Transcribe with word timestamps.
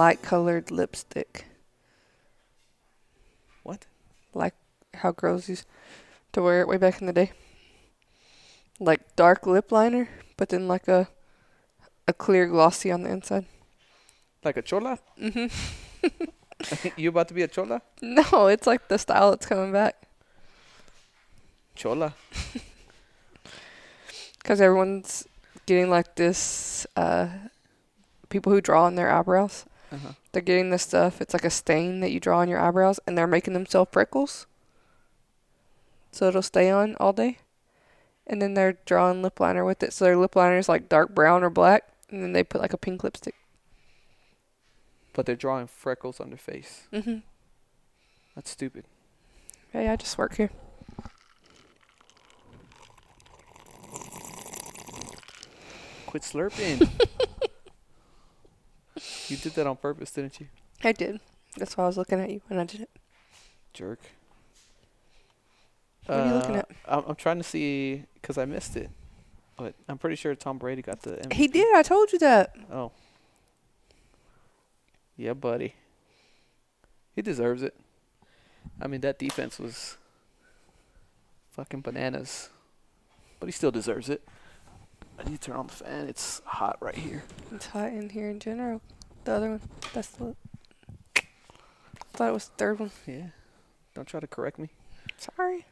light 0.00 0.22
colored 0.22 0.70
lipstick. 0.70 1.44
What? 3.62 3.84
Like 4.32 4.54
how 4.94 5.12
girls 5.12 5.46
used 5.46 5.66
to 6.32 6.40
wear 6.40 6.62
it 6.62 6.68
way 6.68 6.78
back 6.78 7.02
in 7.02 7.06
the 7.06 7.12
day. 7.12 7.32
Like 8.78 9.14
dark 9.14 9.46
lip 9.46 9.70
liner, 9.70 10.08
but 10.38 10.48
then 10.48 10.66
like 10.66 10.88
a 10.88 11.08
a 12.08 12.14
clear 12.14 12.46
glossy 12.46 12.90
on 12.90 13.02
the 13.02 13.10
inside. 13.10 13.44
Like 14.42 14.56
a 14.56 14.62
chola? 14.62 14.98
Mhm. 15.20 15.52
you 16.96 17.10
about 17.10 17.28
to 17.28 17.34
be 17.34 17.42
a 17.42 17.48
chola? 17.48 17.82
No, 18.00 18.46
it's 18.46 18.66
like 18.66 18.88
the 18.88 18.96
style 18.96 19.30
that's 19.32 19.44
coming 19.44 19.70
back. 19.70 20.08
Chola. 21.76 22.14
Because 24.40 24.62
everyone's 24.62 25.28
getting 25.66 25.90
like 25.90 26.16
this, 26.16 26.86
uh, 26.96 27.28
people 28.30 28.50
who 28.50 28.62
draw 28.62 28.86
on 28.86 28.94
their 28.94 29.12
eyebrows, 29.12 29.66
Uh-huh. 29.92 30.12
they're 30.32 30.42
getting 30.42 30.70
this 30.70 30.82
stuff. 30.82 31.20
It's 31.20 31.34
like 31.34 31.44
a 31.44 31.50
stain 31.50 32.00
that 32.00 32.12
you 32.12 32.20
draw 32.20 32.38
on 32.38 32.48
your 32.48 32.60
eyebrows, 32.60 33.00
and 33.06 33.16
they're 33.18 33.26
making 33.26 33.54
themselves 33.54 33.90
freckles. 33.92 34.46
So 36.12 36.28
it'll 36.28 36.42
stay 36.42 36.70
on 36.70 36.96
all 37.00 37.12
day. 37.12 37.38
And 38.26 38.40
then 38.40 38.54
they're 38.54 38.78
drawing 38.84 39.22
lip 39.22 39.40
liner 39.40 39.64
with 39.64 39.82
it. 39.82 39.92
So 39.92 40.04
their 40.04 40.16
lip 40.16 40.36
liner 40.36 40.58
is 40.58 40.68
like 40.68 40.88
dark 40.88 41.14
brown 41.14 41.42
or 41.42 41.50
black, 41.50 41.88
and 42.08 42.22
then 42.22 42.32
they 42.32 42.44
put 42.44 42.60
like 42.60 42.72
a 42.72 42.78
pink 42.78 43.02
lipstick. 43.02 43.34
But 45.12 45.26
they're 45.26 45.34
drawing 45.34 45.66
freckles 45.66 46.20
on 46.20 46.28
their 46.30 46.38
face. 46.38 46.86
Mm-hmm. 46.92 47.18
That's 48.36 48.50
stupid. 48.50 48.84
Hey, 49.72 49.88
I 49.88 49.96
just 49.96 50.16
work 50.16 50.36
here. 50.36 50.50
Quit 56.06 56.22
slurping. 56.22 56.88
you 59.28 59.36
did 59.36 59.52
that 59.54 59.66
on 59.66 59.76
purpose, 59.76 60.10
didn't 60.10 60.40
you? 60.40 60.46
I 60.82 60.92
did. 60.92 61.20
That's 61.56 61.76
why 61.76 61.84
I 61.84 61.86
was 61.86 61.96
looking 61.96 62.20
at 62.20 62.30
you 62.30 62.40
when 62.48 62.58
I 62.60 62.64
did 62.64 62.80
it. 62.82 62.90
Jerk. 63.74 64.00
What 66.06 66.18
are 66.18 66.26
you 66.26 66.34
looking 66.34 66.56
Uh, 66.56 66.58
at? 66.60 66.68
I'm, 66.86 67.04
I'm 67.08 67.14
trying 67.14 67.38
to 67.38 67.44
see 67.44 68.04
because 68.14 68.38
I 68.38 68.44
missed 68.44 68.76
it, 68.76 68.90
but 69.56 69.74
I'm 69.88 69.98
pretty 69.98 70.16
sure 70.16 70.34
Tom 70.34 70.58
Brady 70.58 70.82
got 70.82 71.02
the 71.02 71.12
MVP. 71.12 71.32
He 71.34 71.46
did. 71.48 71.74
I 71.76 71.82
told 71.82 72.12
you 72.12 72.18
that. 72.20 72.54
Oh. 72.72 72.92
Yeah, 75.16 75.34
buddy. 75.34 75.74
He 77.14 77.22
deserves 77.22 77.62
it. 77.62 77.74
I 78.80 78.86
mean, 78.86 79.00
that 79.02 79.18
defense 79.18 79.58
was 79.58 79.98
fucking 81.50 81.82
bananas, 81.82 82.48
but 83.38 83.46
he 83.46 83.52
still 83.52 83.70
deserves 83.70 84.08
it. 84.08 84.26
I 85.20 85.28
need 85.28 85.40
to 85.40 85.50
turn 85.50 85.56
on 85.56 85.66
the 85.66 85.72
fan. 85.72 86.08
It's 86.08 86.40
hot 86.46 86.78
right 86.80 86.94
here. 86.94 87.22
It's 87.54 87.66
hot 87.66 87.92
in 87.92 88.08
here 88.08 88.30
in 88.30 88.40
general. 88.40 88.80
The 89.24 89.32
other 89.32 89.50
one. 89.50 89.60
That's 89.92 90.08
the. 90.08 90.34
I 91.16 91.22
thought 92.14 92.28
it 92.28 92.32
was 92.32 92.48
the 92.48 92.54
third 92.56 92.80
one. 92.80 92.90
Yeah. 93.06 93.26
Don't 93.94 94.08
try 94.08 94.20
to 94.20 94.26
correct 94.26 94.58
me. 94.58 94.70
Sorry. 95.18 95.66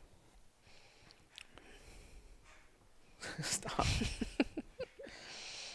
Stop. 3.42 3.86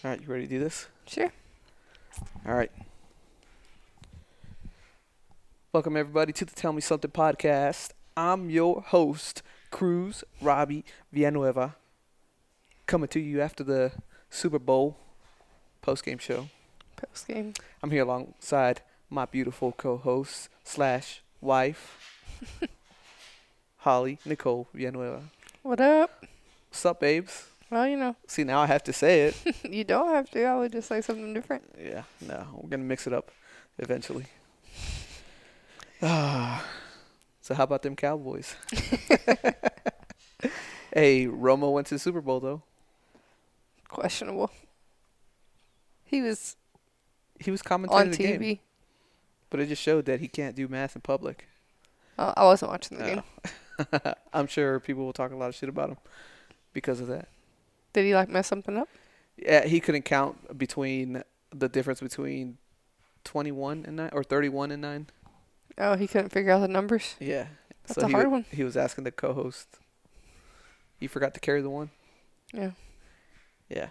All 0.03 0.11
right, 0.11 0.21
you 0.21 0.27
ready 0.27 0.43
to 0.43 0.49
do 0.49 0.59
this? 0.59 0.87
Sure. 1.07 1.31
All 2.45 2.53
right. 2.53 2.71
Welcome, 5.71 5.97
everybody, 5.97 6.31
to 6.33 6.45
the 6.45 6.53
Tell 6.53 6.73
Me 6.73 6.81
Something 6.81 7.09
podcast. 7.09 7.91
I'm 8.15 8.51
your 8.51 8.81
host, 8.81 9.41
Cruz 9.71 10.23
Robbie 10.39 10.85
Villanueva, 11.11 11.75
coming 12.87 13.07
to 13.09 13.19
you 13.19 13.41
after 13.41 13.63
the 13.63 13.91
Super 14.29 14.59
Bowl 14.59 14.97
post 15.81 16.03
game 16.03 16.17
show. 16.17 16.49
Post 16.95 17.27
game. 17.27 17.53
I'm 17.81 17.91
here 17.91 18.03
alongside 18.03 18.81
my 19.09 19.25
beautiful 19.25 19.71
co 19.71 19.97
host 19.97 20.49
slash 20.63 21.21
wife, 21.41 22.21
Holly 23.77 24.19
Nicole 24.25 24.67
Villanueva. 24.73 25.23
What 25.61 25.79
up? 25.79 26.25
What's 26.69 26.85
up, 26.85 26.99
babes? 26.99 27.47
Well, 27.69 27.87
you 27.87 27.97
know, 27.97 28.15
See, 28.27 28.43
now 28.43 28.59
I 28.59 28.67
have 28.67 28.83
to 28.83 28.93
say 28.93 29.23
it. 29.23 29.35
you 29.63 29.83
don't 29.83 30.09
have 30.09 30.29
to. 30.31 30.43
I 30.43 30.57
would 30.57 30.71
just 30.71 30.87
say 30.87 31.01
something 31.01 31.33
different. 31.33 31.63
Yeah, 31.79 32.03
no, 32.21 32.45
we're 32.53 32.69
gonna 32.69 32.83
mix 32.83 33.07
it 33.07 33.13
up 33.13 33.31
eventually. 33.79 34.25
Ah, 36.01 36.65
so 37.41 37.55
how 37.55 37.63
about 37.63 37.81
them 37.81 37.95
Cowboys? 37.95 38.55
hey, 40.93 41.27
Romo 41.27 41.71
went 41.71 41.87
to 41.87 41.95
the 41.95 41.99
Super 41.99 42.21
Bowl 42.21 42.39
though. 42.39 42.61
Questionable. 43.93 44.51
He 46.03 46.21
was 46.21 46.55
He 47.39 47.51
was 47.51 47.61
commentating 47.61 47.89
on 47.91 48.11
the 48.11 48.17
TV. 48.17 48.39
game, 48.39 48.59
but 49.49 49.59
it 49.59 49.67
just 49.67 49.81
showed 49.81 50.05
that 50.05 50.19
he 50.19 50.27
can't 50.27 50.55
do 50.55 50.67
math 50.67 50.95
in 50.95 51.01
public. 51.01 51.47
Uh, 52.17 52.33
I 52.37 52.43
wasn't 52.45 52.71
watching 52.71 52.97
the 52.99 53.03
game. 53.05 54.13
I'm 54.33 54.47
sure 54.47 54.79
people 54.79 55.03
will 55.05 55.13
talk 55.13 55.31
a 55.31 55.35
lot 55.35 55.49
of 55.49 55.55
shit 55.55 55.69
about 55.69 55.89
him 55.89 55.97
because 56.73 56.99
of 56.99 57.07
that. 57.07 57.27
Did 57.93 58.05
he 58.05 58.13
like 58.15 58.29
mess 58.29 58.47
something 58.47 58.77
up? 58.77 58.87
Yeah, 59.37 59.65
he 59.65 59.79
couldn't 59.79 60.03
count 60.03 60.57
between 60.57 61.23
the 61.51 61.67
difference 61.69 61.99
between 62.01 62.57
21 63.23 63.85
and 63.87 63.95
9 63.97 64.09
or 64.13 64.23
31 64.23 64.71
and 64.71 64.81
9. 64.81 65.07
Oh, 65.79 65.95
he 65.95 66.05
couldn't 66.07 66.29
figure 66.29 66.51
out 66.51 66.59
the 66.59 66.67
numbers. 66.67 67.15
Yeah. 67.19 67.47
That's 67.87 67.99
so 67.99 68.05
a 68.07 68.11
hard 68.11 68.27
wa- 68.27 68.33
one. 68.33 68.45
He 68.51 68.63
was 68.63 68.77
asking 68.77 69.05
the 69.05 69.11
co-host. 69.11 69.79
He 70.99 71.07
forgot 71.07 71.33
to 71.33 71.39
carry 71.39 71.61
the 71.61 71.69
one. 71.71 71.89
Yeah. 72.53 72.71
Yeah. 73.73 73.87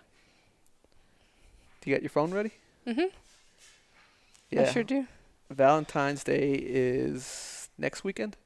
Do 1.81 1.91
you 1.91 1.97
got 1.97 2.03
your 2.03 2.10
phone 2.10 2.32
ready? 2.32 2.53
Mm-hmm. 2.87 3.06
Yeah. 4.50 4.62
I 4.62 4.72
sure 4.72 4.84
do. 4.84 5.06
Valentine's 5.50 6.22
Day 6.22 6.53
is 6.54 7.69
next 7.76 8.04
weekend. 8.04 8.37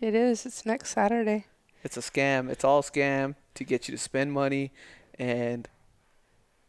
It 0.00 0.14
is. 0.14 0.46
It's 0.46 0.64
next 0.64 0.90
Saturday. 0.90 1.46
It's 1.82 1.96
a 1.96 2.00
scam. 2.00 2.48
It's 2.48 2.64
all 2.64 2.82
scam 2.82 3.34
to 3.54 3.64
get 3.64 3.88
you 3.88 3.92
to 3.92 3.98
spend 3.98 4.32
money 4.32 4.72
and 5.18 5.68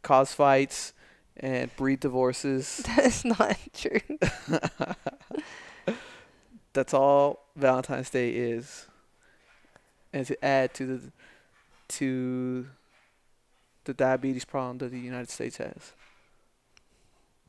cause 0.02 0.34
fights 0.34 0.94
and 1.38 1.75
breed 1.75 2.00
divorces. 2.00 2.81
That 2.96 3.06
is 3.06 3.24
not 3.25 3.58
true. 3.74 4.00
That's 6.74 6.94
all 6.94 7.46
Valentine's 7.56 8.10
Day 8.10 8.31
is. 8.31 8.88
And 10.12 10.25
to 10.25 10.46
add 10.46 10.74
to 10.75 10.86
the 10.86 11.12
to 11.90 12.68
the 13.85 13.94
diabetes 13.94 14.45
problem 14.45 14.77
that 14.79 14.91
the 14.91 14.99
United 14.99 15.29
States 15.29 15.57
has. 15.57 15.94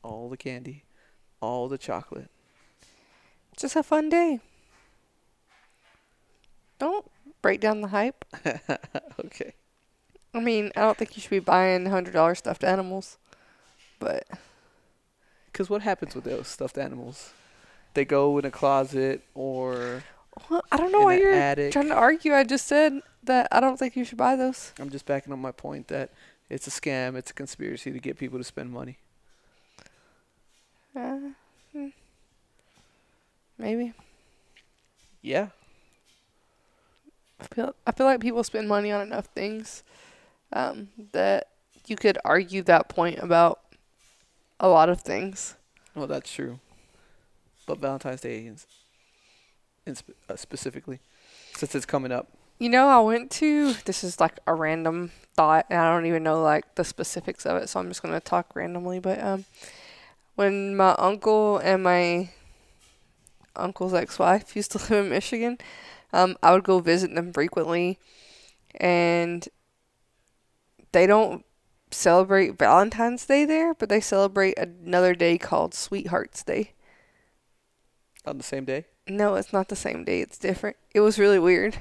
All 0.03 0.29
the 0.29 0.37
candy, 0.37 0.83
all 1.41 1.67
the 1.67 1.77
chocolate. 1.77 2.29
Just 3.57 3.75
a 3.75 3.83
fun 3.83 4.09
day. 4.09 4.39
Don't 6.77 7.09
break 7.41 7.61
down 7.61 7.81
the 7.81 7.87
hype. 7.87 8.25
okay. 9.25 9.53
I 10.33 10.39
mean, 10.39 10.71
I 10.75 10.81
don't 10.81 10.97
think 10.97 11.15
you 11.15 11.21
should 11.21 11.29
be 11.29 11.39
buying 11.39 11.85
hundred 11.85 12.13
dollar 12.13 12.35
stuffed 12.35 12.63
animals, 12.63 13.17
but 13.99 14.27
Cuz 15.53 15.69
what 15.69 15.81
happens 15.83 16.13
with 16.13 16.25
those 16.25 16.49
stuffed 16.49 16.77
animals? 16.77 17.31
They 17.93 18.03
go 18.03 18.37
in 18.37 18.43
a 18.43 18.51
closet 18.51 19.23
or 19.33 20.03
well, 20.49 20.63
I 20.71 20.77
don't 20.77 20.91
know 20.91 21.01
why 21.01 21.17
you're 21.17 21.33
attic. 21.33 21.71
trying 21.71 21.87
to 21.87 21.95
argue. 21.95 22.33
I 22.33 22.43
just 22.43 22.67
said 22.67 23.01
that 23.23 23.47
I 23.51 23.59
don't 23.59 23.77
think 23.77 23.95
you 23.95 24.03
should 24.03 24.17
buy 24.17 24.35
those. 24.35 24.73
I'm 24.79 24.89
just 24.89 25.05
backing 25.05 25.33
up 25.33 25.39
my 25.39 25.51
point 25.51 25.87
that 25.87 26.11
it's 26.49 26.67
a 26.67 26.69
scam, 26.69 27.15
it's 27.15 27.31
a 27.31 27.33
conspiracy 27.33 27.91
to 27.91 27.99
get 27.99 28.17
people 28.17 28.37
to 28.37 28.43
spend 28.43 28.71
money. 28.71 28.97
Uh, 30.95 31.17
hmm. 31.73 31.87
maybe. 33.57 33.93
Yeah. 35.21 35.47
I 37.39 37.53
feel 37.53 37.75
I 37.85 37.91
feel 37.91 38.05
like 38.05 38.21
people 38.21 38.43
spend 38.43 38.67
money 38.67 38.91
on 38.91 39.01
enough 39.01 39.25
things 39.25 39.83
um, 40.53 40.89
that 41.11 41.49
you 41.87 41.95
could 41.95 42.17
argue 42.23 42.63
that 42.63 42.87
point 42.87 43.19
about 43.19 43.59
a 44.59 44.67
lot 44.67 44.89
of 44.89 45.01
things. 45.01 45.55
Well, 45.93 46.07
that's 46.07 46.31
true. 46.31 46.59
But 47.65 47.79
Valentine's 47.79 48.21
Day 48.21 48.45
is, 48.45 48.65
sp- 49.93 50.17
uh, 50.29 50.35
specifically, 50.35 50.99
since 51.55 51.75
it's 51.75 51.85
coming 51.85 52.11
up. 52.11 52.29
You 52.57 52.69
know, 52.69 52.87
I 52.87 52.99
went 52.99 53.31
to 53.31 53.73
this 53.85 54.03
is 54.03 54.19
like 54.19 54.39
a 54.47 54.53
random 54.53 55.11
thought, 55.35 55.65
and 55.69 55.79
I 55.79 55.93
don't 55.93 56.05
even 56.05 56.23
know 56.23 56.41
like 56.41 56.75
the 56.75 56.83
specifics 56.83 57.45
of 57.45 57.57
it, 57.57 57.69
so 57.69 57.79
I'm 57.79 57.89
just 57.89 58.01
gonna 58.01 58.19
talk 58.19 58.55
randomly. 58.55 58.99
But 58.99 59.21
um, 59.21 59.45
when 60.35 60.75
my 60.75 60.95
uncle 60.97 61.57
and 61.57 61.83
my 61.83 62.29
uncle's 63.55 63.93
ex-wife 63.93 64.55
used 64.55 64.71
to 64.71 64.77
live 64.89 65.05
in 65.05 65.09
Michigan, 65.09 65.57
um, 66.13 66.37
I 66.41 66.53
would 66.53 66.63
go 66.63 66.79
visit 66.79 67.13
them 67.13 67.33
frequently, 67.33 67.99
and 68.75 69.47
they 70.91 71.05
don't 71.05 71.45
celebrate 71.91 72.57
Valentine's 72.57 73.25
Day 73.25 73.45
there, 73.45 73.73
but 73.73 73.89
they 73.89 73.99
celebrate 73.99 74.57
another 74.57 75.13
day 75.13 75.37
called 75.37 75.73
Sweethearts 75.73 76.43
Day. 76.43 76.71
On 78.25 78.37
the 78.37 78.43
same 78.43 78.65
day? 78.65 78.85
No, 79.07 79.35
it's 79.35 79.53
not 79.53 79.67
the 79.67 79.75
same 79.75 80.03
day. 80.03 80.21
It's 80.21 80.37
different. 80.37 80.77
It 80.93 81.01
was 81.01 81.19
really 81.19 81.39
weird. 81.39 81.77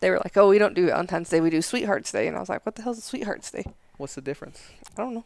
They 0.00 0.10
were 0.10 0.18
like, 0.18 0.36
"Oh, 0.36 0.48
we 0.48 0.58
don't 0.58 0.74
do 0.74 0.86
Valentine's 0.86 1.28
Day. 1.28 1.40
We 1.40 1.50
do 1.50 1.62
Sweethearts 1.62 2.12
Day." 2.12 2.26
And 2.26 2.36
I 2.36 2.40
was 2.40 2.48
like, 2.48 2.66
"What 2.66 2.74
the 2.74 2.82
hell's 2.82 2.98
a 2.98 3.02
Sweethearts 3.02 3.50
Day?" 3.50 3.64
What's 3.96 4.14
the 4.14 4.20
difference? 4.20 4.62
I 4.96 5.02
don't 5.02 5.14
know. 5.14 5.24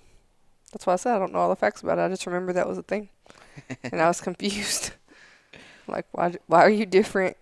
That's 0.72 0.86
why 0.86 0.92
I 0.92 0.96
said 0.96 1.16
I 1.16 1.18
don't 1.18 1.32
know 1.32 1.40
all 1.40 1.48
the 1.48 1.56
facts 1.56 1.82
about 1.82 1.98
it. 1.98 2.02
I 2.02 2.08
just 2.08 2.26
remember 2.26 2.52
that 2.52 2.68
was 2.68 2.78
a 2.78 2.82
thing, 2.82 3.08
and 3.82 4.00
I 4.00 4.08
was 4.08 4.20
confused. 4.20 4.92
like, 5.88 6.06
why? 6.12 6.34
Why 6.46 6.60
are 6.62 6.70
you 6.70 6.86
different 6.86 7.36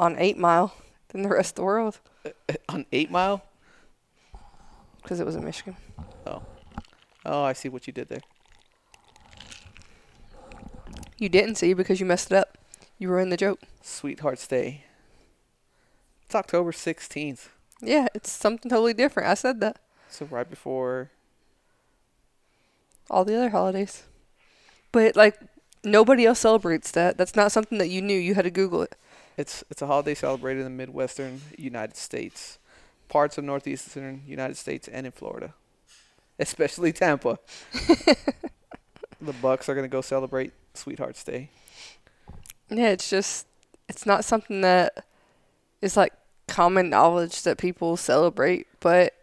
on 0.00 0.18
Eight 0.18 0.38
Mile 0.38 0.74
than 1.08 1.22
the 1.22 1.28
rest 1.28 1.52
of 1.52 1.56
the 1.56 1.62
world? 1.62 2.00
On 2.68 2.84
Eight 2.92 3.10
Mile. 3.10 3.42
Because 5.02 5.20
it 5.20 5.26
was 5.26 5.36
in 5.36 5.44
Michigan. 5.44 5.76
Oh. 6.26 6.42
Oh, 7.24 7.42
I 7.42 7.54
see 7.54 7.70
what 7.70 7.86
you 7.86 7.92
did 7.92 8.08
there. 8.08 8.20
You 11.16 11.28
didn't 11.30 11.54
see 11.54 11.72
because 11.72 11.98
you 12.00 12.06
messed 12.06 12.30
it 12.30 12.36
up. 12.36 12.58
You 13.00 13.08
ruined 13.08 13.32
the 13.32 13.38
joke. 13.38 13.60
Sweetheart's 13.80 14.46
Day. 14.46 14.84
It's 16.26 16.34
October 16.34 16.70
16th. 16.70 17.48
Yeah, 17.80 18.08
it's 18.14 18.30
something 18.30 18.68
totally 18.68 18.92
different. 18.92 19.26
I 19.26 19.32
said 19.32 19.60
that. 19.60 19.78
So 20.10 20.26
right 20.26 20.48
before. 20.48 21.10
All 23.08 23.24
the 23.24 23.34
other 23.34 23.48
holidays. 23.48 24.02
But 24.92 25.16
like 25.16 25.40
nobody 25.82 26.26
else 26.26 26.40
celebrates 26.40 26.90
that. 26.90 27.16
That's 27.16 27.34
not 27.34 27.52
something 27.52 27.78
that 27.78 27.88
you 27.88 28.02
knew. 28.02 28.18
You 28.18 28.34
had 28.34 28.44
to 28.44 28.50
Google 28.50 28.82
it. 28.82 28.94
It's 29.38 29.64
it's 29.70 29.80
a 29.80 29.86
holiday 29.86 30.14
celebrated 30.14 30.60
in 30.60 30.64
the 30.64 30.86
Midwestern 30.86 31.40
United 31.56 31.96
States, 31.96 32.58
parts 33.08 33.38
of 33.38 33.44
northeastern 33.44 34.24
United 34.26 34.58
States, 34.58 34.88
and 34.88 35.06
in 35.06 35.12
Florida, 35.12 35.54
especially 36.38 36.92
Tampa. 36.92 37.38
the 37.72 39.32
Bucks 39.40 39.70
are 39.70 39.74
gonna 39.74 39.88
go 39.88 40.02
celebrate 40.02 40.52
Sweetheart's 40.74 41.24
Day. 41.24 41.48
Yeah, 42.70 42.90
it's 42.90 43.10
just 43.10 43.46
it's 43.88 44.06
not 44.06 44.24
something 44.24 44.60
that 44.60 45.04
is 45.82 45.96
like 45.96 46.12
common 46.48 46.90
knowledge 46.90 47.42
that 47.42 47.58
people 47.58 47.96
celebrate, 47.96 48.66
but 48.80 49.14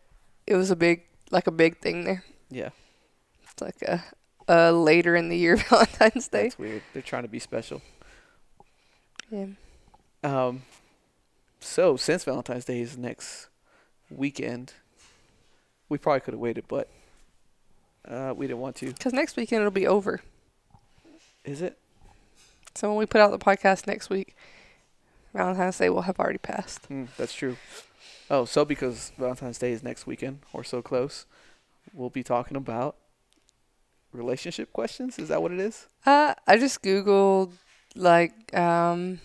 it 0.46 0.56
was 0.56 0.72
a 0.72 0.76
big 0.76 1.04
like 1.32 1.48
a 1.48 1.52
big 1.52 1.78
thing 1.80 2.04
there. 2.04 2.24
Yeah, 2.50 2.70
It's 3.52 3.62
like 3.62 3.82
a 3.82 4.04
a 4.48 4.72
later 4.72 5.16
in 5.16 5.30
the 5.30 5.38
year 5.38 5.56
Valentine's 5.70 6.28
Day. 6.30 6.44
that's 6.44 6.60
weird. 6.60 6.82
They're 6.94 7.02
trying 7.02 7.24
to 7.24 7.30
be 7.30 7.40
special. 7.40 7.82
Yeah. 9.30 9.48
Um, 10.24 10.64
so 11.60 11.98
since 11.98 12.24
Valentine's 12.24 12.64
Day 12.66 12.80
is 12.80 12.98
next 12.98 13.50
weekend, 14.10 14.74
we 15.90 15.98
probably 15.98 16.22
could 16.22 16.34
have 16.34 16.40
waited, 16.40 16.66
but 16.70 16.90
uh, 18.08 18.34
we 18.36 18.48
didn't 18.48 18.60
want 18.60 18.78
to. 18.78 18.94
Cuz 18.94 19.12
next 19.14 19.36
weekend 19.36 19.62
it'll 19.62 19.72
be 19.72 19.88
over. 19.88 20.22
Is 21.44 21.62
it? 21.62 21.78
So 22.78 22.90
when 22.90 22.98
we 23.00 23.08
put 23.08 23.22
out 23.22 23.32
the 23.32 23.40
podcast 23.40 23.88
next 23.88 24.12
week, 24.12 24.36
Valentine's 25.34 25.80
Day 25.80 25.90
will 25.90 26.04
have 26.04 26.20
already 26.20 26.38
passed. 26.38 26.88
Mm, 26.90 27.08
that's 27.18 27.34
true. 27.34 27.58
Oh, 28.30 28.46
so 28.46 28.66
because 28.66 29.14
Valentine's 29.18 29.58
Day 29.58 29.72
is 29.72 29.82
next 29.82 30.06
weekend 30.06 30.42
or 30.54 30.64
so 30.64 30.84
close, 30.84 31.26
we'll 31.92 32.12
be 32.12 32.22
talking 32.22 32.56
about 32.56 32.96
relationship 34.12 34.72
questions. 34.74 35.18
Is 35.18 35.30
that 35.30 35.42
what 35.42 35.52
it 35.52 35.60
is? 35.60 35.88
Uh, 36.06 36.36
I 36.46 36.60
just 36.60 36.84
googled 36.84 37.54
like 37.96 38.56
um, 38.56 39.22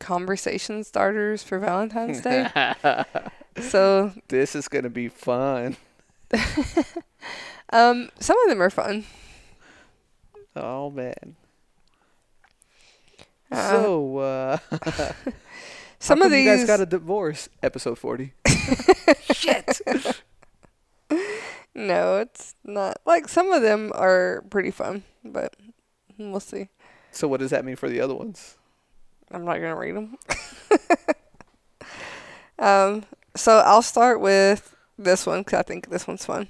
conversation 0.00 0.82
starters 0.82 1.44
for 1.44 1.60
Valentine's 1.60 2.22
Day. 2.22 2.48
so 3.60 4.10
This 4.26 4.56
is 4.56 4.66
gonna 4.66 4.90
be 4.90 5.06
fun. 5.06 5.76
um, 7.72 8.10
some 8.18 8.36
of 8.42 8.48
them 8.48 8.60
are 8.60 8.70
fun. 8.70 9.04
Oh 10.56 10.90
man. 10.90 11.36
Uh, 13.50 13.70
so, 13.70 14.16
uh, 14.18 14.58
some 15.98 16.22
of 16.22 16.30
these, 16.30 16.44
you 16.44 16.56
guys 16.56 16.66
got 16.66 16.80
a 16.80 16.86
divorce. 16.86 17.48
Episode 17.62 17.98
forty. 17.98 18.32
shit. 19.32 19.80
no, 21.74 22.18
it's 22.18 22.54
not. 22.64 23.00
Like 23.04 23.28
some 23.28 23.50
of 23.50 23.62
them 23.62 23.92
are 23.94 24.44
pretty 24.50 24.70
fun, 24.70 25.02
but 25.24 25.56
we'll 26.18 26.40
see. 26.40 26.68
So, 27.10 27.26
what 27.26 27.40
does 27.40 27.50
that 27.50 27.64
mean 27.64 27.76
for 27.76 27.88
the 27.88 28.00
other 28.00 28.14
ones? 28.14 28.56
I'm 29.30 29.44
not 29.44 29.56
gonna 29.56 29.76
read 29.76 29.96
them. 29.96 30.16
um, 32.58 33.04
so 33.36 33.58
I'll 33.58 33.82
start 33.82 34.20
with 34.20 34.74
this 34.98 35.26
one 35.26 35.40
because 35.40 35.58
I 35.58 35.62
think 35.62 35.88
this 35.88 36.06
one's 36.06 36.24
fun. 36.24 36.48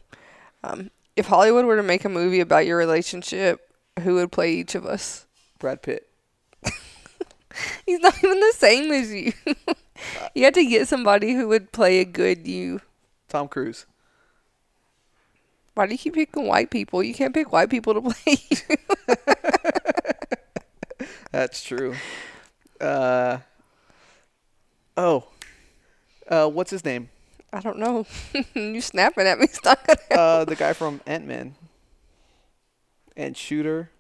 Um, 0.62 0.90
if 1.16 1.26
Hollywood 1.26 1.64
were 1.64 1.76
to 1.76 1.82
make 1.82 2.04
a 2.04 2.08
movie 2.08 2.40
about 2.40 2.66
your 2.66 2.76
relationship, 2.76 3.60
who 4.00 4.14
would 4.14 4.32
play 4.32 4.52
each 4.52 4.74
of 4.74 4.84
us? 4.86 5.26
Brad 5.58 5.82
Pitt. 5.82 6.09
He's 7.86 8.00
not 8.00 8.16
even 8.22 8.40
the 8.40 8.54
same 8.56 8.90
as 8.92 9.12
you. 9.12 9.32
you 10.34 10.44
had 10.44 10.54
to 10.54 10.64
get 10.64 10.88
somebody 10.88 11.34
who 11.34 11.48
would 11.48 11.72
play 11.72 11.98
a 12.00 12.04
good 12.04 12.46
you. 12.46 12.80
Tom 13.28 13.48
Cruise. 13.48 13.86
Why 15.74 15.86
do 15.86 15.92
you 15.92 15.98
keep 15.98 16.14
picking 16.14 16.46
white 16.46 16.70
people? 16.70 17.02
You 17.02 17.14
can't 17.14 17.32
pick 17.32 17.52
white 17.52 17.70
people 17.70 17.94
to 17.94 18.00
play 18.10 18.36
you. 18.50 18.56
That's 21.30 21.62
true. 21.62 21.94
Uh. 22.80 23.38
Oh. 24.96 25.24
Uh, 26.28 26.48
what's 26.48 26.70
his 26.70 26.84
name? 26.84 27.08
I 27.52 27.60
don't 27.60 27.78
know. 27.78 28.06
you 28.54 28.80
snapping 28.80 29.26
at 29.26 29.38
me? 29.38 29.44
It's 29.44 29.64
not 29.64 29.84
gonna. 29.86 30.20
Uh, 30.20 30.44
the 30.44 30.56
guy 30.56 30.72
from 30.72 31.00
Ant 31.06 31.26
Man. 31.26 31.54
And 33.16 33.36
Shooter. 33.36 33.90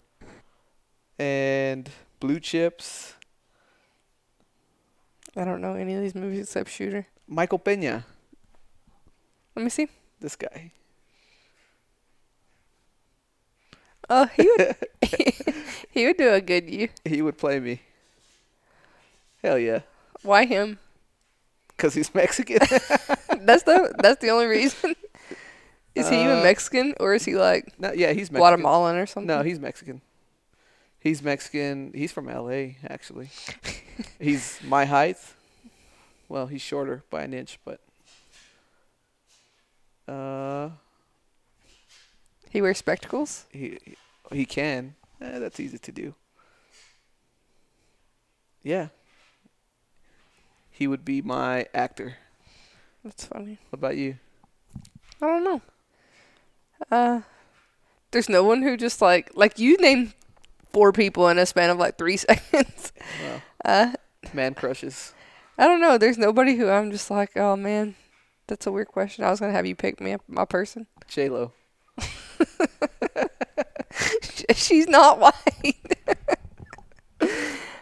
And 1.18 1.88
Blue 2.20 2.40
Chips. 2.40 3.14
I 5.36 5.44
don't 5.44 5.60
know 5.60 5.74
any 5.74 5.94
of 5.94 6.02
these 6.02 6.14
movies 6.14 6.40
except 6.40 6.70
Shooter. 6.70 7.06
Michael 7.26 7.58
Pena. 7.58 8.04
Let 9.54 9.62
me 9.62 9.70
see. 9.70 9.88
This 10.20 10.36
guy. 10.36 10.72
Oh, 14.08 14.26
he 14.36 14.42
would. 14.48 14.76
he 15.90 16.06
would 16.06 16.16
do 16.16 16.32
a 16.32 16.40
good 16.40 16.68
you. 16.68 16.88
He 17.04 17.22
would 17.22 17.38
play 17.38 17.60
me. 17.60 17.80
Hell 19.42 19.58
yeah. 19.58 19.80
Why 20.22 20.44
him? 20.44 20.78
Because 21.68 21.94
he's 21.94 22.14
Mexican. 22.14 22.58
That's 23.40 23.62
the 23.62 23.94
that's 24.02 24.20
the 24.20 24.28
only 24.30 24.46
reason. 24.46 24.94
Is 25.94 26.08
he 26.08 26.22
even 26.22 26.38
Uh, 26.38 26.42
Mexican 26.42 26.94
or 27.00 27.14
is 27.14 27.24
he 27.24 27.34
like 27.36 27.72
no, 27.78 27.92
yeah, 27.92 28.12
he's 28.12 28.30
Mexican. 28.30 28.38
Guatemalan 28.38 28.96
or 28.96 29.06
something? 29.06 29.26
No, 29.26 29.42
he's 29.42 29.58
Mexican. 29.58 30.02
He's 31.00 31.22
Mexican. 31.22 31.92
He's 31.94 32.12
from 32.12 32.26
LA, 32.26 32.74
actually. 32.86 33.30
he's 34.20 34.60
my 34.62 34.84
height. 34.84 35.16
Well, 36.28 36.46
he's 36.46 36.60
shorter 36.62 37.02
by 37.10 37.22
an 37.22 37.34
inch, 37.34 37.58
but 37.64 37.80
uh, 40.06 40.70
he 42.50 42.60
wears 42.60 42.78
spectacles. 42.78 43.46
he 43.50 43.78
he 44.30 44.44
can. 44.44 44.94
Eh, 45.20 45.38
that's 45.38 45.58
easy 45.58 45.78
to 45.78 45.92
do. 45.92 46.14
Yeah. 48.62 48.88
He 50.70 50.86
would 50.86 51.04
be 51.04 51.20
my 51.22 51.66
actor. 51.74 52.16
That's 53.04 53.24
funny. 53.24 53.58
What 53.70 53.78
about 53.78 53.96
you? 53.96 54.16
I 55.20 55.26
don't 55.26 55.44
know. 55.44 55.62
Uh, 56.90 57.20
there's 58.10 58.28
no 58.28 58.44
one 58.44 58.62
who 58.62 58.76
just 58.76 59.00
like 59.02 59.30
like 59.34 59.58
you 59.58 59.76
named 59.78 60.14
four 60.72 60.92
people 60.92 61.28
in 61.28 61.38
a 61.38 61.46
span 61.46 61.70
of 61.70 61.78
like 61.78 61.96
three 61.98 62.16
seconds. 62.18 62.92
Well, 63.22 63.42
Uh, 63.64 63.92
man 64.32 64.54
crushes. 64.54 65.12
I 65.58 65.66
don't 65.66 65.80
know. 65.80 65.98
There's 65.98 66.18
nobody 66.18 66.56
who 66.56 66.68
I'm 66.68 66.90
just 66.90 67.10
like, 67.10 67.36
oh 67.36 67.56
man, 67.56 67.94
that's 68.46 68.66
a 68.66 68.72
weird 68.72 68.88
question. 68.88 69.24
I 69.24 69.30
was 69.30 69.40
gonna 69.40 69.52
have 69.52 69.66
you 69.66 69.74
pick 69.76 70.00
me 70.00 70.12
up 70.12 70.22
my 70.28 70.44
person. 70.44 70.86
J 71.08 71.28
Lo. 71.28 71.52
She's 74.54 74.88
not 74.88 75.18
white. 75.18 75.96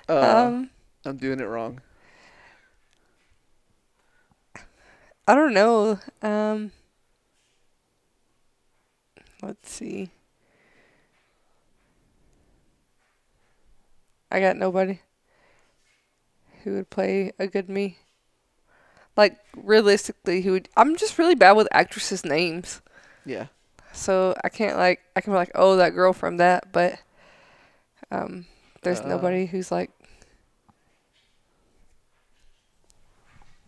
Uh, 0.08 0.46
um, 0.48 0.70
I'm 1.04 1.16
doing 1.18 1.38
it 1.40 1.44
wrong. 1.44 1.80
I 5.26 5.34
don't 5.34 5.52
know. 5.52 5.98
Um, 6.22 6.72
let's 9.42 9.70
see. 9.70 10.10
I 14.30 14.40
got 14.40 14.56
nobody 14.56 15.00
who 16.62 16.72
would 16.74 16.90
play 16.90 17.32
a 17.38 17.46
good 17.46 17.68
me. 17.68 17.98
Like 19.16 19.36
realistically, 19.56 20.42
who 20.42 20.52
would? 20.52 20.68
I'm 20.76 20.96
just 20.96 21.18
really 21.18 21.34
bad 21.34 21.52
with 21.52 21.68
actresses' 21.72 22.24
names, 22.24 22.80
Yeah. 23.24 23.46
so 23.92 24.34
I 24.44 24.48
can't 24.48 24.76
like 24.76 25.00
I 25.16 25.20
can 25.20 25.32
be 25.32 25.36
like, 25.36 25.50
oh, 25.54 25.76
that 25.76 25.90
girl 25.94 26.12
from 26.12 26.36
that, 26.38 26.72
but 26.72 26.98
um, 28.10 28.46
there's 28.82 29.04
Uh, 29.04 29.04
nobody 29.04 29.46
who's 29.46 29.70
like 29.70 29.90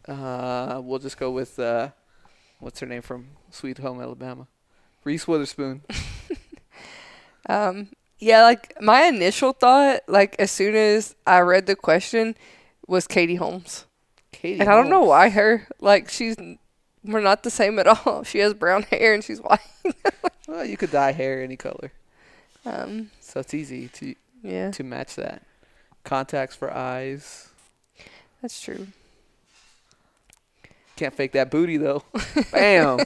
Uh, 0.09 0.81
we'll 0.83 0.99
just 0.99 1.19
go 1.19 1.31
with 1.31 1.59
uh, 1.59 1.91
what's 2.61 2.81
her 2.81 2.87
name 2.87 3.03
from 3.03 3.29
Sweet 3.51 3.79
Home 3.79 4.01
Alabama, 4.01 4.49
Reese 5.05 5.29
Witherspoon. 5.29 5.83
Um, 7.49 7.89
yeah, 8.21 8.43
like 8.43 8.75
my 8.81 9.05
initial 9.05 9.53
thought, 9.53 10.01
like 10.07 10.37
as 10.39 10.51
soon 10.51 10.75
as 10.77 11.15
I 11.27 11.41
read 11.41 11.67
the 11.67 11.75
question, 11.77 12.37
was 12.87 13.07
Katie 13.07 13.37
Holmes, 13.37 13.87
Katie. 14.33 14.61
and 14.61 14.69
I 14.69 14.75
don't 14.77 14.91
know 14.91 15.05
why 15.05 15.31
her. 15.31 15.67
Like 15.81 16.09
she's 16.11 16.37
we're 17.05 17.21
not 17.21 17.43
the 17.43 17.51
same 17.51 17.79
at 17.79 17.87
all. 17.87 18.25
She 18.31 18.39
has 18.41 18.53
brown 18.55 18.83
hair 18.85 19.15
and 19.15 19.25
she's 19.25 19.41
white. 19.41 19.61
Well, 20.49 20.65
you 20.65 20.77
could 20.77 20.91
dye 20.91 21.13
hair 21.13 21.43
any 21.45 21.55
color, 21.57 21.93
Um, 22.67 23.13
so 23.21 23.39
it's 23.39 23.55
easy 23.55 23.87
to 23.89 24.15
yeah, 24.43 24.73
to 24.73 24.83
match 24.83 25.15
that. 25.15 25.43
Contacts 26.03 26.57
for 26.57 26.73
eyes. 26.75 27.51
that's 28.43 28.61
true. 28.61 28.89
Can't 30.97 31.15
fake 31.15 31.33
that 31.33 31.51
booty 31.53 31.77
though. 31.77 32.03
Bam. 32.53 32.99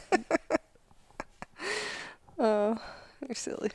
Oh, 2.38 2.78
you're 3.26 3.34
silly. 3.34 3.70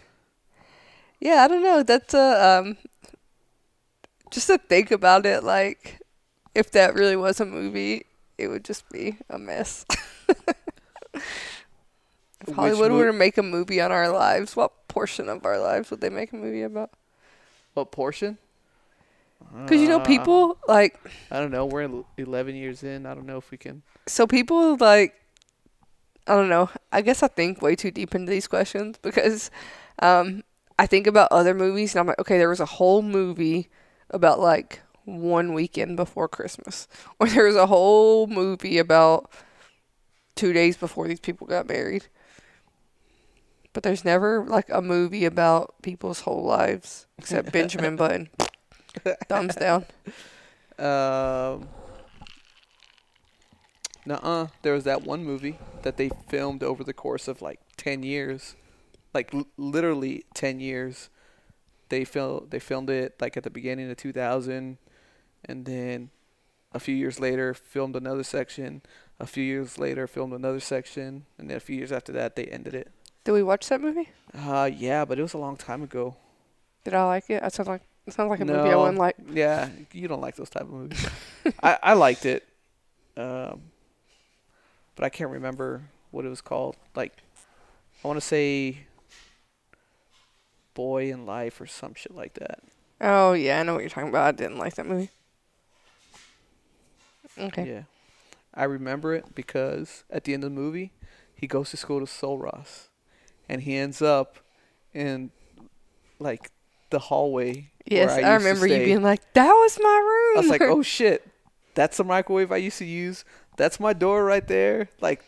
Yeah, 1.20 1.44
I 1.44 1.48
don't 1.48 1.64
know. 1.64 1.84
That's 1.84 2.14
a 2.14 2.60
um, 2.60 2.78
just 4.32 4.48
to 4.48 4.58
think 4.58 4.92
about 4.92 5.26
it. 5.26 5.44
Like, 5.44 6.00
if 6.56 6.72
that 6.72 6.94
really 6.94 7.16
was 7.16 7.40
a 7.40 7.46
movie, 7.46 8.06
it 8.38 8.48
would 8.48 8.64
just 8.64 8.90
be 8.90 9.18
a 9.30 9.38
mess. 9.38 9.86
if 11.14 11.24
Hollywood 12.56 12.92
mo- 12.92 12.98
were 12.98 13.06
to 13.08 13.14
make 13.14 13.38
a 13.38 13.44
movie 13.44 13.82
on 13.82 13.92
our 13.92 14.10
lives, 14.10 14.56
what 14.56 14.88
portion 14.88 15.30
of 15.30 15.46
our 15.46 15.60
lives 15.60 15.92
would 15.92 16.02
they 16.02 16.10
make 16.10 16.32
a 16.32 16.36
movie 16.36 16.62
about? 16.62 16.92
What 17.74 17.92
portion? 17.92 18.38
Because 19.66 19.82
you 19.82 19.88
know, 19.88 19.98
Uh, 20.00 20.06
people 20.06 20.58
like 20.68 21.00
I 21.32 21.40
don't 21.40 21.52
know. 21.52 21.66
We're 21.66 21.84
el- 21.84 22.06
11 22.18 22.56
years 22.56 22.84
in. 22.84 23.06
I 23.06 23.14
don't 23.14 23.26
know 23.26 23.38
if 23.38 23.52
we 23.52 23.58
can. 23.58 23.84
so 24.08 24.26
people 24.28 24.78
like 24.78 25.16
I 26.28 26.36
don't 26.36 26.50
know. 26.50 26.70
I 26.92 27.02
guess 27.02 27.24
I 27.24 27.28
think 27.28 27.62
way 27.62 27.76
too 27.76 27.90
deep 27.92 28.14
into 28.14 28.30
these 28.30 28.48
questions 28.48 28.98
because 29.02 29.50
um, 30.00 30.44
I 30.80 30.86
think 30.86 31.08
about 31.08 31.34
other 31.34 31.54
movies 31.54 31.94
and 31.94 32.00
I'm 32.00 32.08
like, 32.08 32.20
okay, 32.20 32.38
there 32.38 32.48
was 32.48 32.62
a 32.62 32.66
whole 32.66 33.02
movie 33.02 33.68
about 34.12 34.40
like 34.40 34.80
one 35.04 35.54
weekend 35.54 35.98
before 35.98 36.30
Christmas, 36.30 36.88
or 37.20 37.28
there 37.28 37.44
was 37.44 37.58
a 37.58 37.68
whole 37.68 38.28
movie 38.28 38.78
about 38.78 39.30
two 40.36 40.54
days 40.54 40.78
before 40.78 41.10
these 41.10 41.20
people 41.20 41.46
got 41.48 41.68
married. 41.68 42.06
But 43.74 43.84
there's 43.84 44.06
never 44.06 44.46
like 44.46 44.70
a 44.70 44.82
movie 44.82 45.26
about 45.26 45.76
people's 45.82 46.22
whole 46.22 46.46
lives 46.46 47.08
except 47.18 47.52
Benjamin 47.54 47.98
Button. 47.98 48.30
Thumbs 49.28 49.56
down. 49.56 49.86
Um. 50.80 51.68
Nuh-uh. 54.06 54.48
There 54.62 54.74
was 54.74 54.86
that 54.86 55.04
one 55.04 55.26
movie 55.26 55.60
that 55.82 55.98
they 55.98 56.10
filmed 56.30 56.64
over 56.64 56.86
the 56.86 56.94
course 56.94 57.28
of 57.28 57.42
like 57.42 57.60
10 57.76 58.02
years. 58.02 58.56
Like 59.14 59.34
l- 59.34 59.48
literally 59.58 60.26
10 60.34 60.60
years. 60.60 61.10
They 61.90 62.06
fil- 62.06 62.46
they 62.50 62.60
filmed 62.60 62.90
it 62.90 63.16
like 63.20 63.36
at 63.38 63.44
the 63.44 63.50
beginning 63.50 63.90
of 63.90 63.98
2000 63.98 64.78
and 65.46 65.66
then 65.66 66.12
a 66.72 66.80
few 66.80 66.96
years 66.96 67.20
later 67.20 67.54
filmed 67.54 67.96
another 67.96 68.24
section. 68.24 68.82
A 69.20 69.26
few 69.26 69.44
years 69.44 69.80
later 69.80 70.06
filmed 70.08 70.34
another 70.34 70.60
section 70.60 71.26
and 71.38 71.50
then 71.50 71.58
a 71.58 71.60
few 71.60 71.76
years 71.76 71.92
after 71.92 72.12
that 72.14 72.36
they 72.36 72.46
ended 72.46 72.74
it. 72.76 72.92
Did 73.24 73.32
we 73.32 73.42
watch 73.44 73.68
that 73.70 73.82
movie? 73.82 74.10
Uh 74.38 74.70
yeah, 74.72 75.04
but 75.06 75.18
it 75.18 75.24
was 75.24 75.34
a 75.34 75.40
long 75.40 75.58
time 75.58 75.82
ago. 75.82 76.16
Did 76.84 76.94
I 76.94 77.06
like 77.06 77.30
it? 77.30 77.42
I 77.44 77.48
sound 77.50 77.70
like 77.70 77.82
it 78.06 78.14
sounds 78.14 78.30
like 78.30 78.40
a 78.40 78.46
movie 78.46 78.72
I 78.72 78.76
wouldn't 78.76 78.98
like. 78.98 79.16
Yeah, 79.32 79.70
you 79.92 80.08
don't 80.08 80.22
like 80.22 80.36
those 80.36 80.50
type 80.50 80.64
of 80.64 80.70
movies. 80.72 81.06
I, 81.64 81.78
I 81.84 81.94
liked 81.94 82.26
it, 82.26 82.48
um, 83.18 83.62
but 84.96 85.06
I 85.06 85.10
can't 85.10 85.30
remember 85.30 85.84
what 86.12 86.26
it 86.26 86.30
was 86.30 86.42
called. 86.42 86.76
Like, 86.96 87.14
I 88.04 88.08
want 88.08 88.18
to 88.18 88.26
say 88.26 88.80
"Boy 90.80 91.12
in 91.12 91.26
Life" 91.26 91.60
or 91.60 91.68
some 91.68 91.94
shit 91.94 92.16
like 92.16 92.36
that. 92.36 92.62
Oh 93.02 93.34
yeah, 93.34 93.60
I 93.60 93.64
know 93.64 93.74
what 93.74 93.82
you're 93.82 93.90
talking 93.90 94.08
about. 94.08 94.28
I 94.28 94.32
didn't 94.32 94.58
like 94.58 94.76
that 94.76 94.86
movie. 94.86 95.10
Okay. 97.38 97.68
Yeah, 97.68 97.84
I 98.54 98.64
remember 98.64 99.14
it 99.14 99.36
because 99.36 100.06
at 100.10 100.24
the 100.24 100.34
end 100.34 100.46
of 100.46 100.52
the 100.52 100.56
movie, 100.56 100.94
he 101.36 101.48
goes 101.48 101.72
to 101.72 101.78
school 101.78 102.00
to 102.00 102.08
Sul 102.08 102.38
Ross, 102.38 102.88
and 103.50 103.64
he 103.64 103.76
ends 103.76 104.02
up 104.02 104.38
in 104.94 105.32
like 106.18 106.50
the 106.92 107.00
hallway. 107.00 107.72
Yes, 107.86 108.12
I, 108.12 108.22
to 108.22 108.30
remember 108.30 108.66
you 108.66 108.78
being 108.78 109.04
like, 109.04 109.34
"That 109.34 109.52
was 109.52 109.78
my 109.82 109.90
room." 109.90 110.38
I 110.38 110.40
was 110.40 110.50
like, 110.50 110.62
oh 110.62 110.82
shit, 110.98 111.28
that's 111.76 111.98
the 111.98 112.06
microwave 112.06 112.54
I 112.54 112.58
used 112.58 112.78
to 112.78 112.86
use. 112.86 113.26
That's 113.58 113.82
my 113.82 113.92
door 113.92 114.24
right 114.24 114.48
there. 114.48 114.88
Like 115.02 115.26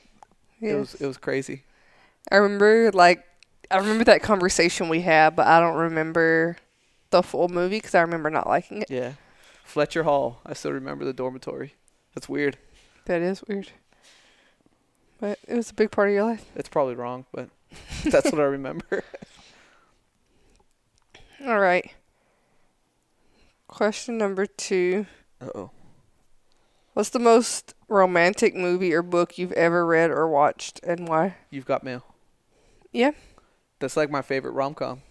it 0.61 0.75
was 0.75 0.95
it 0.95 1.07
was 1.07 1.17
crazy. 1.17 1.65
I 2.31 2.37
remember 2.37 2.89
like 2.93 3.25
I 3.71 3.77
remember 3.77 4.03
that 4.05 4.21
conversation 4.21 4.89
we 4.89 5.01
had, 5.01 5.35
but 5.35 5.47
I 5.47 5.59
don't 5.59 5.77
remember 5.77 6.57
the 7.09 7.23
full 7.23 7.47
movie 7.47 7.77
because 7.77 7.95
I 7.95 8.01
remember 8.01 8.29
not 8.29 8.47
liking 8.47 8.81
it. 8.81 8.89
Yeah. 8.89 9.13
Fletcher 9.63 10.03
Hall. 10.03 10.41
I 10.45 10.53
still 10.53 10.71
remember 10.71 11.05
the 11.05 11.13
dormitory. 11.13 11.75
That's 12.13 12.27
weird. 12.27 12.57
That 13.05 13.21
is 13.21 13.43
weird. 13.47 13.69
But 15.19 15.39
it 15.47 15.55
was 15.55 15.69
a 15.69 15.73
big 15.73 15.91
part 15.91 16.09
of 16.09 16.15
your 16.15 16.23
life. 16.23 16.45
It's 16.55 16.69
probably 16.69 16.95
wrong, 16.95 17.25
but 17.31 17.49
that's 18.03 18.31
what 18.31 18.41
I 18.41 18.45
remember. 18.45 19.03
All 21.45 21.59
right. 21.59 21.91
Question 23.67 24.17
number 24.17 24.45
two. 24.45 25.05
Uh 25.39 25.49
oh. 25.55 25.71
What's 26.93 27.09
the 27.09 27.19
most 27.19 27.73
romantic 27.87 28.53
movie 28.53 28.93
or 28.93 29.01
book 29.01 29.37
you've 29.37 29.53
ever 29.53 29.85
read 29.85 30.11
or 30.11 30.27
watched, 30.27 30.81
and 30.83 31.07
why? 31.07 31.37
You've 31.49 31.65
got 31.65 31.83
mail. 31.83 32.03
Yeah. 32.91 33.11
That's 33.81 33.97
like 33.97 34.09
my 34.09 34.21
favorite 34.21 34.51
rom 34.51 34.73
com 34.73 35.01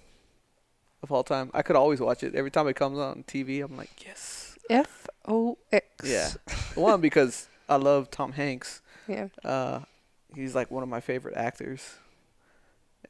of 1.03 1.13
all 1.13 1.25
time. 1.25 1.51
I 1.53 1.63
could 1.63 1.77
always 1.77 2.01
watch 2.01 2.23
it. 2.23 2.35
Every 2.35 2.51
time 2.51 2.69
it 2.69 2.77
comes 2.77 2.99
on 2.99 3.25
TV, 3.25 3.63
I'm 3.63 3.77
like, 3.77 3.91
yes. 4.05 4.57
F 4.71 5.09
O 5.27 5.59
X. 5.73 5.87
Yeah. 6.05 6.31
One 6.75 7.01
because 7.01 7.49
I 7.69 7.77
love 7.77 8.11
Tom 8.11 8.33
Hanks. 8.33 8.81
Yeah. 9.09 9.29
Uh, 9.45 9.81
he's 10.35 10.55
like 10.55 10.71
one 10.71 10.83
of 10.83 10.89
my 10.89 11.01
favorite 11.01 11.37
actors. 11.37 11.97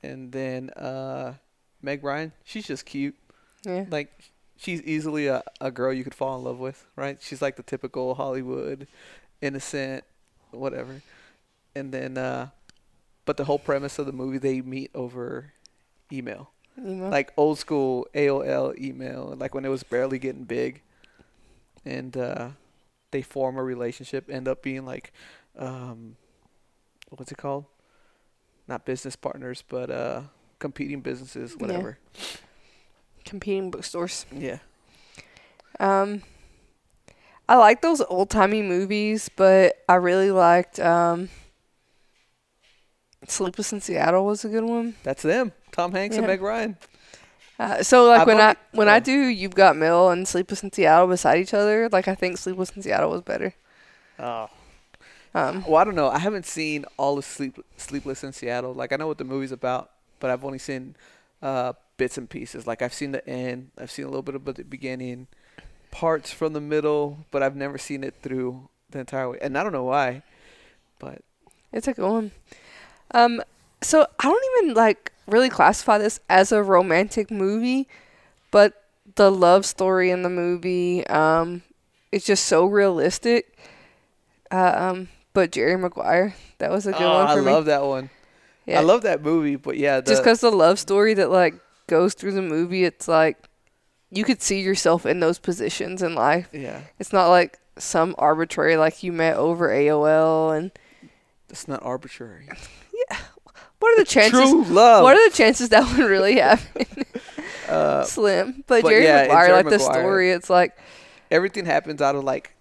And 0.02 0.32
then 0.32 0.70
uh, 0.70 1.34
Meg 1.82 2.02
Ryan, 2.02 2.32
she's 2.44 2.66
just 2.66 2.86
cute. 2.86 3.14
Yeah. 3.64 3.84
Like 3.90 4.10
she's 4.56 4.80
easily 4.82 5.26
a, 5.26 5.42
a 5.60 5.70
girl 5.70 5.92
you 5.92 6.04
could 6.04 6.14
fall 6.14 6.38
in 6.38 6.44
love 6.44 6.58
with, 6.58 6.86
right? 6.96 7.18
She's 7.20 7.42
like 7.42 7.56
the 7.56 7.62
typical 7.62 8.14
Hollywood, 8.14 8.86
innocent, 9.42 10.04
whatever. 10.52 11.02
And 11.74 11.92
then, 11.92 12.16
uh, 12.16 12.48
but 13.24 13.36
the 13.36 13.44
whole 13.44 13.58
premise 13.58 13.98
of 13.98 14.06
the 14.06 14.12
movie, 14.12 14.38
they 14.38 14.60
meet 14.60 14.90
over 14.94 15.52
email, 16.12 16.50
Emo. 16.78 17.08
like 17.10 17.32
old 17.36 17.58
school 17.58 18.06
AOL 18.14 18.76
email, 18.78 19.34
like 19.38 19.54
when 19.54 19.64
it 19.64 19.68
was 19.68 19.82
barely 19.82 20.18
getting 20.18 20.44
big. 20.44 20.82
And 21.84 22.16
uh, 22.16 22.50
they 23.10 23.22
form 23.22 23.56
a 23.56 23.62
relationship, 23.62 24.28
end 24.30 24.46
up 24.48 24.62
being 24.62 24.84
like, 24.84 25.12
um, 25.58 26.16
what's 27.10 27.32
it 27.32 27.38
called? 27.38 27.64
Not 28.68 28.84
business 28.84 29.16
partners, 29.16 29.62
but 29.66 29.90
uh, 29.90 30.22
competing 30.58 31.00
businesses, 31.00 31.52
Yeah. 31.52 31.56
whatever. 31.66 31.98
competing 33.24 33.70
bookstores. 33.70 34.26
yeah. 34.32 34.58
Um, 35.78 36.22
I 37.48 37.56
like 37.56 37.80
those 37.82 38.00
old 38.02 38.30
timey 38.30 38.62
movies, 38.62 39.28
but 39.34 39.76
I 39.88 39.94
really 39.94 40.30
liked 40.30 40.78
um, 40.78 41.30
Sleepless 43.30 43.72
in 43.72 43.80
Seattle 43.80 44.26
was 44.26 44.44
a 44.44 44.48
good 44.48 44.64
one. 44.64 44.94
That's 45.02 45.22
them. 45.22 45.52
Tom 45.72 45.92
Hanks 45.92 46.16
and 46.16 46.26
Meg 46.26 46.40
Ryan. 46.40 46.76
Uh, 47.58 47.82
so 47.82 48.06
like 48.06 48.22
I've 48.22 48.26
when 48.26 48.40
I 48.40 48.56
when 48.72 48.88
I 48.88 48.96
oh. 48.96 49.00
do 49.00 49.12
You've 49.12 49.54
Got 49.54 49.76
Mail 49.76 50.08
and 50.08 50.26
Sleepless 50.26 50.62
in 50.62 50.72
Seattle 50.72 51.06
beside 51.08 51.38
each 51.38 51.52
other, 51.52 51.88
like 51.90 52.08
I 52.08 52.14
think 52.14 52.38
Sleepless 52.38 52.70
in 52.70 52.82
Seattle 52.82 53.10
was 53.10 53.20
better. 53.20 53.54
Oh. 54.18 54.48
Um, 55.34 55.64
Well, 55.66 55.76
I 55.76 55.84
don't 55.84 55.94
know. 55.94 56.08
I 56.08 56.18
haven't 56.18 56.46
seen 56.46 56.84
all 56.96 57.18
of 57.18 57.24
Sleep 57.24 57.58
Sleepless 57.76 58.24
in 58.24 58.32
Seattle. 58.32 58.72
Like 58.72 58.92
I 58.92 58.96
know 58.96 59.06
what 59.06 59.18
the 59.18 59.24
movie's 59.24 59.52
about, 59.52 59.90
but 60.20 60.30
I've 60.30 60.44
only 60.44 60.58
seen 60.58 60.96
uh, 61.42 61.74
bits 61.96 62.16
and 62.16 62.28
pieces. 62.30 62.66
Like 62.66 62.80
I've 62.82 62.94
seen 62.94 63.12
the 63.12 63.26
end. 63.28 63.70
I've 63.78 63.90
seen 63.90 64.06
a 64.06 64.08
little 64.08 64.22
bit 64.22 64.34
of 64.34 64.44
the 64.44 64.64
beginning, 64.64 65.26
parts 65.90 66.32
from 66.32 66.54
the 66.54 66.60
middle, 66.60 67.18
but 67.30 67.42
I've 67.42 67.56
never 67.56 67.76
seen 67.76 68.02
it 68.04 68.14
through 68.22 68.68
the 68.90 69.00
entire 69.00 69.28
way. 69.30 69.38
And 69.40 69.56
I 69.56 69.62
don't 69.62 69.72
know 69.72 69.84
why, 69.84 70.22
but 70.98 71.22
It's 71.72 71.88
a 71.88 71.92
good 71.92 72.10
one. 72.10 72.32
Um, 73.12 73.42
so 73.82 74.06
I 74.18 74.24
don't 74.24 74.44
even 74.58 74.74
like 74.74 75.12
really 75.26 75.48
classify 75.48 75.98
this 75.98 76.20
as 76.28 76.52
a 76.52 76.62
romantic 76.62 77.30
movie, 77.30 77.88
but 78.50 78.84
the 79.16 79.30
love 79.30 79.66
story 79.66 80.10
in 80.10 80.22
the 80.22 80.30
movie, 80.30 81.06
um, 81.06 81.62
is 82.12 82.24
just 82.24 82.44
so 82.46 82.64
realistic. 82.64 83.56
Uh, 84.50 84.72
um, 84.76 85.08
but 85.32 85.52
Jerry 85.52 85.76
Maguire, 85.76 86.34
that 86.58 86.70
was 86.70 86.86
a 86.86 86.92
good 86.92 87.02
oh, 87.02 87.14
one 87.14 87.26
I 87.26 87.34
for 87.34 87.42
me. 87.42 87.50
I 87.50 87.54
love 87.54 87.64
that 87.66 87.84
one. 87.84 88.10
yeah, 88.66 88.80
I 88.80 88.82
love 88.82 89.02
that 89.02 89.22
movie, 89.22 89.56
but 89.56 89.76
yeah, 89.76 90.00
the, 90.00 90.10
just 90.10 90.22
because 90.22 90.40
the 90.40 90.50
love 90.50 90.78
story 90.78 91.14
that 91.14 91.30
like 91.30 91.54
goes 91.86 92.14
through 92.14 92.32
the 92.32 92.42
movie, 92.42 92.84
it's 92.84 93.06
like 93.06 93.36
you 94.10 94.24
could 94.24 94.42
see 94.42 94.60
yourself 94.60 95.06
in 95.06 95.20
those 95.20 95.38
positions 95.38 96.02
in 96.02 96.14
life. 96.14 96.48
yeah, 96.52 96.82
It's 96.98 97.12
not 97.12 97.28
like 97.28 97.58
some 97.78 98.14
arbitrary 98.18 98.76
like 98.76 99.02
you 99.02 99.12
met 99.12 99.36
over 99.36 99.68
AOL 99.68 100.56
and 100.56 100.72
it's 101.48 101.68
not 101.68 101.82
arbitrary. 101.82 102.48
What 103.80 103.92
are 103.92 103.96
the 104.02 104.04
chances? 104.08 104.40
True 104.50 104.64
love. 104.64 105.02
What 105.02 105.16
are 105.16 105.28
the 105.30 105.34
chances 105.36 105.68
that 105.70 105.84
would 105.96 106.06
really 106.08 106.36
happen? 106.38 106.86
uh, 107.68 108.04
Slim. 108.04 108.62
But, 108.66 108.82
but 108.82 108.90
Jerry 108.90 109.04
yeah, 109.04 109.22
Maguire, 109.22 109.46
Jerry 109.48 109.62
like 109.62 109.70
the 109.70 109.78
story, 109.78 110.30
it's 110.30 110.48
like 110.50 110.76
everything 111.30 111.66
happens 111.66 112.00
out 112.00 112.14
of 112.14 112.24
like 112.24 112.54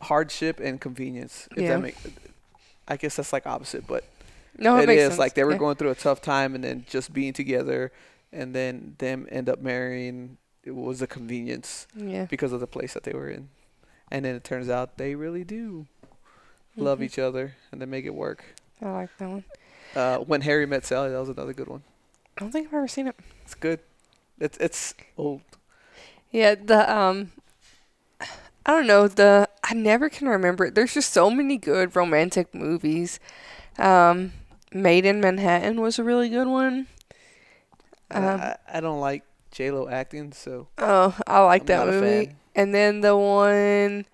hardship 0.00 0.60
and 0.60 0.80
convenience. 0.80 1.48
If 1.56 1.62
Yeah. 1.62 1.68
that 1.70 1.82
make 1.82 1.96
I 2.86 2.96
guess 2.96 3.16
that's 3.16 3.32
like 3.32 3.46
opposite, 3.46 3.86
but 3.86 4.04
No, 4.58 4.76
it, 4.78 4.88
it 4.90 4.98
is 4.98 5.08
sense. 5.10 5.18
like 5.18 5.34
they 5.34 5.44
were 5.44 5.52
yeah. 5.52 5.58
going 5.58 5.76
through 5.76 5.90
a 5.90 5.94
tough 5.94 6.20
time, 6.20 6.54
and 6.54 6.62
then 6.62 6.84
just 6.88 7.12
being 7.12 7.32
together, 7.32 7.92
and 8.32 8.54
then 8.54 8.94
them 8.98 9.26
end 9.30 9.48
up 9.48 9.60
marrying. 9.60 10.36
It 10.62 10.74
was 10.74 11.00
a 11.02 11.06
convenience 11.06 11.86
Yeah. 11.94 12.24
because 12.26 12.52
of 12.52 12.60
the 12.60 12.66
place 12.66 12.94
that 12.94 13.02
they 13.04 13.12
were 13.12 13.28
in, 13.30 13.48
and 14.10 14.24
then 14.24 14.34
it 14.34 14.44
turns 14.44 14.68
out 14.68 14.96
they 14.98 15.14
really 15.14 15.44
do 15.44 15.86
love 16.76 16.98
Mhm. 16.98 17.04
each 17.04 17.18
other, 17.18 17.54
and 17.72 17.80
they 17.80 17.86
make 17.86 18.04
it 18.04 18.14
work. 18.14 18.44
I 18.82 18.90
like 18.90 19.10
that 19.18 19.28
one. 19.28 19.44
Uh, 19.94 20.18
when 20.18 20.40
Harry 20.42 20.66
met 20.66 20.84
Sally, 20.84 21.10
that 21.10 21.18
was 21.18 21.28
another 21.28 21.52
good 21.52 21.68
one. 21.68 21.82
I 22.36 22.40
don't 22.40 22.50
think 22.50 22.68
I've 22.68 22.74
ever 22.74 22.88
seen 22.88 23.06
it. 23.06 23.16
It's 23.42 23.54
good. 23.54 23.80
It's 24.40 24.58
it's 24.58 24.94
old. 25.16 25.42
Yeah, 26.32 26.56
the 26.56 26.92
um 26.92 27.30
I 28.20 28.72
don't 28.72 28.86
know, 28.86 29.06
the 29.08 29.48
I 29.62 29.74
never 29.74 30.08
can 30.08 30.28
remember. 30.28 30.66
it. 30.66 30.74
There's 30.74 30.94
just 30.94 31.12
so 31.12 31.30
many 31.30 31.56
good 31.58 31.94
romantic 31.94 32.54
movies. 32.54 33.20
Um 33.78 34.32
Maid 34.72 35.06
in 35.06 35.20
Manhattan 35.20 35.80
was 35.80 35.98
a 35.98 36.04
really 36.04 36.28
good 36.28 36.48
one. 36.48 36.88
Um, 38.10 38.24
I, 38.24 38.56
I 38.72 38.80
don't 38.80 39.00
like 39.00 39.22
J 39.52 39.70
Lo 39.70 39.88
acting, 39.88 40.32
so 40.32 40.66
Oh, 40.78 41.16
I 41.26 41.40
like 41.44 41.62
I'm 41.62 41.66
that 41.66 41.86
movie. 41.86 42.32
And 42.56 42.74
then 42.74 43.00
the 43.00 43.16
one 43.16 44.06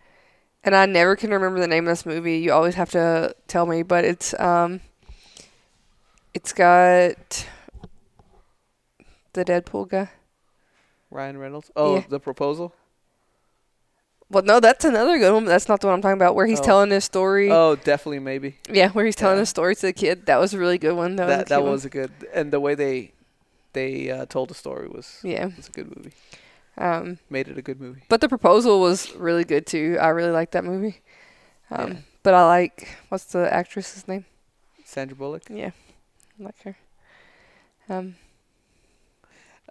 and 0.62 0.76
I 0.76 0.84
never 0.84 1.16
can 1.16 1.30
remember 1.30 1.58
the 1.58 1.66
name 1.66 1.86
of 1.86 1.92
this 1.92 2.04
movie. 2.04 2.38
You 2.38 2.52
always 2.52 2.74
have 2.74 2.90
to 2.90 3.34
tell 3.48 3.64
me, 3.64 3.82
but 3.82 4.04
it's 4.04 4.38
um 4.38 4.80
it's 6.34 6.52
got 6.52 7.46
the 9.32 9.44
Deadpool 9.44 9.88
guy. 9.88 10.10
Ryan 11.10 11.38
Reynolds. 11.38 11.70
Oh, 11.76 11.96
Yeah. 11.96 12.04
the 12.08 12.20
proposal. 12.20 12.72
Well, 14.30 14.44
no, 14.44 14.60
that's 14.60 14.84
another 14.84 15.18
good 15.18 15.32
one. 15.34 15.44
That's 15.44 15.68
not 15.68 15.80
the 15.80 15.88
one 15.88 15.94
I'm 15.94 16.02
talking 16.02 16.16
about. 16.16 16.36
Where 16.36 16.46
he's 16.46 16.60
Oh. 16.60 16.64
telling 16.64 16.90
his 16.90 17.04
story. 17.04 17.50
Oh, 17.50 17.74
definitely 17.74 18.20
maybe. 18.20 18.58
Yeah, 18.68 18.90
where 18.90 19.04
he's 19.04 19.16
telling 19.16 19.36
Yeah. 19.36 19.40
his 19.40 19.48
story 19.48 19.74
to 19.74 19.80
the 19.82 19.92
kid. 19.92 20.26
That 20.26 20.36
was 20.38 20.54
a 20.54 20.58
really 20.58 20.78
good 20.78 20.94
one. 20.94 21.16
That, 21.16 21.26
That 21.26 21.38
was 21.38 21.46
a 21.46 21.48
that 21.48 21.62
was 21.62 21.84
a 21.84 21.88
good, 21.88 22.12
and 22.32 22.52
the 22.52 22.60
way 22.60 22.74
they 22.76 23.12
they 23.72 24.10
uh, 24.10 24.26
told 24.26 24.50
the 24.50 24.54
story 24.54 24.88
was 24.88 25.18
yeah. 25.24 25.48
it's 25.58 25.68
a 25.68 25.72
good 25.72 25.96
movie. 25.96 26.12
Um, 26.78 27.18
Made 27.28 27.48
it 27.48 27.58
a 27.58 27.62
good 27.62 27.80
movie. 27.80 28.02
but 28.08 28.20
the 28.20 28.28
proposal 28.28 28.80
was 28.80 29.14
really 29.16 29.44
good 29.44 29.66
too. 29.66 29.96
I 30.00 30.08
really 30.08 30.30
liked 30.30 30.52
that 30.52 30.64
movie. 30.64 31.00
Um, 31.70 31.92
Yeah. 31.92 31.98
but 32.22 32.34
I 32.34 32.46
like 32.46 32.88
what's 33.08 33.24
the 33.24 33.52
actress's 33.52 34.06
name? 34.06 34.26
Sandra 34.84 35.16
Bullock. 35.16 35.42
Yeah, 35.50 35.70
like 36.44 36.62
her. 36.62 36.76
Um, 37.88 38.16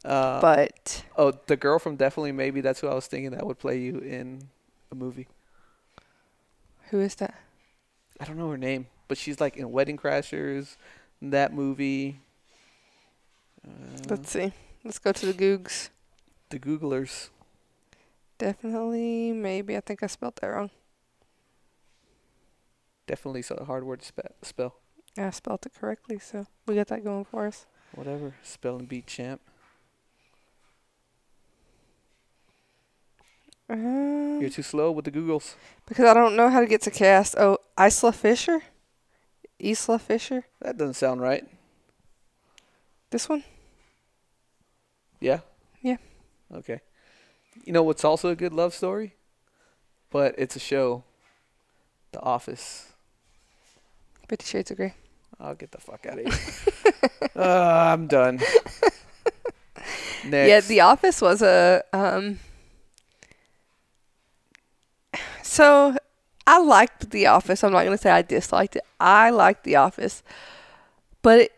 Uh, 0.03 0.39
but 0.39 1.03
oh, 1.17 1.31
the 1.47 1.57
girl 1.57 1.77
from 1.79 1.95
Definitely 1.97 2.31
Maybe. 2.31 2.61
That's 2.61 2.79
who 2.79 2.87
I 2.87 2.93
was 2.95 3.07
thinking 3.07 3.31
that 3.31 3.45
would 3.45 3.59
play 3.59 3.79
you 3.79 3.99
in 3.99 4.49
a 4.91 4.95
movie. 4.95 5.27
who 6.89 6.99
is 6.99 7.15
that? 7.15 7.35
I 8.19 8.25
don't 8.25 8.37
know 8.37 8.49
her 8.49 8.57
name, 8.57 8.87
but 9.07 9.17
she's 9.17 9.39
like 9.39 9.57
in 9.57 9.71
Wedding 9.71 9.97
Crashers, 9.97 10.77
that 11.21 11.53
movie. 11.53 12.19
Uh, 13.65 13.69
Let's 14.09 14.31
see. 14.31 14.53
Let's 14.83 14.99
go 14.99 15.11
to 15.11 15.25
the 15.25 15.33
Googs. 15.33 15.89
the 16.49 16.59
Googlers. 16.59 17.29
Definitely, 18.37 19.33
maybe. 19.33 19.75
I 19.77 19.81
think 19.81 20.01
I 20.03 20.07
spelled 20.07 20.37
that 20.41 20.47
wrong. 20.47 20.71
Definitely 23.07 23.41
so 23.41 23.63
hard 23.65 23.83
word 23.83 24.01
to 24.01 24.05
spe- 24.05 24.43
spell. 24.43 24.75
I 25.19 25.29
spelled 25.31 25.65
it 25.65 25.73
correctly, 25.73 26.19
so 26.19 26.45
we 26.65 26.75
got 26.75 26.87
that 26.87 27.03
going 27.03 27.25
for 27.25 27.47
us. 27.47 27.65
Whatever. 27.93 28.35
Spelling 28.43 28.85
bee 28.85 29.01
champ. 29.05 29.41
Uh, 33.69 33.75
You're 34.39 34.49
too 34.49 34.63
slow 34.63 34.91
with 34.91 35.05
the 35.05 35.11
Googles. 35.11 35.55
because 35.85 36.05
I 36.05 36.13
don't 36.13 36.35
know 36.35 36.49
how 36.49 36.59
to 36.59 36.65
get 36.65 36.81
to 36.83 36.91
cast. 36.91 37.35
Oh, 37.37 37.57
Isla 37.79 38.11
Fisher? 38.11 38.63
Isla 39.59 39.99
Fisher? 39.99 40.45
That 40.61 40.77
doesn't 40.77 40.95
sound 40.95 41.21
right. 41.21 41.45
This 43.11 43.29
one? 43.29 43.43
Yeah? 45.19 45.41
Yeah. 45.81 45.97
Okay. 46.53 46.79
You 47.65 47.73
know 47.73 47.83
what's 47.83 48.03
also 48.05 48.29
a 48.29 48.35
good 48.35 48.53
love 48.53 48.73
story? 48.73 49.15
But 50.09 50.33
it's 50.37 50.55
a 50.55 50.59
show. 50.59 51.03
The 52.11 52.21
Office. 52.21 52.93
Fifty 54.27 54.45
Shades 54.45 54.71
of 54.71 54.77
Grey. 54.77 54.95
I'll 55.39 55.55
get 55.55 55.71
the 55.71 55.79
fuck 55.79 56.05
out 56.05 56.19
of 56.19 56.25
here. 56.25 56.93
uh, 57.35 57.93
I'm 57.93 58.07
done. 58.07 58.39
Next. 60.25 60.49
Yeah, 60.49 60.59
The 60.59 60.81
Office 60.81 61.21
was 61.21 61.41
a 61.41 61.83
um 61.93 62.39
So 65.41 65.95
I 66.45 66.59
liked 66.59 67.11
The 67.11 67.27
Office. 67.27 67.63
I'm 67.63 67.71
not 67.71 67.85
gonna 67.85 67.97
say 67.97 68.11
I 68.11 68.21
disliked 68.21 68.75
it. 68.75 68.83
I 68.99 69.29
liked 69.29 69.63
The 69.63 69.77
Office. 69.77 70.23
But 71.21 71.39
it 71.39 71.51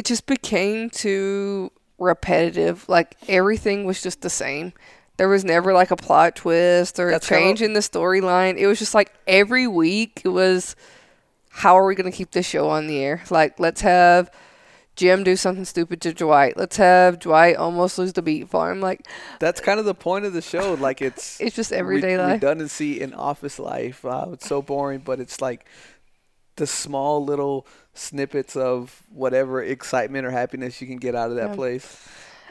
it 0.00 0.06
just 0.06 0.26
became 0.26 0.88
too 0.88 1.70
repetitive. 1.98 2.88
Like 2.88 3.16
everything 3.28 3.84
was 3.84 4.02
just 4.02 4.22
the 4.22 4.30
same. 4.30 4.72
There 5.18 5.28
was 5.28 5.44
never 5.44 5.74
like 5.74 5.90
a 5.90 5.96
plot 5.96 6.36
twist 6.36 6.98
or 6.98 7.10
That's 7.10 7.26
a 7.26 7.28
change 7.28 7.60
in 7.60 7.74
the 7.74 7.80
storyline. 7.80 8.56
It 8.56 8.66
was 8.66 8.78
just 8.78 8.94
like 8.94 9.12
every 9.26 9.66
week 9.66 10.22
it 10.24 10.30
was 10.30 10.74
how 11.50 11.76
are 11.78 11.84
we 11.86 11.94
gonna 11.94 12.10
keep 12.12 12.30
this 12.30 12.46
show 12.46 12.68
on 12.68 12.86
the 12.86 12.98
air? 12.98 13.22
Like 13.30 13.58
let's 13.60 13.80
have 13.82 14.30
Jim 14.96 15.22
do 15.24 15.34
something 15.36 15.64
stupid 15.64 16.00
to 16.02 16.12
Dwight. 16.12 16.56
Let's 16.56 16.76
have 16.76 17.18
Dwight 17.20 17.56
almost 17.56 17.98
lose 17.98 18.12
the 18.12 18.22
beet 18.22 18.48
farm. 18.48 18.80
Like 18.80 19.06
That's 19.38 19.60
kind 19.60 19.78
of 19.78 19.86
the 19.86 19.94
point 19.94 20.24
of 20.26 20.32
the 20.32 20.42
show. 20.42 20.74
Like 20.80 21.00
it's 21.02 21.40
it's 21.40 21.56
just 21.56 21.70
re- 21.70 21.78
everyday 21.78 22.18
life. 22.18 22.34
redundancy 22.34 23.00
in 23.00 23.14
office 23.14 23.58
life. 23.58 24.04
Uh, 24.04 24.28
it's 24.32 24.46
so 24.46 24.60
boring, 24.62 25.00
but 25.00 25.20
it's 25.20 25.40
like 25.40 25.66
the 26.56 26.66
small 26.66 27.24
little 27.24 27.66
snippets 27.94 28.54
of 28.56 29.02
whatever 29.10 29.62
excitement 29.62 30.26
or 30.26 30.30
happiness 30.30 30.80
you 30.80 30.86
can 30.86 30.98
get 30.98 31.14
out 31.14 31.30
of 31.30 31.36
that 31.36 31.50
Yeah. 31.50 31.54
place. 31.56 32.08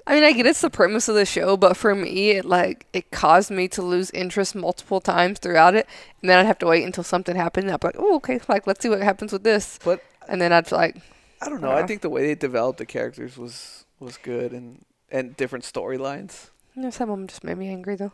I 0.10 0.15
mean, 0.15 0.24
I 0.24 0.32
get 0.32 0.48
it's 0.48 0.62
the 0.62 0.72
premise 0.72 1.08
of 1.08 1.13
the 1.13 1.26
show, 1.26 1.56
but 1.56 1.78
for 1.78 1.93
me, 1.93 2.32
it 2.32 2.43
like 2.45 2.88
it 2.93 3.12
caused 3.12 3.52
me 3.52 3.67
to 3.69 3.84
lose 3.84 4.10
interest 4.10 4.56
multiple 4.56 5.00
times 5.00 5.38
throughout 5.38 5.76
it, 5.76 5.88
and 6.22 6.30
then 6.30 6.39
I'd 6.39 6.48
have 6.48 6.58
to 6.60 6.65
wait 6.65 6.84
until 6.84 7.04
something 7.04 7.36
happened. 7.36 7.65
And 7.67 7.74
I'd 7.74 7.80
be 7.80 7.88
like, 7.89 7.95
"Oh, 8.00 8.15
okay, 8.15 8.39
like 8.50 8.65
let's 8.65 8.82
see 8.82 8.89
what 8.89 9.04
happens 9.04 9.32
with 9.32 9.43
this," 9.43 9.78
But 9.86 10.02
and 10.28 10.41
then 10.41 10.52
I'd 10.52 10.72
like, 10.72 10.98
I 11.41 11.48
don't 11.50 11.62
know. 11.62 11.72
I 11.72 11.82
Yeah. 11.82 11.86
think 11.86 12.02
the 12.02 12.10
way 12.10 12.26
they 12.26 12.34
developed 12.36 12.80
the 12.80 12.86
characters 12.88 13.38
was 13.38 13.86
was 14.00 14.17
good 14.17 14.52
and 14.52 14.84
and 15.12 15.38
different 15.38 15.63
storylines. 15.63 16.50
you 16.76 16.82
know, 16.82 16.89
some 16.89 17.10
of 17.12 17.17
them 17.17 17.28
just 17.28 17.43
made 17.43 17.58
me 17.58 17.67
angry 17.69 17.95
though. 17.95 18.13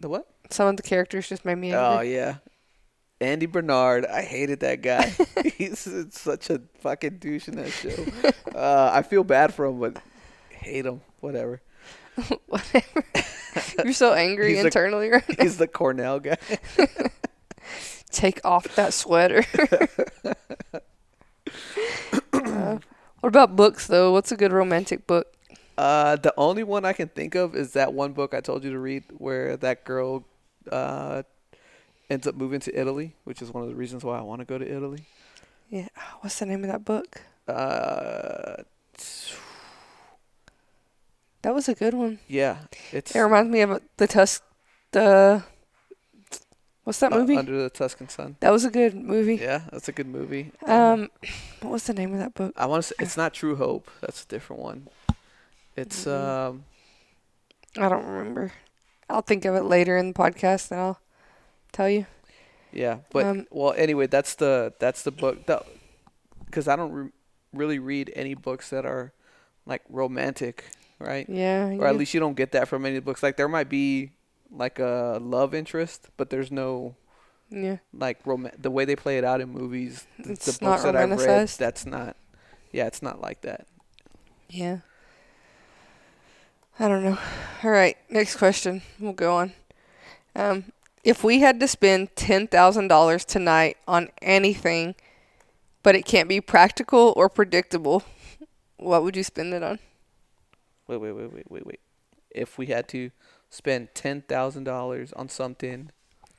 The 0.00 0.08
what? 0.08 0.26
Some 0.50 0.66
of 0.66 0.76
the 0.76 0.82
characters 0.82 1.28
just 1.28 1.44
made 1.44 1.56
me 1.58 1.72
angry. 1.72 1.96
Oh 1.96 2.00
yeah, 2.00 2.36
Andy 3.20 3.46
Bernard. 3.46 4.04
I 4.06 4.22
hated 4.22 4.60
that 4.60 4.82
guy. 4.82 5.12
He's 5.56 5.86
such 6.10 6.50
a 6.50 6.60
fucking 6.80 7.18
douche 7.18 7.46
in 7.48 7.54
that 7.56 7.70
show. 7.70 8.06
Uh, 8.52 8.90
I 8.92 9.02
feel 9.02 9.22
bad 9.22 9.54
for 9.54 9.66
him, 9.66 9.78
but 9.78 9.96
hate 10.60 10.86
him. 10.86 11.00
Whatever. 11.20 11.60
Whatever. 12.46 13.04
You're 13.84 13.92
so 13.92 14.12
angry 14.12 14.54
He's 14.54 14.64
internally 14.64 15.10
right 15.10 15.28
now. 15.28 15.44
He's 15.44 15.56
the 15.56 15.66
Cornell 15.66 16.20
guy. 16.20 16.36
Take 18.10 18.40
off 18.44 18.74
that 18.76 18.92
sweater. 18.92 19.44
Uh, 22.32 22.78
what 23.20 23.28
about 23.28 23.56
books 23.56 23.86
though? 23.86 24.12
What's 24.12 24.32
a 24.32 24.36
good 24.36 24.52
romantic 24.52 25.06
book? 25.06 25.26
Uh, 25.78 26.16
the 26.16 26.34
only 26.36 26.62
one 26.62 26.84
I 26.84 26.92
can 26.92 27.08
think 27.08 27.34
of 27.34 27.54
is 27.54 27.72
that 27.72 27.94
one 27.94 28.12
book 28.12 28.34
I 28.34 28.40
told 28.40 28.64
you 28.64 28.70
to 28.72 28.78
read, 28.78 29.04
where 29.16 29.56
that 29.56 29.84
girl 29.84 30.24
uh, 30.70 31.22
ends 32.10 32.26
up 32.26 32.34
moving 32.34 32.60
to 32.60 32.78
Italy, 32.78 33.14
which 33.24 33.40
is 33.40 33.50
one 33.50 33.62
of 33.62 33.70
the 33.70 33.74
reasons 33.74 34.04
why 34.04 34.18
I 34.18 34.22
want 34.22 34.40
to 34.40 34.44
go 34.44 34.58
to 34.58 34.70
Italy. 34.70 35.04
Yeah, 35.70 35.88
what's 36.20 36.38
the 36.38 36.46
name 36.46 36.64
of 36.64 36.70
that 36.70 36.84
book? 36.84 37.22
Uh, 37.48 38.62
That 41.42 41.54
was 41.54 41.68
a 41.68 41.74
good 41.74 41.94
one. 41.94 42.18
yeah, 42.28 42.58
it's 42.92 43.14
It 43.14 43.20
reminds 43.20 43.50
me 43.50 43.60
of 43.62 43.80
the 43.96 44.06
Tusk. 44.06 44.42
The 44.92 45.42
what's 46.84 46.98
that 47.00 47.12
uh, 47.12 47.18
movie? 47.18 47.36
Under 47.36 47.62
the 47.62 47.70
Tuscan 47.70 48.08
Sun. 48.08 48.36
that 48.40 48.50
was 48.50 48.64
a 48.64 48.70
good 48.70 48.94
movie. 48.94 49.36
Yeah, 49.36 49.62
that's 49.72 49.88
a 49.88 49.92
good 49.92 50.06
movie. 50.08 50.52
Um, 50.66 51.08
what 51.62 51.70
was 51.72 51.84
the 51.84 51.94
name 51.94 52.12
of 52.12 52.18
that 52.18 52.34
book? 52.34 52.52
I 52.56 52.66
want 52.66 52.82
to. 52.82 52.88
say 52.88 52.94
It's 52.98 53.16
not 53.16 53.32
True 53.34 53.56
Hope. 53.56 53.90
That's 54.00 54.24
a 54.24 54.26
different 54.26 54.60
one. 54.62 54.88
It's 55.76 56.04
Mhm. 56.04 56.12
um. 56.48 56.64
I 57.78 57.88
don't 57.88 58.04
remember. 58.04 58.52
I'll 59.08 59.22
think 59.22 59.44
of 59.44 59.54
it 59.54 59.62
later 59.62 59.96
in 59.96 60.08
the 60.08 60.14
podcast 60.14 60.70
and 60.72 60.80
I'll 60.80 61.00
tell 61.72 61.88
you. 61.88 62.06
Yeah, 62.72 62.98
but 63.10 63.24
Um, 63.26 63.46
well, 63.50 63.72
anyway, 63.76 64.06
that's 64.08 64.34
the 64.34 64.74
that's 64.78 65.02
the 65.02 65.10
book. 65.12 65.38
Because 66.46 66.68
I 66.68 66.76
don't 66.76 66.92
re- 66.92 67.12
really 67.52 67.78
read 67.78 68.12
any 68.14 68.34
books 68.34 68.70
that 68.70 68.84
are 68.84 69.12
like 69.66 69.82
romantic, 69.88 70.64
right? 71.00 71.26
Yeah. 71.28 71.66
Or 71.68 71.72
yeah. 71.74 71.88
at 71.88 71.96
least 71.96 72.14
you 72.14 72.20
don't 72.20 72.36
get 72.36 72.52
that 72.52 72.68
from 72.68 72.86
any 72.86 73.00
books. 73.00 73.22
Like 73.22 73.36
there 73.36 73.48
might 73.48 73.68
be 73.68 74.12
like 74.50 74.78
a 74.78 75.18
love 75.20 75.54
interest, 75.54 76.08
but 76.16 76.30
there's 76.30 76.50
no 76.52 76.96
yeah. 77.50 77.78
like 77.92 78.18
rom- 78.26 78.50
the 78.58 78.70
way 78.70 78.84
they 78.84 78.96
play 78.96 79.18
it 79.18 79.24
out 79.24 79.40
in 79.40 79.50
movies. 79.50 80.06
th- 80.16 80.26
the 80.26 80.32
It's 80.32 80.58
books 80.58 80.84
not 80.84 80.92
that 80.92 80.96
I've 80.96 81.10
read, 81.18 81.48
that's 81.48 81.86
not. 81.86 82.16
Yeah, 82.72 82.86
it's 82.86 83.02
not 83.02 83.20
like 83.20 83.42
that. 83.42 83.66
Yeah. 84.48 84.78
I 86.78 86.88
don't 86.88 87.04
know. 87.04 87.18
All 87.62 87.70
right, 87.70 87.96
next 88.08 88.36
question. 88.36 88.82
We'll 88.98 89.12
go 89.12 89.36
on. 89.36 89.52
Um, 90.34 90.72
If 91.04 91.24
we 91.24 91.40
had 91.40 91.60
to 91.60 91.68
spend 91.68 92.14
$10,000 92.14 93.24
tonight 93.26 93.76
on 93.88 94.08
anything, 94.22 94.94
but 95.82 95.94
it 95.94 96.04
can't 96.04 96.28
be 96.28 96.40
practical 96.40 97.12
or 97.16 97.28
predictable, 97.28 98.02
what 98.76 99.02
would 99.02 99.16
you 99.16 99.24
spend 99.24 99.54
it 99.54 99.62
on? 99.62 99.78
Wait, 100.90 100.96
wait, 100.96 101.12
wait, 101.12 101.32
wait, 101.32 101.50
wait, 101.50 101.66
wait. 101.66 101.80
If 102.32 102.58
we 102.58 102.66
had 102.66 102.88
to 102.88 103.12
spend 103.48 103.94
ten 103.94 104.22
thousand 104.22 104.64
dollars 104.64 105.12
on 105.12 105.28
something 105.28 105.90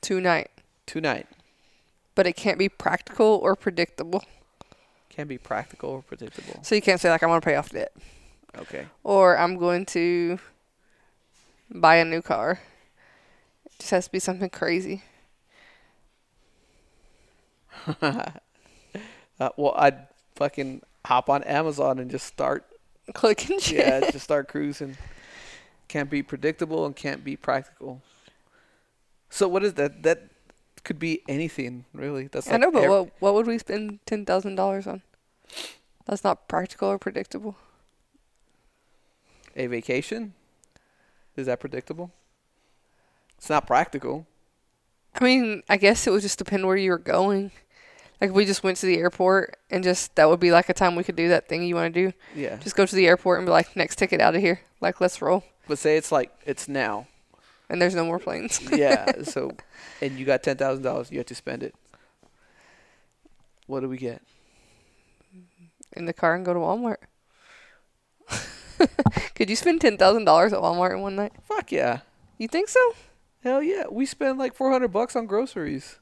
Tonight, 0.02 0.50
tonight, 0.84 1.26
but 2.14 2.26
it 2.26 2.34
can't 2.34 2.58
be 2.58 2.68
practical 2.68 3.40
or 3.42 3.56
predictable. 3.56 4.22
Can't 5.08 5.28
be 5.28 5.38
practical 5.38 5.88
or 5.88 6.02
predictable. 6.02 6.62
So 6.62 6.74
you 6.74 6.82
can't 6.82 7.00
say, 7.00 7.08
like, 7.08 7.22
I 7.22 7.26
want 7.26 7.42
to 7.42 7.48
pay 7.48 7.54
off 7.54 7.70
debt. 7.70 7.92
Okay. 8.58 8.86
or 9.02 9.38
I'm 9.38 9.56
going 9.56 9.86
to 9.86 10.38
buy 11.70 11.96
a 11.96 12.04
new 12.04 12.20
car. 12.20 12.60
It 13.64 13.72
just 13.78 13.90
has 13.90 14.04
to 14.04 14.12
be 14.12 14.18
something 14.18 14.50
crazy. 14.50 15.02
uh, 18.02 18.30
well, 19.56 19.74
I'd 19.76 20.08
fucking 20.34 20.82
hop 21.06 21.30
on 21.30 21.42
Amazon 21.44 21.98
and 21.98 22.10
just 22.10 22.26
start. 22.26 22.66
Clicking 23.14 23.58
shit. 23.58 23.78
Yeah, 23.78 24.10
just 24.10 24.24
start 24.24 24.48
cruising. 24.48 24.96
Can't 25.88 26.08
be 26.10 26.22
predictable 26.22 26.86
and 26.86 26.96
can't 26.96 27.22
be 27.22 27.36
practical. 27.36 28.00
So 29.30 29.48
what 29.48 29.64
is 29.64 29.74
that? 29.74 30.02
That 30.02 30.28
could 30.84 30.98
be 30.98 31.22
anything, 31.28 31.84
really. 31.92 32.26
That's 32.28 32.50
I 32.50 32.56
know, 32.56 32.70
but 32.70 32.88
what 32.88 33.10
what 33.20 33.34
would 33.34 33.46
we 33.46 33.58
spend 33.58 34.00
ten 34.06 34.24
thousand 34.24 34.54
dollars 34.56 34.86
on? 34.86 35.02
That's 36.06 36.24
not 36.24 36.48
practical 36.48 36.88
or 36.88 36.98
predictable. 36.98 37.56
a 39.54 39.66
vacation. 39.66 40.34
Is 41.36 41.46
that 41.46 41.60
predictable? 41.60 42.10
It's 43.38 43.48
not 43.50 43.66
practical. 43.66 44.26
I 45.14 45.24
mean, 45.24 45.62
I 45.68 45.76
guess 45.76 46.06
it 46.06 46.10
would 46.10 46.22
just 46.22 46.38
depend 46.38 46.66
where 46.66 46.76
you 46.76 46.90
were 46.90 46.98
going. 46.98 47.50
Like 48.22 48.32
we 48.32 48.44
just 48.44 48.62
went 48.62 48.76
to 48.76 48.86
the 48.86 48.98
airport 48.98 49.58
and 49.68 49.82
just 49.82 50.14
that 50.14 50.28
would 50.28 50.38
be 50.38 50.52
like 50.52 50.68
a 50.68 50.72
time 50.72 50.94
we 50.94 51.02
could 51.02 51.16
do 51.16 51.28
that 51.30 51.48
thing 51.48 51.64
you 51.64 51.74
want 51.74 51.92
to 51.92 52.10
do. 52.10 52.16
Yeah. 52.36 52.54
Just 52.58 52.76
go 52.76 52.86
to 52.86 52.94
the 52.94 53.08
airport 53.08 53.40
and 53.40 53.46
be 53.46 53.50
like, 53.50 53.74
next 53.74 53.96
ticket 53.96 54.20
out 54.20 54.36
of 54.36 54.40
here. 54.40 54.60
Like 54.80 55.00
let's 55.00 55.20
roll. 55.20 55.42
But 55.66 55.80
say 55.80 55.96
it's 55.96 56.12
like 56.12 56.32
it's 56.46 56.68
now. 56.68 57.08
And 57.68 57.82
there's 57.82 57.96
no 57.96 58.04
more 58.04 58.20
planes. 58.20 58.60
Yeah. 58.72 59.22
so, 59.24 59.56
and 60.00 60.16
you 60.16 60.24
got 60.24 60.44
ten 60.44 60.56
thousand 60.56 60.84
dollars. 60.84 61.10
You 61.10 61.18
have 61.18 61.26
to 61.26 61.34
spend 61.34 61.64
it. 61.64 61.74
What 63.66 63.80
do 63.80 63.88
we 63.88 63.96
get? 63.96 64.22
in 65.94 66.06
the 66.06 66.12
car 66.12 66.34
and 66.34 66.44
go 66.44 66.54
to 66.54 66.60
Walmart. 66.60 66.96
could 69.34 69.50
you 69.50 69.56
spend 69.56 69.80
ten 69.80 69.98
thousand 69.98 70.26
dollars 70.26 70.52
at 70.52 70.60
Walmart 70.60 70.92
in 70.92 71.00
one 71.00 71.16
night? 71.16 71.32
Fuck 71.42 71.72
yeah. 71.72 72.00
You 72.38 72.46
think 72.46 72.68
so? 72.68 72.94
Hell 73.42 73.62
yeah. 73.62 73.84
We 73.90 74.06
spend 74.06 74.38
like 74.38 74.54
four 74.54 74.70
hundred 74.70 74.88
bucks 74.88 75.16
on 75.16 75.26
groceries. 75.26 75.98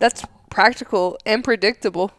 That's 0.00 0.24
practical 0.50 1.16
and 1.24 1.44
predictable. 1.44 2.10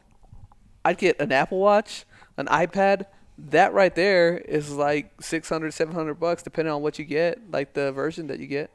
I'd 0.85 0.97
get 0.97 1.19
an 1.19 1.31
Apple 1.33 1.59
Watch, 1.59 2.05
an 2.37 2.45
iPad. 2.47 3.05
That 3.37 3.73
right 3.73 3.93
there 3.93 4.37
is 4.37 4.71
like 4.71 5.11
600, 5.21 5.73
700 5.73 6.13
bucks, 6.15 6.43
depending 6.43 6.73
on 6.73 6.81
what 6.81 6.97
you 6.99 7.05
get, 7.05 7.39
like 7.51 7.73
the 7.73 7.91
version 7.91 8.27
that 8.27 8.39
you 8.39 8.47
get. 8.47 8.71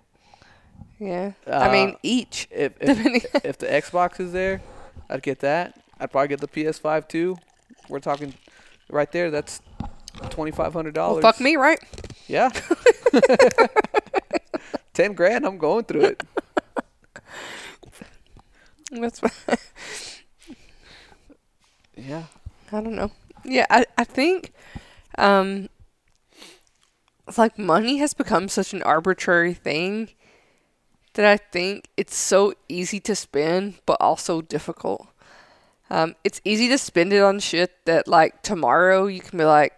Yeah. 0.98 1.32
I 1.46 1.70
mean, 1.72 1.90
Uh, 1.90 1.98
each. 2.02 2.48
If 2.50 2.72
if, 2.80 3.24
if 3.44 3.58
the 3.58 3.66
Xbox 3.66 4.18
is 4.20 4.32
there, 4.32 4.60
I'd 5.08 5.22
get 5.22 5.40
that. 5.40 5.80
I'd 6.00 6.10
probably 6.10 6.28
get 6.28 6.40
the 6.40 6.48
PS5 6.48 7.08
too. 7.08 7.36
We're 7.88 8.00
talking 8.00 8.34
right 8.90 9.10
there. 9.12 9.30
That's 9.30 9.60
twenty 10.30 10.50
five 10.50 10.72
hundred 10.72 10.96
well, 10.96 11.10
dollars. 11.20 11.22
fuck 11.22 11.40
me, 11.40 11.56
right? 11.56 11.78
Yeah. 12.26 12.50
Ten 14.94 15.12
grand. 15.12 15.46
I'm 15.46 15.58
going 15.58 15.84
through 15.84 16.02
it. 16.02 16.22
That's. 19.00 19.20
fine. 19.20 19.56
Yeah. 21.96 22.24
I 22.72 22.80
don't 22.80 22.94
know. 22.96 23.10
Yeah, 23.44 23.66
I 23.70 23.86
I 23.96 24.04
think, 24.04 24.52
um, 25.18 25.68
it's 27.28 27.38
like 27.38 27.58
money 27.58 27.98
has 27.98 28.14
become 28.14 28.48
such 28.48 28.72
an 28.72 28.82
arbitrary 28.82 29.54
thing 29.54 30.10
that 31.14 31.24
I 31.24 31.36
think 31.36 31.88
it's 31.96 32.16
so 32.16 32.54
easy 32.68 33.00
to 33.00 33.14
spend, 33.14 33.74
but 33.86 33.96
also 34.00 34.42
difficult. 34.42 35.06
Um, 35.90 36.16
it's 36.24 36.40
easy 36.44 36.68
to 36.68 36.78
spend 36.78 37.12
it 37.12 37.22
on 37.22 37.38
shit 37.40 37.72
that 37.86 38.08
like 38.08 38.42
tomorrow 38.42 39.06
you 39.06 39.20
can 39.20 39.38
be 39.38 39.44
like, 39.44 39.72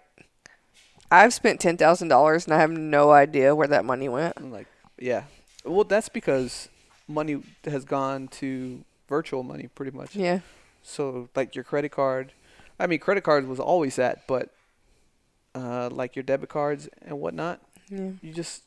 I've 1.11 1.33
spent 1.35 1.61
ten 1.61 1.77
thousand 1.77 2.09
dollars 2.09 2.45
and 2.45 2.55
I 2.55 2.59
have 2.61 2.71
no 2.71 3.11
idea 3.13 3.55
where 3.55 3.69
that 3.69 3.85
money 3.85 4.09
went. 4.09 4.35
I'm 4.37 4.51
like, 4.53 4.67
yeah. 4.99 5.25
Well, 5.65 5.85
that's 5.85 6.09
because 6.09 6.69
money 7.07 7.43
has 7.65 7.85
gone 7.85 8.29
to 8.29 8.85
virtual 9.09 9.43
money 9.43 9.69
pretty 9.75 9.97
much. 9.97 10.15
Yeah, 10.15 10.41
So 10.83 11.29
like 11.35 11.55
your 11.55 11.65
credit 11.65 11.91
card, 11.91 12.33
I 12.79 12.87
mean 12.87 12.99
credit 12.99 13.25
cards 13.25 13.47
was 13.47 13.61
always 13.61 13.97
that, 13.97 14.27
but 14.27 14.51
uh, 15.55 15.89
like 15.91 16.15
your 16.15 16.23
debit 16.23 16.49
cards 16.49 16.89
and 17.03 17.21
whatnot, 17.21 17.61
yeah, 17.89 18.11
you 18.23 18.33
just 18.33 18.63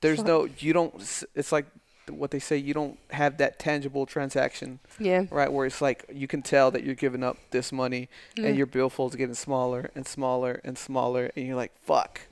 there's 0.00 0.18
Fuck. 0.18 0.26
no 0.26 0.48
you 0.58 0.72
don't. 0.72 0.94
It's 1.34 1.52
like 1.52 1.66
what 2.08 2.30
they 2.30 2.38
say. 2.38 2.56
You 2.56 2.74
don't 2.74 2.98
have 3.10 3.38
that 3.38 3.58
tangible 3.58 4.06
transaction, 4.06 4.78
yeah. 4.98 5.24
right? 5.30 5.52
Where 5.52 5.66
it's 5.66 5.80
like 5.80 6.04
you 6.12 6.26
can 6.26 6.42
tell 6.42 6.70
that 6.70 6.84
you're 6.84 6.94
giving 6.94 7.22
up 7.22 7.36
this 7.50 7.72
money, 7.72 8.08
yeah. 8.36 8.48
and 8.48 8.56
your 8.56 8.66
billfold's 8.66 9.16
getting 9.16 9.34
smaller 9.34 9.90
and 9.94 10.06
smaller 10.06 10.60
and 10.64 10.78
smaller, 10.78 11.30
and 11.36 11.46
you're 11.46 11.56
like, 11.56 11.72
fuck. 11.82 12.22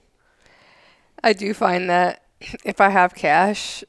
I 1.22 1.32
do 1.32 1.54
find 1.54 1.88
that 1.90 2.22
if 2.64 2.80
I 2.80 2.90
have 2.90 3.14
cash, 3.14 3.82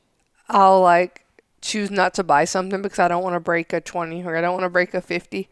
I'll 0.49 0.81
like 0.81 1.23
choose 1.67 1.91
not 1.91 2.13
to 2.15 2.23
buy 2.23 2.45
something 2.45 2.81
because 2.81 2.99
I 2.99 3.07
don't 3.07 3.23
want 3.23 3.35
to 3.35 3.39
break 3.39 3.73
a 3.73 3.81
20 3.81 4.23
or 4.25 4.35
I 4.37 4.41
don't 4.41 4.53
want 4.53 4.63
to 4.63 4.69
break 4.69 4.93
a 4.93 5.01
50. 5.01 5.49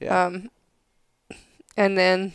Yeah. 0.00 0.24
Um, 0.26 0.50
and 1.76 1.96
then, 1.96 2.32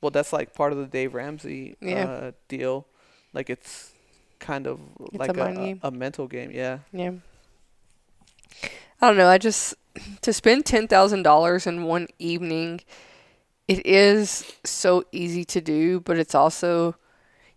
Well, 0.00 0.10
that's 0.10 0.32
like 0.32 0.54
part 0.54 0.72
of 0.72 0.78
the 0.78 0.86
Dave 0.86 1.14
Ramsey 1.14 1.76
Yeah. 1.80 2.04
uh, 2.04 2.32
deal. 2.48 2.86
Like 3.32 3.50
it's 3.50 3.92
kind 4.38 4.66
of 4.66 4.80
It's 5.12 5.16
like 5.18 5.36
a 5.36 5.42
a, 5.42 5.88
a 5.88 5.90
mental 5.90 6.26
game. 6.28 6.50
Yeah. 6.52 6.78
yeah. 6.92 7.12
I 9.00 9.08
don't 9.08 9.16
know. 9.16 9.28
I 9.28 9.38
just, 9.38 9.74
to 10.20 10.32
spend 10.32 10.64
$10,000 10.64 11.66
in 11.66 11.82
one 11.82 12.06
evening, 12.18 12.80
it 13.66 13.84
is 13.84 14.52
so 14.64 15.04
easy 15.10 15.44
to 15.46 15.60
do, 15.60 16.00
but 16.00 16.18
it's 16.18 16.34
also, 16.34 16.94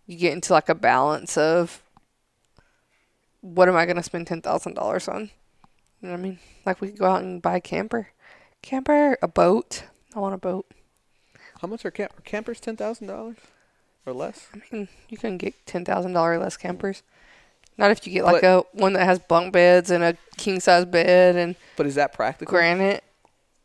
you 0.06 0.16
get 0.18 0.32
into 0.32 0.52
like 0.52 0.68
a 0.68 0.74
balance 0.74 1.36
of 1.36 1.82
what 3.54 3.68
am 3.68 3.76
I 3.76 3.84
going 3.86 3.96
to 3.96 4.02
spend 4.02 4.26
$10,000 4.26 5.08
on? 5.12 5.20
You 5.22 5.28
know 6.08 6.10
what 6.10 6.18
I 6.18 6.22
mean? 6.22 6.38
Like 6.64 6.80
we 6.80 6.88
could 6.88 6.98
go 6.98 7.06
out 7.06 7.22
and 7.22 7.40
buy 7.40 7.56
a 7.56 7.60
camper. 7.60 8.08
Camper, 8.62 9.16
a 9.22 9.28
boat. 9.28 9.84
I 10.14 10.18
want 10.18 10.34
a 10.34 10.38
boat. 10.38 10.66
How 11.60 11.68
much 11.68 11.84
are, 11.84 11.90
cam- 11.90 12.10
are 12.16 12.22
campers? 12.22 12.60
Ten 12.60 12.76
thousand 12.76 13.06
dollars 13.06 13.36
or 14.04 14.12
less? 14.12 14.48
I 14.54 14.60
mean, 14.70 14.88
you 15.08 15.16
can 15.16 15.38
get 15.38 15.54
ten 15.66 15.84
thousand 15.86 16.12
dollar 16.12 16.38
less 16.38 16.56
campers. 16.56 17.02
Not 17.78 17.90
if 17.90 18.06
you 18.06 18.12
get 18.12 18.24
like 18.24 18.42
a 18.42 18.60
one 18.72 18.92
that 18.94 19.04
has 19.04 19.18
bunk 19.18 19.52
beds 19.54 19.90
and 19.90 20.02
a 20.04 20.16
king 20.36 20.60
size 20.60 20.84
bed 20.84 21.36
and 21.36 21.56
But 21.76 21.86
is 21.86 21.94
that 21.94 22.12
practical? 22.12 22.50
granite. 22.50 23.02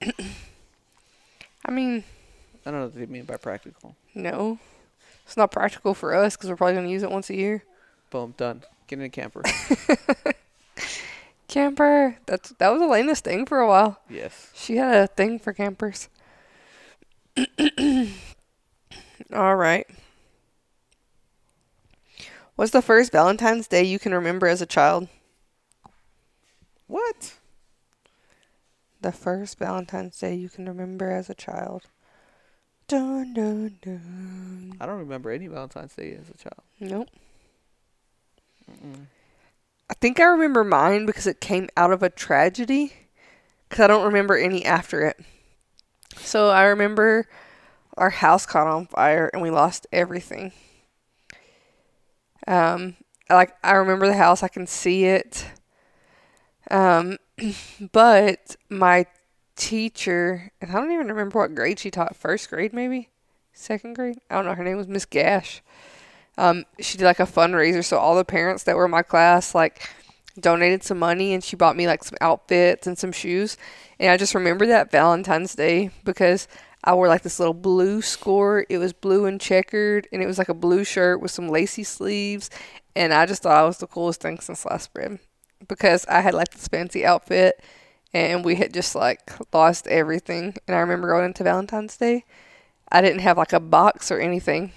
I 1.65 1.71
mean, 1.71 2.03
I 2.65 2.71
don't 2.71 2.79
know 2.79 2.85
what 2.85 2.95
they 2.95 3.05
mean 3.05 3.25
by 3.25 3.37
practical. 3.37 3.95
no, 4.15 4.57
it's 5.25 5.37
not 5.37 5.51
practical 5.51 5.93
for 5.93 6.15
us 6.15 6.35
because 6.35 6.49
we're 6.49 6.55
probably 6.55 6.75
gonna 6.75 6.89
use 6.89 7.03
it 7.03 7.11
once 7.11 7.29
a 7.29 7.35
year. 7.35 7.63
Boom, 8.09 8.33
done. 8.37 8.63
Get 8.91 8.99
in 8.99 9.05
a 9.05 9.09
camper. 9.09 9.41
Camper. 11.47 12.17
That's 12.25 12.49
that 12.49 12.73
was 12.73 12.81
Elena's 12.81 13.21
thing 13.21 13.45
for 13.45 13.61
a 13.61 13.67
while. 13.67 14.01
yes. 14.09 14.51
She 14.53 14.75
had 14.75 14.93
a 14.93 15.07
thing 15.07 15.39
for 15.39 15.53
campers. 15.53 16.09
All 19.33 19.55
right. 19.55 19.87
What's 22.57 22.71
the 22.73 22.81
first 22.81 23.13
Valentine's 23.13 23.65
Day 23.69 23.83
you 23.83 23.97
can 23.97 24.13
remember 24.13 24.45
as 24.47 24.61
a 24.61 24.65
child? 24.65 25.07
What? 26.87 27.35
The 28.99 29.13
first 29.13 29.57
Valentine's 29.57 30.19
Day 30.19 30.35
you 30.35 30.49
can 30.49 30.67
remember 30.67 31.09
as 31.09 31.29
a 31.29 31.33
child. 31.33 31.83
Dun 32.89 33.33
dun 33.33 33.77
dun. 33.81 34.75
I 34.81 34.85
don't 34.85 34.99
remember 34.99 35.31
any 35.31 35.47
Valentine's 35.47 35.95
Day 35.95 36.11
as 36.19 36.29
a 36.29 36.37
child. 36.37 36.61
Nope. 36.81 37.07
Mm-mm. 38.71 39.05
I 39.89 39.93
think 39.95 40.19
I 40.19 40.23
remember 40.23 40.63
mine 40.63 41.05
because 41.05 41.27
it 41.27 41.41
came 41.41 41.69
out 41.75 41.91
of 41.91 42.01
a 42.01 42.09
tragedy. 42.09 42.93
Because 43.67 43.83
I 43.83 43.87
don't 43.87 44.05
remember 44.05 44.37
any 44.37 44.65
after 44.65 45.05
it. 45.05 45.19
So 46.17 46.49
I 46.49 46.63
remember 46.63 47.27
our 47.97 48.09
house 48.09 48.45
caught 48.45 48.67
on 48.67 48.87
fire 48.87 49.29
and 49.33 49.41
we 49.41 49.49
lost 49.49 49.87
everything. 49.91 50.51
Um, 52.47 52.95
like 53.29 53.55
I 53.63 53.73
remember 53.73 54.07
the 54.07 54.15
house, 54.17 54.43
I 54.43 54.47
can 54.47 54.67
see 54.67 55.05
it. 55.05 55.45
Um, 56.69 57.17
but 57.91 58.55
my 58.69 59.05
teacher, 59.55 60.51
and 60.61 60.71
I 60.71 60.73
don't 60.73 60.91
even 60.91 61.07
remember 61.07 61.39
what 61.39 61.55
grade 61.55 61.79
she 61.79 61.91
taught. 61.91 62.15
First 62.15 62.49
grade, 62.49 62.73
maybe 62.73 63.09
second 63.53 63.95
grade. 63.95 64.17
I 64.29 64.35
don't 64.35 64.45
know. 64.45 64.55
Her 64.55 64.63
name 64.63 64.77
was 64.77 64.87
Miss 64.87 65.05
Gash. 65.05 65.61
Um, 66.37 66.65
she 66.79 66.97
did 66.97 67.05
like 67.05 67.19
a 67.19 67.25
fundraiser, 67.25 67.83
so 67.83 67.97
all 67.97 68.15
the 68.15 68.25
parents 68.25 68.63
that 68.63 68.75
were 68.75 68.85
in 68.85 68.91
my 68.91 69.03
class, 69.03 69.53
like 69.53 69.87
donated 70.39 70.83
some 70.83 70.99
money 70.99 71.33
and 71.33 71.43
she 71.43 71.55
bought 71.55 71.75
me 71.75 71.87
like 71.87 72.03
some 72.03 72.17
outfits 72.21 72.87
and 72.87 72.97
some 72.97 73.11
shoes. 73.11 73.57
And 73.99 74.09
I 74.09 74.17
just 74.17 74.35
remember 74.35 74.65
that 74.67 74.91
Valentine's 74.91 75.55
Day 75.55 75.91
because 76.03 76.47
I 76.83 76.93
wore 76.95 77.07
like 77.07 77.21
this 77.21 77.39
little 77.39 77.53
blue 77.53 78.01
score. 78.01 78.65
It 78.69 78.77
was 78.77 78.93
blue 78.93 79.25
and 79.25 79.39
checkered 79.39 80.07
and 80.11 80.21
it 80.21 80.27
was 80.27 80.37
like 80.37 80.49
a 80.49 80.53
blue 80.53 80.83
shirt 80.83 81.21
with 81.21 81.31
some 81.31 81.49
lacy 81.49 81.83
sleeves. 81.83 82.49
And 82.95 83.13
I 83.13 83.25
just 83.25 83.43
thought 83.43 83.57
I 83.57 83.63
was 83.63 83.77
the 83.77 83.87
coolest 83.87 84.21
thing 84.21 84.39
since 84.39 84.65
last 84.65 84.93
bread 84.93 85.19
because 85.67 86.05
I 86.07 86.21
had 86.21 86.33
like 86.33 86.51
this 86.51 86.67
fancy 86.67 87.05
outfit 87.05 87.61
and 88.13 88.43
we 88.43 88.55
had 88.55 88.73
just 88.73 88.95
like 88.95 89.31
lost 89.53 89.87
everything. 89.87 90.55
And 90.67 90.75
I 90.75 90.79
remember 90.79 91.09
going 91.09 91.25
into 91.25 91.43
Valentine's 91.43 91.97
Day, 91.97 92.25
I 92.91 93.01
didn't 93.01 93.19
have 93.19 93.37
like 93.37 93.53
a 93.53 93.59
box 93.59 94.11
or 94.11 94.19
anything. 94.19 94.73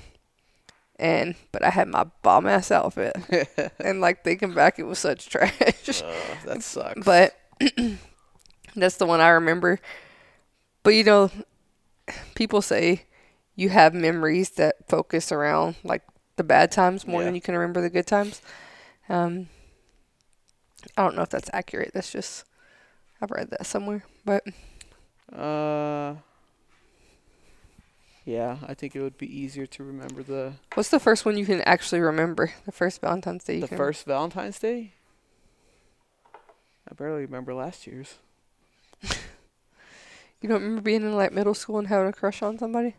And 0.96 1.34
but 1.50 1.64
I 1.64 1.70
had 1.70 1.88
my 1.88 2.04
bomb 2.22 2.46
ass 2.46 2.70
outfit, 2.70 3.16
and 3.80 4.00
like 4.00 4.22
thinking 4.22 4.54
back, 4.54 4.78
it 4.78 4.84
was 4.84 4.98
such 5.00 5.28
trash. 5.30 5.52
Uh, 6.02 6.34
that 6.46 6.62
sucks. 6.62 7.04
But 7.04 7.34
that's 8.76 8.96
the 8.96 9.06
one 9.06 9.20
I 9.20 9.28
remember. 9.30 9.80
But 10.84 10.90
you 10.94 11.02
know, 11.02 11.30
people 12.36 12.62
say 12.62 13.06
you 13.56 13.70
have 13.70 13.92
memories 13.94 14.50
that 14.50 14.88
focus 14.88 15.32
around 15.32 15.76
like 15.82 16.02
the 16.36 16.44
bad 16.44 16.70
times 16.70 17.06
more 17.06 17.22
Yeah. 17.22 17.26
than 17.26 17.34
you 17.34 17.40
can 17.40 17.54
remember 17.54 17.80
the 17.80 17.90
good 17.90 18.06
times. 18.06 18.40
Um, 19.08 19.48
I 20.96 21.02
don't 21.02 21.16
know 21.16 21.22
if 21.22 21.30
that's 21.30 21.50
accurate. 21.52 21.90
That's 21.94 22.12
just 22.12 22.44
I've 23.20 23.30
read 23.30 23.50
that 23.50 23.66
somewhere. 23.66 24.04
But 24.24 24.44
uh, 25.32 26.14
yeah, 28.24 28.58
I 28.66 28.74
think 28.74 28.96
it 28.96 29.02
would 29.02 29.18
be 29.18 29.26
easier 29.26 29.66
to 29.66 29.84
remember 29.84 30.22
the 30.22 30.54
what's 30.74 30.90
the 30.90 31.00
first 31.00 31.24
one 31.24 31.36
you 31.36 31.46
can 31.46 31.60
actually 31.62 32.00
remember? 32.00 32.52
The 32.64 32.72
first 32.72 33.00
Valentine's 33.00 33.44
Day 33.44 33.60
the 33.60 33.68
can 33.68 33.76
first 33.76 34.04
Valentine's 34.06 34.58
Day. 34.58 34.94
I 36.90 36.94
barely 36.94 37.22
remember 37.22 37.54
last 37.54 37.86
year's. 37.86 38.18
You 40.44 40.48
don't 40.48 40.60
remember 40.60 40.82
being 40.82 41.00
in 41.00 41.16
like 41.16 41.32
middle 41.32 41.54
school 41.54 41.78
and 41.78 41.88
having 41.88 42.08
a 42.08 42.12
crush 42.12 42.42
on 42.42 42.58
somebody? 42.58 42.96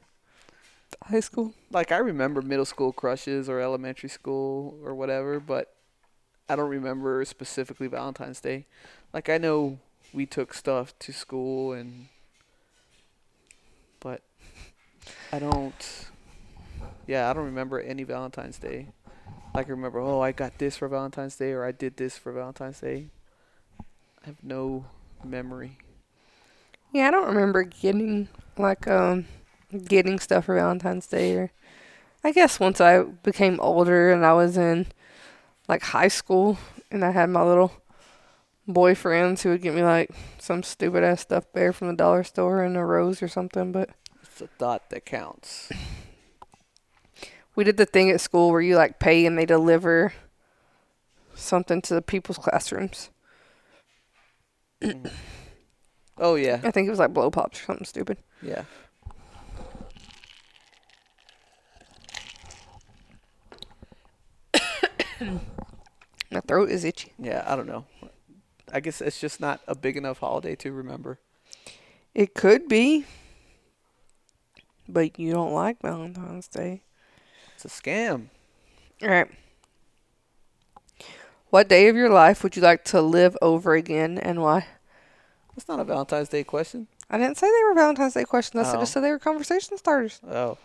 High 1.03 1.19
school? 1.19 1.53
Like 1.69 1.91
I 1.91 1.97
remember 1.97 2.41
middle 2.41 2.65
school 2.65 2.91
crushes 2.91 3.47
or 3.47 3.59
elementary 3.59 4.09
school 4.09 4.79
or 4.83 4.95
whatever, 4.95 5.39
but 5.39 5.75
I 6.49 6.55
don't 6.55 6.71
remember 6.71 7.23
specifically 7.23 7.85
Valentine's 7.85 8.41
Day. 8.41 8.65
Like 9.13 9.29
I 9.29 9.37
know 9.37 9.77
we 10.11 10.25
took 10.25 10.55
stuff 10.55 10.97
to 10.97 11.13
school 11.13 11.71
and 11.71 12.07
but 13.99 14.23
I 15.35 15.39
don't 15.39 16.07
yeah, 17.07 17.29
I 17.29 17.33
don't 17.33 17.43
remember 17.43 17.77
any 17.81 18.03
Valentine's 18.03 18.57
Day. 18.57 18.87
I 19.53 19.63
remember, 19.63 19.99
oh, 19.99 20.21
I 20.21 20.31
got 20.31 20.57
this 20.59 20.77
for 20.77 20.87
Valentine's 20.87 21.35
Day 21.35 21.51
or 21.51 21.65
I 21.65 21.73
did 21.73 21.97
this 21.97 22.17
for 22.17 22.31
Valentine's 22.31 22.79
Day. 22.79 23.07
I 23.79 24.27
have 24.27 24.41
no 24.41 24.85
memory. 25.25 25.77
Yeah, 26.93 27.09
I 27.09 27.11
don't 27.11 27.27
remember 27.27 27.63
getting 27.63 28.29
like 28.57 28.87
um 28.87 29.25
getting 29.85 30.19
stuff 30.19 30.45
for 30.45 30.55
Valentine's 30.55 31.07
Day 31.07 31.35
or 31.35 31.51
I 32.23 32.31
guess 32.31 32.57
once 32.57 32.79
I 32.79 33.03
became 33.03 33.59
older 33.59 34.13
and 34.13 34.25
I 34.25 34.31
was 34.31 34.55
in 34.55 34.87
like 35.67 35.83
high 35.83 36.07
school 36.07 36.57
and 36.89 37.03
I 37.03 37.11
had 37.11 37.29
my 37.29 37.43
little 37.43 37.73
boyfriends 38.69 39.41
who 39.41 39.49
would 39.49 39.61
get 39.61 39.75
me 39.75 39.83
like 39.83 40.11
some 40.39 40.63
stupid 40.63 41.03
ass 41.03 41.19
stuff 41.19 41.51
bear 41.51 41.73
from 41.73 41.89
the 41.89 41.93
dollar 41.93 42.23
store 42.23 42.63
and 42.63 42.77
a 42.77 42.85
rose 42.85 43.21
or 43.21 43.27
something, 43.27 43.73
but 43.73 43.89
It's 44.35 44.41
a 44.41 44.47
thought 44.47 44.89
that 44.89 45.05
counts. 45.05 45.71
we 47.55 47.63
did 47.63 47.77
the 47.77 47.85
thing 47.85 48.11
at 48.11 48.19
school 48.19 48.51
where 48.51 48.59
you 48.59 48.75
like 48.75 48.99
pay 48.99 49.25
and 49.25 49.37
they 49.37 49.45
deliver 49.45 50.11
something 51.33 51.81
to 51.83 51.93
the 51.93 52.01
people's 52.01 52.37
classrooms. 52.37 53.11
Oh 56.17 56.35
yeah. 56.35 56.61
I 56.63 56.71
think 56.71 56.87
it 56.87 56.89
was 56.89 56.99
like 56.99 57.13
blow 57.13 57.29
pops 57.29 57.61
or 57.61 57.63
something 57.63 57.85
stupid. 57.85 58.17
Yeah. 58.41 58.63
My 66.31 66.39
throat 66.47 66.69
is 66.69 66.85
itchy. 66.85 67.11
Yeah, 67.19 67.43
I 67.45 67.57
don't 67.57 67.67
know. 67.67 67.85
I 68.71 68.79
guess 68.79 69.01
it's 69.01 69.19
just 69.19 69.41
not 69.41 69.59
a 69.67 69.75
big 69.75 69.97
enough 69.97 70.19
holiday 70.19 70.55
to 70.55 70.71
remember. 70.71 71.19
It 72.13 72.33
could 72.33 72.69
be. 72.69 73.05
But 74.87 75.19
you 75.19 75.31
don't 75.31 75.53
like 75.53 75.81
Valentine's 75.81 76.47
Day. 76.47 76.83
It's 77.55 77.65
a 77.65 77.67
scam. 77.69 78.27
All 79.01 79.09
right. 79.09 79.27
What 81.49 81.69
day 81.69 81.87
of 81.87 81.95
your 81.95 82.09
life 82.09 82.43
would 82.43 82.55
you 82.55 82.61
like 82.61 82.83
to 82.85 83.01
live 83.01 83.37
over 83.41 83.73
again 83.73 84.17
and 84.17 84.41
why? 84.41 84.67
That's 85.55 85.67
not 85.67 85.79
a 85.79 85.83
Valentine's 85.83 86.29
Day 86.29 86.43
question. 86.43 86.87
I 87.09 87.17
didn't 87.17 87.37
say 87.37 87.47
they 87.47 87.63
were 87.63 87.73
Valentine's 87.75 88.13
Day 88.13 88.25
questions. 88.25 88.67
I 88.67 88.75
Oh. 88.75 88.79
just 88.79 88.91
said 88.93 89.01
they 89.03 89.11
were 89.11 89.19
conversation 89.19 89.77
starters. 89.77 90.19
Oh. 90.27 90.57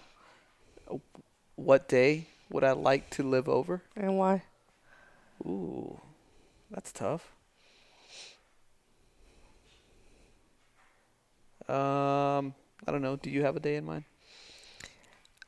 What 1.55 1.89
day 1.89 2.27
would 2.51 2.65
I 2.65 2.73
like 2.73 3.11
to 3.11 3.23
live 3.23 3.49
over? 3.49 3.83
And 3.95 4.19
why? 4.19 4.43
Ooh, 5.47 6.01
that's 6.71 6.91
tough. 6.93 7.33
Um, 11.69 12.55
I 12.87 12.93
don't 12.93 13.03
know. 13.03 13.17
Do 13.17 13.31
you 13.31 13.43
have 13.45 13.57
a 13.57 13.61
day 13.61 13.77
in 13.77 13.85
mind? 13.85 14.05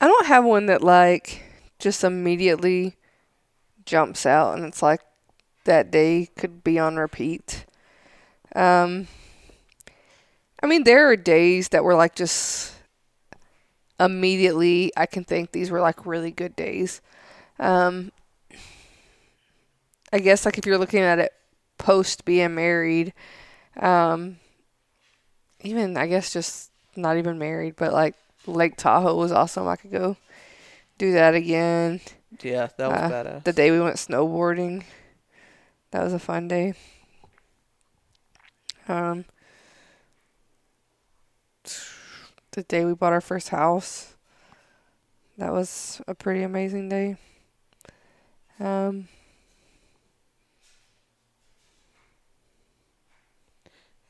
I 0.01 0.09
don't 0.09 0.27
have 0.27 0.45
one 0.45 0.67
that 0.67 0.83
like 0.83 1.45
just 1.79 2.03
immediately 2.03 2.97
jumps 3.87 4.27
out 4.27 4.57
and 4.57 4.67
it's 4.67 4.83
like 4.83 5.01
that 5.65 5.93
day 5.93 6.29
could 6.37 6.65
be 6.65 6.77
on 6.77 6.97
repeat. 6.97 7.67
Um 8.57 9.07
I 10.61 10.67
mean 10.67 10.83
there 10.83 11.09
are 11.09 11.17
days 11.17 11.69
that 11.69 11.85
were 11.85 11.95
like 11.95 12.17
just 12.17 12.75
immediately 14.01 14.93
I 14.97 15.07
can 15.07 15.23
think 15.23 15.53
these 15.53 15.71
were 15.71 15.81
like 15.81 16.05
really 16.05 16.33
good 16.33 16.57
days. 16.57 17.01
Um 17.61 18.11
I 20.13 20.19
guess 20.19 20.45
like 20.45 20.59
if 20.59 20.67
you're 20.67 20.79
looking 20.79 21.01
at 21.01 21.21
it 21.21 21.33
post 21.79 22.25
being 22.25 22.57
married, 22.57 23.15
um 23.79 24.39
even 25.61 25.97
I 25.97 26.09
guess 26.09 26.33
just 26.33 26.72
not 26.97 27.17
even 27.19 27.39
married, 27.39 27.77
but 27.77 27.93
like 27.93 28.15
Lake 28.47 28.77
Tahoe 28.77 29.17
was 29.17 29.33
awesome. 29.33 29.69
I 29.69 29.77
could 29.77 29.93
go 29.93 30.17
do 30.99 31.13
that 31.13 31.35
again. 31.35 32.01
Yeah, 32.43 32.69
that 32.77 32.89
was 32.91 33.03
Uh, 33.03 33.09
badass. 33.09 33.45
The 33.45 33.53
day 33.53 33.71
we 33.71 33.81
went 33.81 33.97
snowboarding, 33.97 34.85
that 35.91 36.03
was 36.03 36.13
a 36.13 36.19
fun 36.19 36.49
day. 36.49 36.75
Um, 38.89 39.25
the 42.53 42.63
day 42.63 42.85
we 42.85 42.95
bought 42.95 43.13
our 43.13 43.21
first 43.21 43.49
house, 43.51 44.15
that 45.39 45.53
was 45.53 46.01
a 46.07 46.15
pretty 46.15 46.43
amazing 46.43 46.89
day. 46.89 47.17
Um, 48.61 49.09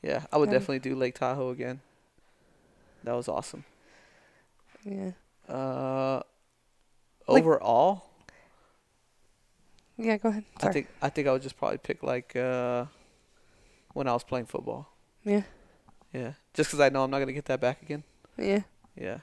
yeah, 0.01 0.25
I 0.31 0.37
would 0.37 0.49
um, 0.49 0.49
definitely 0.49 0.79
do 0.79 0.95
Lake 0.95 1.15
Tahoe 1.15 1.49
again. 1.49 1.81
That 3.03 3.13
was 3.13 3.27
awesome. 3.27 3.63
yeah, 4.85 5.11
Uh, 5.47 6.21
Like- 7.27 7.43
overall, 7.43 8.03
yeah. 9.97 10.17
Go 10.17 10.29
ahead. 10.29 10.43
Sorry. 10.59 10.69
I 10.69 10.73
think 10.73 10.87
I 11.01 11.09
think 11.09 11.27
I 11.27 11.31
would 11.31 11.41
just 11.41 11.57
probably 11.57 11.77
pick 11.77 12.03
like 12.03 12.35
uh, 12.35 12.85
when 13.93 14.07
I 14.07 14.13
was 14.13 14.23
playing 14.23 14.45
football. 14.47 14.89
yeah, 15.23 15.43
Yeah, 16.13 16.33
just 16.53 16.69
because 16.69 16.79
I 16.79 16.89
know 16.89 17.03
I'm 17.03 17.11
not 17.11 17.19
gonna 17.19 17.33
get 17.33 17.45
that 17.45 17.61
back 17.61 17.81
again. 17.81 18.03
yeah. 18.37 18.61
Yeah. 18.95 19.19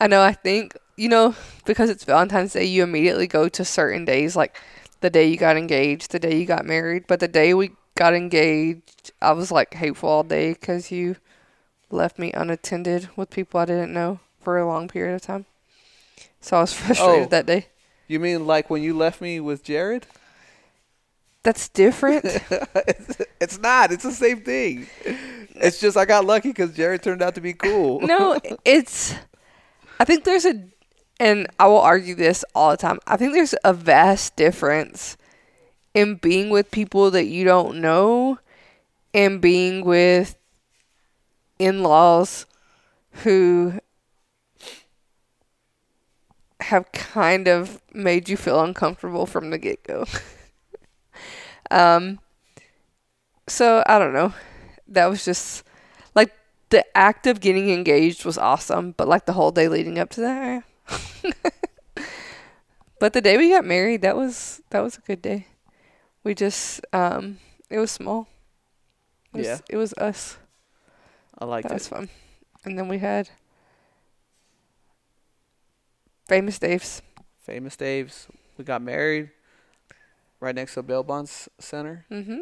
I 0.00 0.06
know. 0.08 0.22
I 0.22 0.32
think 0.32 0.76
you 0.96 1.08
know 1.08 1.34
because 1.66 1.90
it's 1.90 2.04
Valentine's 2.04 2.52
Day, 2.54 2.64
you 2.64 2.82
immediately 2.82 3.26
go 3.26 3.48
to 3.48 3.64
certain 3.64 4.04
days, 4.04 4.34
like 4.36 4.56
the 5.00 5.10
day 5.10 5.26
you 5.28 5.36
got 5.36 5.56
engaged, 5.56 6.10
the 6.12 6.18
day 6.18 6.38
you 6.38 6.46
got 6.46 6.64
married. 6.64 7.04
But 7.06 7.20
the 7.20 7.28
day 7.28 7.54
we 7.54 7.72
got 7.96 8.14
engaged, 8.14 9.12
I 9.20 9.32
was 9.32 9.50
like 9.52 9.74
hateful 9.74 10.08
all 10.08 10.22
day 10.24 10.52
because 10.54 10.90
you 10.90 11.16
left 11.90 12.18
me 12.18 12.32
unattended 12.32 13.08
with 13.16 13.30
people 13.30 13.60
I 13.60 13.64
didn't 13.66 13.92
know 13.92 14.20
for 14.40 14.58
a 14.58 14.66
long 14.66 14.88
period 14.88 15.14
of 15.14 15.22
time. 15.22 15.46
So 16.40 16.56
I 16.56 16.60
was 16.60 16.72
frustrated 16.80 17.26
Oh. 17.26 17.28
that 17.30 17.46
day. 17.46 17.66
You 18.08 18.18
mean 18.20 18.46
like 18.46 18.70
when 18.70 18.82
you 18.82 18.96
left 18.96 19.20
me 19.20 19.38
with 19.40 19.62
Jared? 19.62 20.06
That's 21.42 21.68
different. 21.68 22.24
it's, 22.24 23.16
it's 23.40 23.58
not. 23.58 23.92
It's 23.92 24.02
the 24.04 24.12
same 24.12 24.40
thing. 24.42 24.86
It's 25.54 25.80
just 25.80 25.96
I 25.96 26.04
got 26.04 26.24
lucky 26.26 26.48
because 26.50 26.74
Jared 26.74 27.02
turned 27.02 27.22
out 27.22 27.34
to 27.36 27.40
be 27.40 27.52
cool. 27.54 28.00
no, 28.02 28.38
it's. 28.64 29.14
I 29.98 30.04
think 30.04 30.24
there's 30.24 30.44
a, 30.44 30.62
and 31.18 31.46
I 31.58 31.66
will 31.66 31.78
argue 31.80 32.14
this 32.14 32.44
all 32.54 32.70
the 32.72 32.76
time. 32.76 32.98
I 33.06 33.16
think 33.16 33.32
there's 33.32 33.54
a 33.64 33.72
vast 33.72 34.36
difference 34.36 35.16
in 35.94 36.16
being 36.16 36.50
with 36.50 36.70
people 36.70 37.10
that 37.12 37.24
you 37.24 37.44
don't 37.44 37.80
know 37.80 38.38
and 39.14 39.40
being 39.40 39.84
with 39.84 40.36
in 41.60 41.82
laws 41.84 42.46
who 43.24 43.74
have 46.60 46.90
kind 46.92 47.48
of 47.48 47.80
made 47.92 48.28
you 48.28 48.36
feel 48.36 48.60
uncomfortable 48.60 49.26
from 49.26 49.50
the 49.50 49.58
get 49.58 49.82
go. 49.84 50.04
Um, 51.70 52.18
so 53.48 53.82
I 53.86 53.98
don't 53.98 54.12
know. 54.12 54.32
That 54.88 55.06
was 55.06 55.24
just 55.24 55.64
like 56.14 56.32
the 56.70 56.84
act 56.96 57.26
of 57.26 57.40
getting 57.40 57.70
engaged 57.70 58.24
was 58.24 58.38
awesome, 58.38 58.92
but 58.96 59.08
like 59.08 59.26
the 59.26 59.32
whole 59.32 59.50
day 59.50 59.68
leading 59.68 59.98
up 59.98 60.10
to 60.10 60.20
that. 60.22 60.64
but 62.98 63.12
the 63.12 63.20
day 63.20 63.36
we 63.36 63.50
got 63.50 63.64
married, 63.64 64.02
that 64.02 64.16
was 64.16 64.60
that 64.70 64.80
was 64.80 64.96
a 64.96 65.00
good 65.00 65.22
day. 65.22 65.46
We 66.24 66.34
just 66.34 66.80
um, 66.92 67.38
it 67.70 67.78
was 67.78 67.90
small. 67.90 68.28
It 69.34 69.38
was, 69.38 69.46
Yeah. 69.46 69.58
it 69.68 69.76
was 69.76 69.92
us. 69.94 70.38
I 71.40 71.44
like 71.44 71.64
that 71.64 71.72
it. 71.72 71.74
was 71.74 71.88
fun. 71.88 72.08
And 72.64 72.78
then 72.78 72.88
we 72.88 72.98
had 72.98 73.30
famous 76.28 76.58
Dave's. 76.58 77.02
Famous 77.40 77.76
Dave's. 77.76 78.28
We 78.58 78.64
got 78.64 78.82
married 78.82 79.30
right 80.40 80.54
next 80.54 80.74
to 80.74 80.82
Bail 80.82 81.02
Bonds 81.02 81.48
Center. 81.58 82.04
Mm-hmm. 82.10 82.40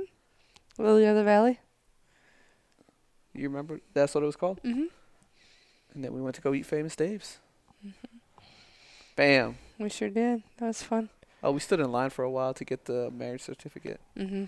Lily 0.83 1.05
of 1.07 1.17
the 1.17 1.25
Valley. 1.25 1.61
You 3.35 3.49
remember? 3.49 3.81
That's 3.95 4.15
what 4.15 4.23
it 4.25 4.27
was 4.27 4.37
called. 4.37 4.61
Mm-hmm. 4.65 4.85
And 5.95 6.05
then 6.05 6.13
we 6.13 6.21
went 6.21 6.35
to 6.37 6.41
go 6.43 6.53
eat 6.55 6.67
Famous 6.67 6.97
Dave's. 6.97 7.39
Mhm. 7.87 7.93
Bam. 9.17 9.59
We 9.79 9.89
sure 9.89 10.11
did. 10.11 10.43
That 10.59 10.67
was 10.67 10.83
fun. 10.83 11.09
Oh, 11.43 11.53
we 11.53 11.61
stood 11.61 11.79
in 11.81 11.91
line 11.93 12.11
for 12.11 12.25
a 12.25 12.31
while 12.31 12.53
to 12.55 12.65
get 12.65 12.85
the 12.87 13.11
marriage 13.13 13.43
certificate. 13.43 14.01
Mm-hmm. 14.17 14.45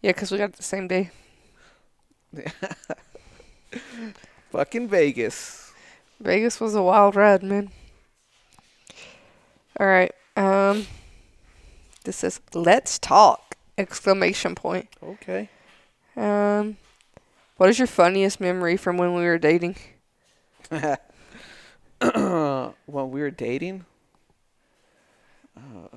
Yeah, 0.00 0.12
'cause 0.12 0.32
we 0.32 0.38
got 0.38 0.50
it 0.50 0.56
the 0.56 0.62
same 0.64 0.88
day. 0.88 1.10
Fucking 4.50 4.88
Vegas. 4.88 5.72
Vegas 6.20 6.60
was 6.60 6.74
a 6.74 6.82
wild 6.82 7.16
ride, 7.16 7.42
man. 7.42 7.70
All 9.78 9.86
right. 9.86 10.12
Um, 10.36 10.86
this 12.04 12.16
says 12.16 12.40
"Let's 12.54 12.98
talk!" 12.98 13.56
exclamation 13.78 14.54
point. 14.54 14.88
Okay. 15.02 15.48
Um, 16.16 16.76
what 17.56 17.70
is 17.70 17.78
your 17.78 17.86
funniest 17.86 18.40
memory 18.40 18.76
from 18.76 18.96
when 18.96 19.14
we 19.14 19.22
were 19.22 19.38
dating? 19.38 19.76
when 20.70 20.90
we 22.86 23.20
were 23.20 23.30
dating. 23.30 23.84
Uh, 25.56 25.88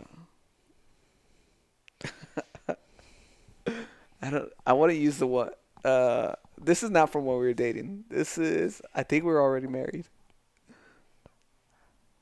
I 4.22 4.30
don't. 4.30 4.52
I 4.66 4.74
want 4.74 4.92
to 4.92 4.98
use 4.98 5.18
the 5.18 5.28
what. 5.28 5.60
Uh, 5.84 6.36
this 6.62 6.84
is 6.84 6.90
not 6.90 7.12
from 7.12 7.26
when 7.26 7.38
we 7.38 7.46
were 7.46 7.54
dating. 7.54 8.06
This 8.10 8.38
is. 8.38 8.82
I 8.94 9.04
think 9.04 9.24
we 9.24 9.32
were 9.32 9.42
already 9.42 9.68
married. 9.68 10.06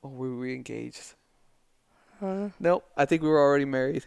Or 0.01 0.09
were 0.11 0.35
we 0.35 0.53
engaged? 0.55 1.13
Uh, 2.21 2.49
Nope. 2.59 2.85
I 2.95 3.05
think 3.05 3.21
we 3.21 3.29
were 3.29 3.39
already 3.39 3.65
married. 3.65 4.05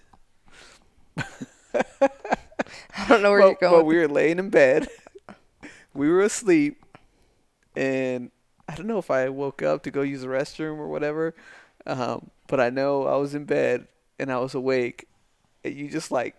I 1.19 3.09
don't 3.09 3.23
know 3.23 3.31
where 3.31 3.41
Well, 3.41 3.49
you're 3.49 3.57
going. 3.61 3.81
But 3.81 3.85
we 3.85 3.97
were 3.97 4.09
laying 4.09 4.39
in 4.39 4.51
bed. 4.51 4.89
we 5.95 6.09
were 6.09 6.23
asleep, 6.23 6.83
and 7.77 8.31
I 8.69 8.75
don't 8.75 8.87
know 8.87 8.99
if 8.99 9.11
I 9.11 9.29
woke 9.29 9.63
up 9.63 9.83
to 9.85 9.91
go 9.91 10.03
use 10.03 10.23
the 10.23 10.29
restroom 10.29 10.79
or 10.79 10.89
whatever. 10.89 11.35
Um, 11.87 12.31
but 12.49 12.61
I 12.61 12.71
know 12.71 13.07
I 13.07 13.17
was 13.17 13.35
in 13.35 13.45
bed 13.45 13.87
and 14.19 14.33
I 14.33 14.39
was 14.39 14.55
awake, 14.55 15.07
and 15.65 15.75
you 15.75 15.89
just 15.89 16.11
like 16.11 16.37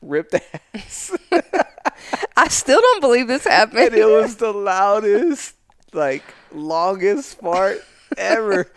ripped 0.00 0.34
ass, 0.74 1.16
I 2.36 2.48
still 2.48 2.80
don't 2.80 3.00
believe 3.00 3.28
this 3.28 3.44
happened. 3.44 3.78
and 3.80 3.94
it 3.94 4.06
was 4.06 4.36
the 4.36 4.52
loudest, 4.52 5.54
like 5.92 6.22
longest 6.52 7.38
fart 7.40 7.84
ever. 8.16 8.70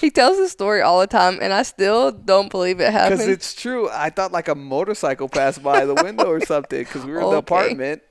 he 0.00 0.10
tells 0.10 0.36
the 0.38 0.48
story 0.48 0.80
all 0.80 1.00
the 1.00 1.06
time, 1.06 1.38
and 1.40 1.52
I 1.52 1.62
still 1.62 2.10
don't 2.12 2.50
believe 2.50 2.80
it 2.80 2.92
happened. 2.92 3.18
Because 3.18 3.32
it's 3.32 3.54
true. 3.54 3.88
I 3.90 4.10
thought 4.10 4.32
like 4.32 4.48
a 4.48 4.54
motorcycle 4.54 5.28
passed 5.28 5.62
by 5.62 5.84
the 5.84 5.94
window 5.94 6.26
or 6.30 6.40
something. 6.40 6.80
Because 6.80 7.04
we 7.04 7.12
were 7.12 7.18
in 7.20 7.30
the 7.30 7.36
Okay. 7.36 7.38
apartment. 7.38 8.02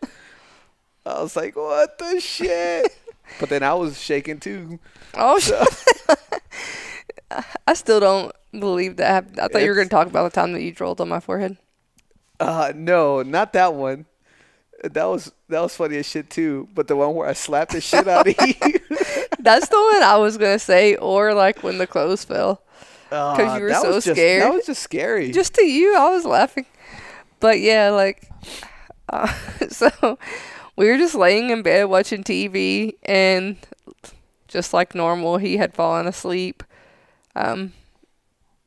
I 1.05 1.21
was 1.21 1.35
like, 1.35 1.55
"What 1.55 1.97
the 1.97 2.19
shit?" 2.21 2.95
but 3.39 3.49
then 3.49 3.63
I 3.63 3.73
was 3.73 3.99
shaking 3.99 4.39
too. 4.39 4.79
oh, 5.15 5.39
shit. 5.39 5.57
I 7.67 7.73
still 7.73 7.99
don't 7.99 8.31
believe 8.57 8.97
that 8.97 9.07
happened. 9.09 9.39
I 9.39 9.47
thought 9.47 9.63
you 9.63 9.69
were 9.69 9.75
going 9.75 9.87
to 9.89 9.93
talk 9.95 10.07
about 10.07 10.23
the 10.23 10.29
time 10.39 10.53
that 10.53 10.61
you 10.61 10.71
drooled 10.71 11.01
on 11.01 11.09
my 11.09 11.19
forehead. 11.19 11.57
Uh, 12.43 12.73
no, 12.75 13.23
not 13.23 13.53
that 13.53 13.73
one. 13.73 14.05
That 14.83 15.05
was 15.05 15.31
that 15.47 15.61
was 15.61 15.75
funny 15.75 15.97
as 15.97 16.07
shit 16.07 16.29
too. 16.29 16.67
But 16.73 16.87
the 16.87 16.95
one 16.95 17.15
where 17.15 17.27
I 17.27 17.33
slapped 17.33 17.71
the 17.71 17.81
shit 17.81 18.07
out 18.07 18.27
of 18.27 18.35
you. 18.47 18.79
That's 19.39 19.67
the 19.69 19.77
one 19.93 20.03
I 20.03 20.17
was 20.17 20.37
going 20.37 20.55
to 20.55 20.59
say, 20.59 20.95
or 20.95 21.33
like 21.33 21.63
when 21.63 21.77
the 21.77 21.87
clothes 21.87 22.25
fell. 22.25 22.61
Because 23.09 23.57
you 23.57 23.63
were 23.63 23.73
so 23.73 23.99
scared. 23.99 24.41
That 24.41 24.53
was 24.53 24.65
just 24.65 24.81
scary. 24.81 25.31
Just 25.31 25.53
to 25.55 25.63
you, 25.63 25.95
I 25.95 26.09
was 26.09 26.25
laughing. 26.25 26.65
But 27.39 27.59
yeah, 27.59 27.91
like, 27.91 28.27
uh, 29.09 29.27
so 29.69 30.17
we 30.75 30.87
were 30.87 30.97
just 30.97 31.13
laying 31.13 31.51
in 31.51 31.61
bed 31.61 31.85
watching 31.85 32.23
TV, 32.23 32.93
and 33.03 33.57
just 34.47 34.73
like 34.73 34.95
normal, 34.95 35.37
he 35.37 35.57
had 35.57 35.73
fallen 35.73 36.07
asleep 36.07 36.63
um, 37.35 37.73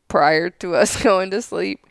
prior 0.08 0.50
to 0.50 0.74
us 0.74 1.02
going 1.02 1.30
to 1.30 1.42
sleep. 1.42 1.84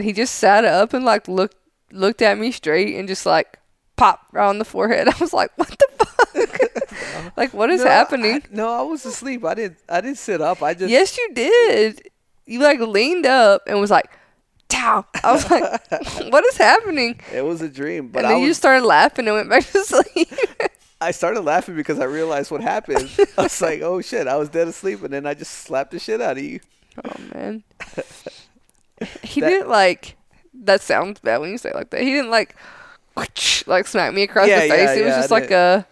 And 0.00 0.06
he 0.06 0.14
just 0.14 0.36
sat 0.36 0.64
up 0.64 0.94
and 0.94 1.04
like 1.04 1.28
looked 1.28 1.56
looked 1.92 2.22
at 2.22 2.38
me 2.38 2.52
straight 2.52 2.96
and 2.96 3.06
just 3.06 3.26
like 3.26 3.58
popped 3.96 4.32
right 4.32 4.48
on 4.48 4.58
the 4.58 4.64
forehead. 4.64 5.08
I 5.14 5.14
was 5.20 5.34
like, 5.34 5.50
what 5.58 5.68
the 5.68 6.06
fuck? 6.06 7.32
like, 7.36 7.52
what 7.52 7.68
is 7.68 7.82
No, 7.84 7.90
happening? 7.90 8.36
I, 8.36 8.42
no, 8.50 8.70
I 8.72 8.80
was 8.80 9.04
asleep. 9.04 9.44
I 9.44 9.52
didn't. 9.52 9.76
I 9.90 10.00
didn't 10.00 10.16
sit 10.16 10.40
up. 10.40 10.62
I 10.62 10.72
just. 10.72 10.90
Yes, 10.90 11.18
you 11.18 11.30
did. 11.34 12.08
You 12.46 12.60
like 12.60 12.80
leaned 12.80 13.26
up 13.26 13.60
and 13.66 13.78
was 13.78 13.90
like, 13.90 14.10
"Tow." 14.70 15.04
I 15.22 15.32
was 15.32 15.50
like, 15.50 15.62
"What 16.32 16.46
is 16.46 16.56
happening?" 16.56 17.20
It 17.30 17.44
was 17.44 17.60
a 17.60 17.68
dream. 17.68 18.08
But 18.08 18.24
and 18.24 18.30
then 18.30 18.38
you 18.40 18.46
was. 18.46 18.52
just 18.52 18.60
started 18.62 18.86
laughing 18.86 19.26
and 19.28 19.36
went 19.36 19.50
back 19.50 19.66
to 19.66 19.84
sleep. 19.84 20.32
I 21.02 21.10
started 21.10 21.42
laughing 21.42 21.76
because 21.76 21.98
I 21.98 22.04
realized 22.04 22.50
what 22.50 22.62
happened. 22.62 23.10
I 23.36 23.42
was 23.42 23.60
like, 23.60 23.82
"Oh 23.82 24.00
shit!" 24.00 24.26
I 24.26 24.36
was 24.36 24.48
dead 24.48 24.66
asleep, 24.66 25.02
and 25.02 25.12
then 25.12 25.26
I 25.26 25.34
just 25.34 25.52
slapped 25.52 25.90
the 25.90 25.98
shit 25.98 26.22
out 26.22 26.38
of 26.38 26.42
you. 26.42 26.60
oh 27.04 27.20
man. 27.34 27.64
He 29.22 29.40
That- 29.40 29.48
didn't 29.50 29.68
like. 29.68 30.16
That 30.62 30.80
sounds 30.82 31.20
bad 31.20 31.38
when 31.38 31.50
you 31.50 31.58
say 31.58 31.70
it 31.70 31.74
like 31.74 31.90
that. 31.90 32.00
He 32.02 32.10
didn't 32.12 32.30
like, 32.30 32.54
like 33.66 33.86
smack 33.86 34.12
me 34.12 34.22
across 34.24 34.48
Yeah, 34.48 34.60
the 34.62 34.68
face. 34.68 34.70
yeah, 34.78 34.92
it 34.92 35.04
was 35.04 35.10
yeah, 35.10 35.16
I 35.16 35.20
just 35.20 35.30
like 35.30 35.42
did. 35.44 35.52
a 35.52 35.86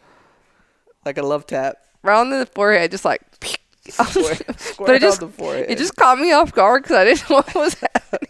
Like 1.06 1.16
a 1.18 1.22
love 1.22 1.46
tap. 1.46 1.76
right 2.02 2.18
on 2.18 2.30
the 2.30 2.44
forehead, 2.46 2.90
just 2.90 3.04
like. 3.04 3.22
Square, 3.88 4.36
but 4.78 4.90
it 4.96 5.00
just 5.00 5.22
it 5.22 5.78
just 5.78 5.96
caught 5.96 6.18
me 6.18 6.30
off 6.32 6.52
guard 6.52 6.82
because 6.82 6.96
I 6.96 7.04
didn't 7.04 7.30
know 7.30 7.36
what 7.36 7.54
was 7.54 7.72
happening. 7.74 8.28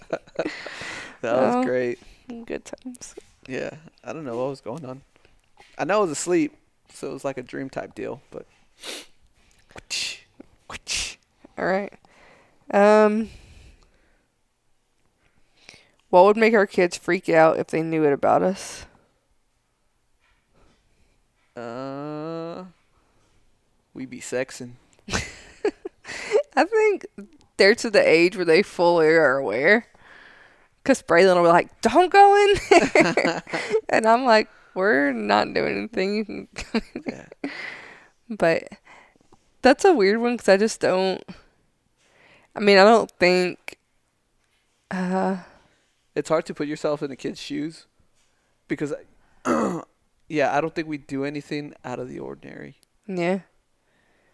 that 1.23 1.35
was 1.35 1.55
Oh. 1.57 1.65
great. 1.65 1.99
Good 2.47 2.65
times. 2.65 3.17
Yeah, 3.49 3.71
I 4.05 4.13
don't 4.13 4.25
know 4.25 4.37
what 4.37 4.51
was 4.51 4.61
going 4.61 4.85
on. 4.85 5.03
I 5.77 5.83
know 5.85 5.99
I 5.99 6.03
was 6.03 6.11
asleep, 6.13 6.57
so 6.93 7.11
it 7.11 7.13
was 7.13 7.25
like 7.25 7.39
a 7.39 7.43
dream 7.43 7.71
type 7.71 7.97
deal. 7.97 8.23
But 8.31 8.47
All 11.59 11.67
right. 11.67 11.93
Um, 12.71 13.29
what 16.11 16.25
would 16.25 16.37
make 16.37 16.55
our 16.55 16.67
kids 16.67 16.97
freak 16.97 17.29
out 17.29 17.59
if 17.59 17.69
they 17.69 17.83
knew 17.83 18.05
it 18.05 18.13
about 18.13 18.43
us? 18.43 18.87
uh, 21.57 22.65
we'd 23.95 24.11
be 24.11 24.21
sexing. 24.21 24.73
I 26.57 26.65
think 26.65 27.07
they're 27.57 27.75
to 27.77 27.91
the 27.91 28.07
age 28.07 28.37
where 28.37 28.45
they 28.45 28.63
fully 28.63 29.09
are 29.09 29.37
aware. 29.37 29.87
Cause 30.85 31.03
Braylon 31.03 31.37
will 31.37 31.43
be 31.43 31.49
like, 31.49 31.81
"Don't 31.83 32.11
go 32.11 32.37
in 32.37 32.55
there," 32.71 33.43
and 33.91 34.07
I'm 34.07 34.25
like, 34.25 34.49
"We're 34.75 35.13
not 35.13 35.53
doing 35.53 35.77
anything." 35.77 36.17
You 36.17 36.25
can 36.25 36.49
come 36.55 36.83
in 36.95 37.05
Yeah. 37.07 37.51
But 38.31 38.69
that's 39.63 39.85
a 39.85 39.93
weird 39.95 40.21
one 40.21 40.35
because 40.35 40.49
I 40.49 40.57
just 40.57 40.81
don't. 40.81 41.23
I 42.55 42.61
mean, 42.61 42.79
I 42.79 42.85
don't 42.85 43.11
think. 43.13 43.79
Uh, 44.91 45.39
It's 46.19 46.29
hard 46.29 46.47
to 46.47 46.55
put 46.55 46.67
yourself 46.67 47.03
in 47.03 47.11
the 47.11 47.17
kid's 47.17 47.41
shoes 47.41 47.87
because, 48.67 48.93
yeah, 50.29 50.57
I 50.57 50.61
don't 50.61 50.75
think 50.75 50.89
we 50.89 50.99
do 50.99 51.25
anything 51.25 51.75
out 51.85 51.99
of 51.99 52.09
the 52.09 52.19
ordinary. 52.19 52.77
yeah, 53.07 53.41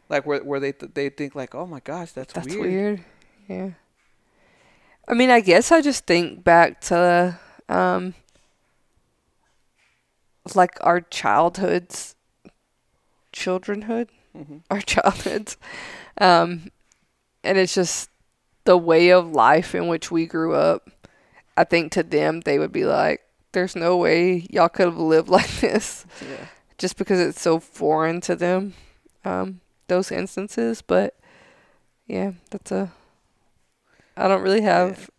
Like 0.09 0.25
where 0.27 0.43
where 0.43 0.61
they 0.61 0.73
th- 0.73 0.93
they 0.95 1.09
think 1.11 1.35
like, 1.35 1.55
oh 1.55 1.67
my 1.67 1.81
gosh, 1.81 2.13
that's, 2.13 2.33
that's 2.33 2.47
weird. 2.55 2.61
weird. 2.63 3.05
Yeah. 3.49 3.71
I 5.07 5.13
mean, 5.15 5.29
I 5.31 5.41
guess 5.41 5.71
I 5.71 5.83
just 5.83 6.07
think 6.07 6.43
back 6.43 6.81
to 6.89 7.39
um 7.69 8.15
like 10.55 10.77
our 10.83 11.01
childhoods, 11.01 12.15
childrenhood, 13.33 14.09
Mhm. 14.37 14.63
our 14.71 14.81
childhoods, 14.95 15.57
um, 16.21 16.71
and 17.43 17.59
it's 17.59 17.75
just 17.75 18.11
the 18.65 18.77
way 18.79 19.11
of 19.11 19.31
life 19.33 19.75
in 19.75 19.89
which 19.89 20.11
we 20.11 20.27
grew 20.27 20.55
up. 20.55 20.91
I 21.57 21.65
think 21.65 21.93
to 21.93 22.03
them 22.03 22.41
they 22.41 22.59
would 22.59 22.73
be 22.73 22.85
like, 22.85 23.23
"There's 23.53 23.77
no 23.77 23.97
way 23.97 24.47
y'all 24.51 24.69
could 24.69 24.87
have 24.87 24.99
lived 24.99 25.29
like 25.39 25.51
this," 25.61 26.05
Yeah. 26.21 26.47
just 26.79 26.97
because 26.97 27.21
it's 27.21 27.41
so 27.41 27.59
foreign 27.61 28.21
to 28.23 28.37
them. 28.37 28.75
Um, 29.25 29.61
those 29.89 30.11
instances, 30.13 30.83
but 30.83 31.15
yeah, 32.07 32.33
that's 32.51 32.73
a 32.73 32.93
I 34.17 34.29
don't 34.29 34.43
really 34.43 34.63
have 34.63 35.11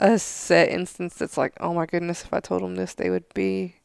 a 0.00 0.18
set 0.18 0.68
instance 0.68 1.14
that's 1.14 1.36
like, 1.38 1.52
oh 1.60 1.72
my 1.72 1.86
goodness, 1.86 2.24
if 2.24 2.32
I 2.32 2.40
told 2.40 2.62
them 2.62 2.74
this, 2.74 2.94
they 2.94 3.08
would 3.10 3.32
be. 3.34 3.76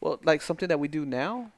Well, 0.00 0.20
like 0.24 0.42
something 0.42 0.68
that 0.68 0.78
we 0.80 0.88
do 0.88 1.04
now. 1.04 1.50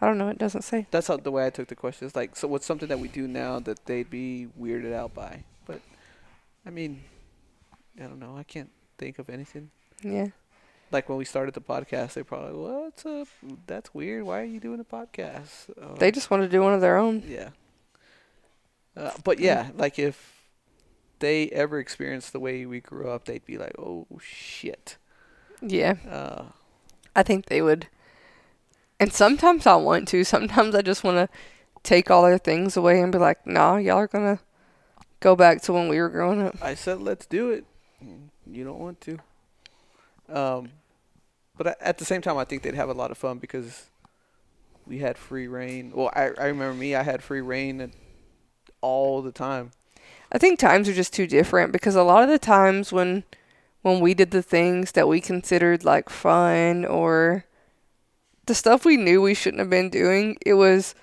I 0.00 0.06
don't 0.06 0.18
know. 0.18 0.28
It 0.28 0.36
doesn't 0.38 0.62
say. 0.62 0.86
That's 0.90 1.06
how 1.06 1.16
the 1.16 1.30
way 1.30 1.46
I 1.46 1.50
took 1.50 1.68
the 1.68 1.74
question. 1.74 2.06
It's 2.06 2.14
like, 2.16 2.36
so 2.36 2.46
what's 2.48 2.66
something 2.66 2.88
that 2.88 2.98
we 2.98 3.08
do 3.08 3.26
now 3.26 3.58
that 3.60 3.86
they'd 3.86 4.10
be 4.10 4.48
weirded 4.60 4.92
out 4.92 5.14
by? 5.14 5.44
But, 5.66 5.80
I 6.66 6.70
mean, 6.70 7.02
I 7.98 8.02
don't 8.02 8.18
know. 8.18 8.36
I 8.36 8.42
can't 8.42 8.70
think 8.98 9.18
of 9.18 9.28
anything. 9.30 9.70
Yeah. 10.02 10.28
Like 10.92 11.08
when 11.08 11.18
we 11.18 11.24
started 11.24 11.54
the 11.54 11.60
podcast, 11.60 12.14
they 12.14 12.22
probably, 12.22 12.52
what's 12.58 13.04
up? 13.04 13.28
That's 13.66 13.92
weird. 13.92 14.24
Why 14.24 14.40
are 14.40 14.44
you 14.44 14.60
doing 14.60 14.80
a 14.80 14.84
podcast? 14.84 15.70
Uh, 15.80 15.94
They 15.96 16.10
just 16.10 16.30
want 16.30 16.42
to 16.42 16.48
do 16.48 16.62
one 16.62 16.74
of 16.74 16.80
their 16.80 16.96
own. 16.96 17.22
Yeah. 17.26 17.50
Uh, 18.96 19.10
but 19.24 19.38
yeah, 19.38 19.70
like 19.74 19.98
if 19.98 20.44
they 21.18 21.48
ever 21.48 21.78
experienced 21.78 22.32
the 22.32 22.40
way 22.40 22.64
we 22.66 22.80
grew 22.80 23.10
up, 23.10 23.24
they'd 23.24 23.44
be 23.44 23.58
like, 23.58 23.74
"Oh 23.78 24.06
shit." 24.22 24.96
Yeah. 25.60 25.96
Uh, 26.08 26.44
I 27.14 27.22
think 27.22 27.46
they 27.46 27.60
would. 27.60 27.88
And 28.98 29.12
sometimes 29.12 29.66
I 29.66 29.74
want 29.76 30.08
to. 30.08 30.24
Sometimes 30.24 30.74
I 30.74 30.82
just 30.82 31.04
want 31.04 31.16
to 31.16 31.28
take 31.82 32.10
all 32.10 32.22
their 32.22 32.38
things 32.38 32.76
away 32.76 33.00
and 33.00 33.12
be 33.12 33.18
like, 33.18 33.46
nah, 33.46 33.76
y'all 33.76 33.96
are 33.98 34.06
going 34.08 34.36
to 34.36 34.42
go 35.20 35.36
back 35.36 35.62
to 35.62 35.72
when 35.72 35.88
we 35.88 36.00
were 36.00 36.08
growing 36.08 36.40
up. 36.42 36.56
I 36.62 36.74
said, 36.74 37.00
"Let's 37.00 37.26
do 37.26 37.50
it." 37.50 37.64
You 38.00 38.64
don't 38.64 38.78
want 38.78 39.00
to. 39.02 39.18
Um, 40.28 40.70
but 41.56 41.80
at 41.80 41.98
the 41.98 42.04
same 42.04 42.20
time, 42.20 42.36
I 42.36 42.44
think 42.44 42.62
they'd 42.62 42.74
have 42.74 42.88
a 42.88 42.94
lot 42.94 43.10
of 43.10 43.18
fun 43.18 43.38
because 43.38 43.86
we 44.86 44.98
had 44.98 45.18
free 45.18 45.46
reign. 45.46 45.92
Well, 45.94 46.10
I 46.14 46.30
I 46.38 46.46
remember 46.46 46.74
me. 46.74 46.94
I 46.94 47.02
had 47.02 47.22
free 47.22 47.40
reign 47.40 47.92
all 48.80 49.22
the 49.22 49.32
time. 49.32 49.72
I 50.30 50.38
think 50.38 50.58
times 50.58 50.88
are 50.88 50.94
just 50.94 51.12
too 51.12 51.26
different 51.26 51.72
because 51.72 51.94
a 51.94 52.02
lot 52.02 52.22
of 52.22 52.28
the 52.28 52.38
times 52.38 52.92
when 52.92 53.24
when 53.82 54.00
we 54.00 54.14
did 54.14 54.32
the 54.32 54.42
things 54.42 54.92
that 54.92 55.08
we 55.08 55.20
considered 55.20 55.84
like 55.84 56.08
fun 56.10 56.84
or 56.84 57.44
the 58.46 58.54
stuff 58.54 58.84
we 58.84 58.96
knew 58.96 59.22
we 59.22 59.34
shouldn't 59.34 59.60
have 59.60 59.70
been 59.70 59.90
doing, 59.90 60.36
it 60.44 60.54
was 60.54 60.94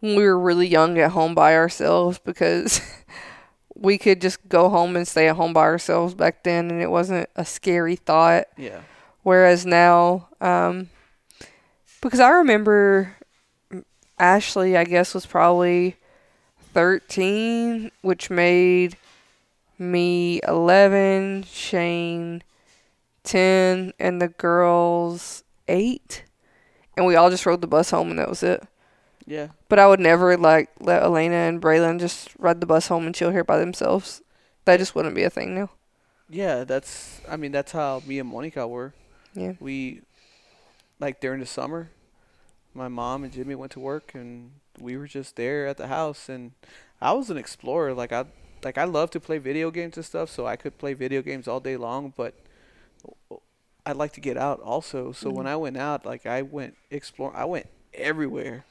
when 0.00 0.16
we 0.16 0.24
were 0.24 0.38
really 0.38 0.66
young 0.66 0.98
at 0.98 1.12
home 1.12 1.34
by 1.34 1.54
ourselves 1.54 2.18
because 2.18 2.80
we 3.74 3.98
could 3.98 4.20
just 4.20 4.48
go 4.48 4.68
home 4.68 4.96
and 4.96 5.06
stay 5.06 5.28
at 5.28 5.36
home 5.36 5.52
by 5.52 5.62
ourselves 5.62 6.14
back 6.14 6.42
then 6.42 6.70
and 6.70 6.80
it 6.82 6.90
wasn't 6.90 7.28
a 7.36 7.44
scary 7.44 7.96
thought. 7.96 8.46
Yeah. 8.56 8.80
Whereas 9.22 9.64
now, 9.64 10.28
um, 10.40 10.88
because 12.00 12.20
I 12.20 12.30
remember 12.30 13.16
Ashley, 14.18 14.76
I 14.76 14.84
guess, 14.84 15.14
was 15.14 15.26
probably 15.26 15.96
13, 16.74 17.90
which 18.02 18.30
made 18.30 18.96
me 19.78 20.40
11, 20.46 21.44
Shane 21.44 22.42
10, 23.24 23.92
and 23.98 24.20
the 24.20 24.28
girls 24.28 25.44
8. 25.68 26.24
And 26.96 27.06
we 27.06 27.16
all 27.16 27.30
just 27.30 27.46
rode 27.46 27.60
the 27.60 27.66
bus 27.66 27.90
home 27.90 28.10
and 28.10 28.18
that 28.18 28.28
was 28.28 28.42
it. 28.42 28.62
Yeah. 29.26 29.48
But 29.68 29.78
I 29.78 29.86
would 29.86 30.00
never 30.00 30.36
like 30.36 30.70
let 30.80 31.02
Elena 31.02 31.34
and 31.48 31.60
Braylon 31.62 31.98
just 32.00 32.30
ride 32.38 32.60
the 32.60 32.66
bus 32.66 32.88
home 32.88 33.06
and 33.06 33.14
chill 33.14 33.30
here 33.30 33.44
by 33.44 33.58
themselves. 33.58 34.22
That 34.64 34.78
just 34.78 34.94
wouldn't 34.94 35.14
be 35.14 35.22
a 35.24 35.30
thing 35.30 35.54
now. 35.54 35.70
Yeah. 36.28 36.64
That's. 36.64 37.20
I 37.28 37.36
mean, 37.36 37.52
that's 37.52 37.72
how 37.72 38.02
me 38.06 38.18
and 38.18 38.28
Monica 38.28 38.66
were. 38.66 38.94
Yeah. 39.34 39.52
we 39.60 40.02
like 41.00 41.20
during 41.20 41.40
the 41.40 41.46
summer 41.46 41.88
my 42.74 42.86
mom 42.86 43.24
and 43.24 43.32
jimmy 43.32 43.54
went 43.54 43.72
to 43.72 43.80
work 43.80 44.12
and 44.14 44.50
we 44.78 44.96
were 44.96 45.06
just 45.06 45.36
there 45.36 45.66
at 45.66 45.78
the 45.78 45.86
house 45.88 46.28
and 46.28 46.52
i 47.00 47.12
was 47.12 47.28
an 47.30 47.36
explorer 47.38 47.92
like 47.94 48.12
i 48.12 48.24
like 48.62 48.76
i 48.78 48.84
love 48.84 49.10
to 49.10 49.18
play 49.18 49.38
video 49.38 49.70
games 49.70 49.96
and 49.96 50.04
stuff 50.04 50.28
so 50.30 50.46
i 50.46 50.54
could 50.54 50.76
play 50.78 50.92
video 50.92 51.22
games 51.22 51.48
all 51.48 51.60
day 51.60 51.76
long 51.78 52.12
but 52.14 52.34
i'd 53.86 53.96
like 53.96 54.12
to 54.12 54.20
get 54.20 54.36
out 54.36 54.60
also 54.60 55.12
so 55.12 55.30
when 55.30 55.46
Mhm. 55.46 55.50
i 55.50 55.56
went 55.56 55.76
out 55.76 56.04
like 56.06 56.26
i 56.26 56.42
went 56.42 56.76
explore 56.90 57.34
i 57.34 57.44
went 57.44 57.66
everywhere 57.94 58.64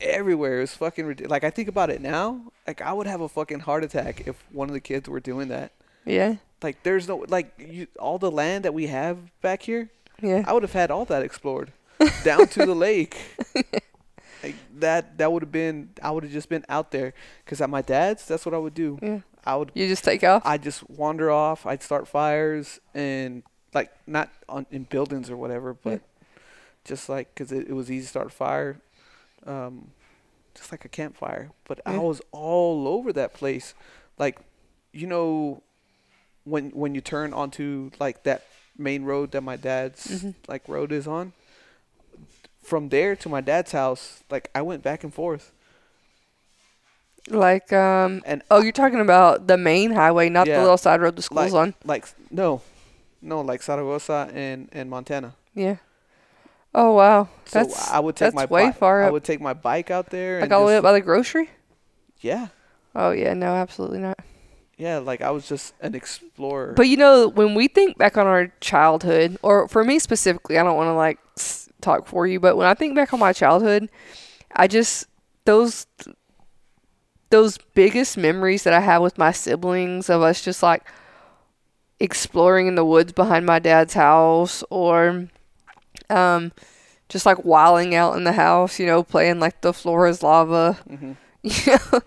Everywhere 0.00 0.58
it 0.58 0.60
was 0.62 0.74
fucking 0.74 1.06
ridiculous. 1.06 1.30
like 1.30 1.44
i 1.44 1.50
think 1.50 1.68
about 1.68 1.90
it 1.90 2.00
now 2.00 2.40
like 2.66 2.80
i 2.82 2.92
would 2.92 3.06
have 3.06 3.20
a 3.20 3.28
fucking 3.28 3.60
heart 3.60 3.84
attack 3.84 4.26
if 4.26 4.36
one 4.52 4.68
of 4.68 4.74
the 4.74 4.80
kids 4.80 5.08
were 5.08 5.20
doing 5.20 5.48
that 5.48 5.72
Yeah. 6.04 6.36
like 6.62 6.82
there's 6.82 7.08
no 7.08 7.24
like 7.28 7.52
you 7.58 7.86
all 7.98 8.18
the 8.18 8.30
land 8.30 8.64
that 8.64 8.74
we 8.74 8.86
have 8.88 9.16
back 9.40 9.62
here 9.62 9.90
Yeah. 10.20 10.44
I 10.46 10.52
would 10.52 10.62
have 10.62 10.72
had 10.72 10.90
all 10.90 11.04
that 11.06 11.22
explored 11.22 11.72
down 12.24 12.46
to 12.48 12.66
the 12.66 12.74
lake. 12.74 13.16
Like 14.42 14.56
that, 14.80 15.18
that 15.18 15.30
would 15.30 15.42
have 15.44 15.52
been. 15.52 15.90
I 16.02 16.10
would 16.10 16.24
have 16.24 16.32
just 16.32 16.48
been 16.48 16.64
out 16.68 16.90
there. 16.90 17.14
Cause 17.46 17.60
at 17.60 17.70
my 17.70 17.80
dad's, 17.80 18.26
that's 18.26 18.44
what 18.44 18.52
I 18.54 18.58
would 18.58 18.74
do. 18.74 18.98
Yeah. 19.00 19.20
I 19.44 19.54
would. 19.54 19.70
You 19.72 19.86
just 19.86 20.02
take 20.02 20.24
off? 20.24 20.42
I 20.44 20.58
just 20.58 20.82
wander 20.90 21.30
off. 21.30 21.64
I'd 21.64 21.80
start 21.80 22.08
fires 22.08 22.80
and 22.92 23.44
like 23.72 23.92
not 24.04 24.30
on 24.48 24.66
in 24.72 24.82
buildings 24.82 25.30
or 25.30 25.36
whatever, 25.36 25.74
but 25.74 26.00
just 26.84 27.08
like 27.08 27.32
cause 27.36 27.52
it, 27.52 27.68
it 27.68 27.72
was 27.72 27.88
easy 27.88 28.02
to 28.02 28.08
start 28.08 28.26
a 28.26 28.30
fire, 28.30 28.80
um, 29.46 29.90
just 30.54 30.70
like 30.72 30.84
a 30.84 30.88
campfire. 30.88 31.50
But 31.66 31.80
I 31.86 31.98
was 31.98 32.20
all 32.32 32.86
over 32.88 33.12
that 33.12 33.32
place, 33.34 33.74
like, 34.18 34.38
you 34.92 35.06
know, 35.06 35.62
when 36.44 36.70
when 36.70 36.94
you 36.94 37.00
turn 37.00 37.32
onto 37.32 37.90
like 38.00 38.22
that 38.24 38.42
main 38.76 39.04
road 39.04 39.30
that 39.32 39.42
my 39.42 39.56
dad's 39.56 40.06
Mhm. 40.22 40.34
like 40.48 40.68
road 40.68 40.92
is 40.92 41.06
on. 41.06 41.32
From 42.62 42.88
there 42.90 43.16
to 43.16 43.28
my 43.28 43.40
dad's 43.40 43.72
house, 43.72 44.22
like 44.30 44.50
I 44.54 44.62
went 44.62 44.82
back 44.82 45.02
and 45.04 45.12
forth, 45.14 45.52
Like, 47.28 47.72
um, 47.72 48.20
and 48.26 48.42
oh, 48.50 48.60
you're 48.62 48.72
talking 48.72 49.00
about 49.00 49.46
the 49.46 49.56
main 49.56 49.92
highway, 49.92 50.28
not 50.28 50.46
Yeah. 50.48 50.56
the 50.56 50.62
little 50.62 50.76
side 50.78 51.00
road 51.00 51.14
the 51.16 51.22
school's 51.22 51.54
on. 51.54 51.74
like 51.84 52.06
no, 52.30 52.62
no, 53.20 53.40
like 53.40 53.62
Zaragoza 53.62 54.28
and 54.34 54.68
and 54.72 54.90
Montana. 54.90 55.34
Yeah. 55.54 55.76
Oh 56.74 56.94
wow, 56.94 57.28
So 57.44 57.68
I 57.90 58.00
would 58.00 58.16
take 58.16 58.32
that's 58.32 58.34
my 58.34 58.46
way 58.46 58.66
bi- 58.66 58.72
far 58.72 59.02
I 59.04 59.10
would 59.10 59.24
take 59.24 59.40
my 59.40 59.52
bike 59.52 59.90
out 59.90 60.08
there 60.10 60.36
like 60.40 60.44
and 60.44 60.52
all 60.54 60.60
the 60.60 60.66
way 60.68 60.76
up 60.78 60.82
by 60.82 60.92
the 60.92 61.00
grocery. 61.02 61.50
yeah, 62.20 62.48
Oh 62.94 63.10
yeah, 63.10 63.34
no, 63.34 63.46
absolutely 63.54 63.98
not. 63.98 64.18
yeah. 64.78 64.98
Like 64.98 65.20
I 65.20 65.30
was 65.30 65.46
just 65.48 65.74
an 65.80 65.94
explorer. 65.94 66.72
But 66.72 66.88
you 66.88 66.96
know, 66.96 67.28
when 67.28 67.54
we 67.54 67.68
think 67.68 67.98
back 67.98 68.16
on 68.16 68.26
our 68.26 68.46
childhood, 68.60 69.36
or 69.42 69.68
for 69.68 69.84
me 69.84 69.98
specifically, 69.98 70.58
I 70.58 70.62
don't 70.62 70.76
want 70.76 70.88
to 70.88 70.94
like 70.94 71.18
talk 71.82 72.06
for 72.06 72.26
you, 72.26 72.40
but 72.40 72.56
when 72.56 72.66
I 72.66 72.74
think 72.74 72.94
back 72.96 73.12
on 73.12 73.20
my 73.20 73.32
childhood, 73.34 73.90
I 74.56 74.66
just 74.66 75.06
those 75.44 75.86
those 77.30 77.58
biggest 77.74 78.16
memories 78.16 78.62
that 78.64 78.72
I 78.74 78.80
have 78.80 79.02
with 79.02 79.18
my 79.18 79.32
siblings 79.32 80.08
of 80.10 80.22
us 80.22 80.42
just 80.42 80.62
like 80.62 80.82
exploring 82.00 82.66
in 82.66 82.74
the 82.74 82.84
woods 82.84 83.12
behind 83.12 83.46
my 83.46 83.58
dad's 83.58 83.94
house 83.94 84.62
or 84.70 85.28
um 86.10 86.52
just 87.08 87.26
like 87.26 87.44
wilding 87.44 87.94
out 87.94 88.16
in 88.16 88.24
the 88.24 88.32
house, 88.32 88.78
you 88.78 88.86
know, 88.86 89.02
playing 89.02 89.38
like 89.38 89.60
the 89.60 89.72
floor 89.72 90.06
is 90.06 90.22
lava 90.22 90.78
hmm 90.88 91.12
you 91.42 91.54
know, 91.66 92.00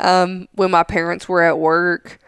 um, 0.00 0.48
when 0.52 0.70
my 0.70 0.82
parents 0.82 1.26
were 1.26 1.42
at 1.42 1.58
work, 1.58 2.18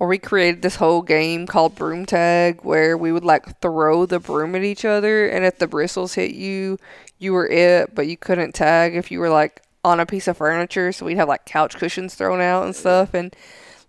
or 0.00 0.08
we 0.08 0.18
created 0.18 0.62
this 0.62 0.76
whole 0.76 1.02
game 1.02 1.46
called 1.46 1.76
broom 1.76 2.06
tag 2.06 2.60
where 2.62 2.96
we 2.96 3.12
would 3.12 3.24
like 3.24 3.60
throw 3.60 4.06
the 4.06 4.20
broom 4.20 4.54
at 4.56 4.64
each 4.64 4.84
other, 4.84 5.28
and 5.28 5.44
if 5.44 5.58
the 5.58 5.68
bristles 5.68 6.14
hit 6.14 6.32
you, 6.34 6.78
you 7.18 7.32
were 7.32 7.46
it, 7.48 7.94
but 7.94 8.06
you 8.08 8.16
couldn't 8.16 8.52
tag 8.54 8.96
if 8.96 9.10
you 9.12 9.20
were 9.20 9.30
like 9.30 9.62
on 9.84 10.00
a 10.00 10.06
piece 10.06 10.28
of 10.28 10.36
furniture. 10.36 10.92
So 10.92 11.06
we'd 11.06 11.16
have 11.18 11.28
like 11.28 11.44
couch 11.46 11.76
cushions 11.76 12.14
thrown 12.16 12.40
out 12.40 12.64
and 12.64 12.74
stuff, 12.76 13.14
and 13.14 13.34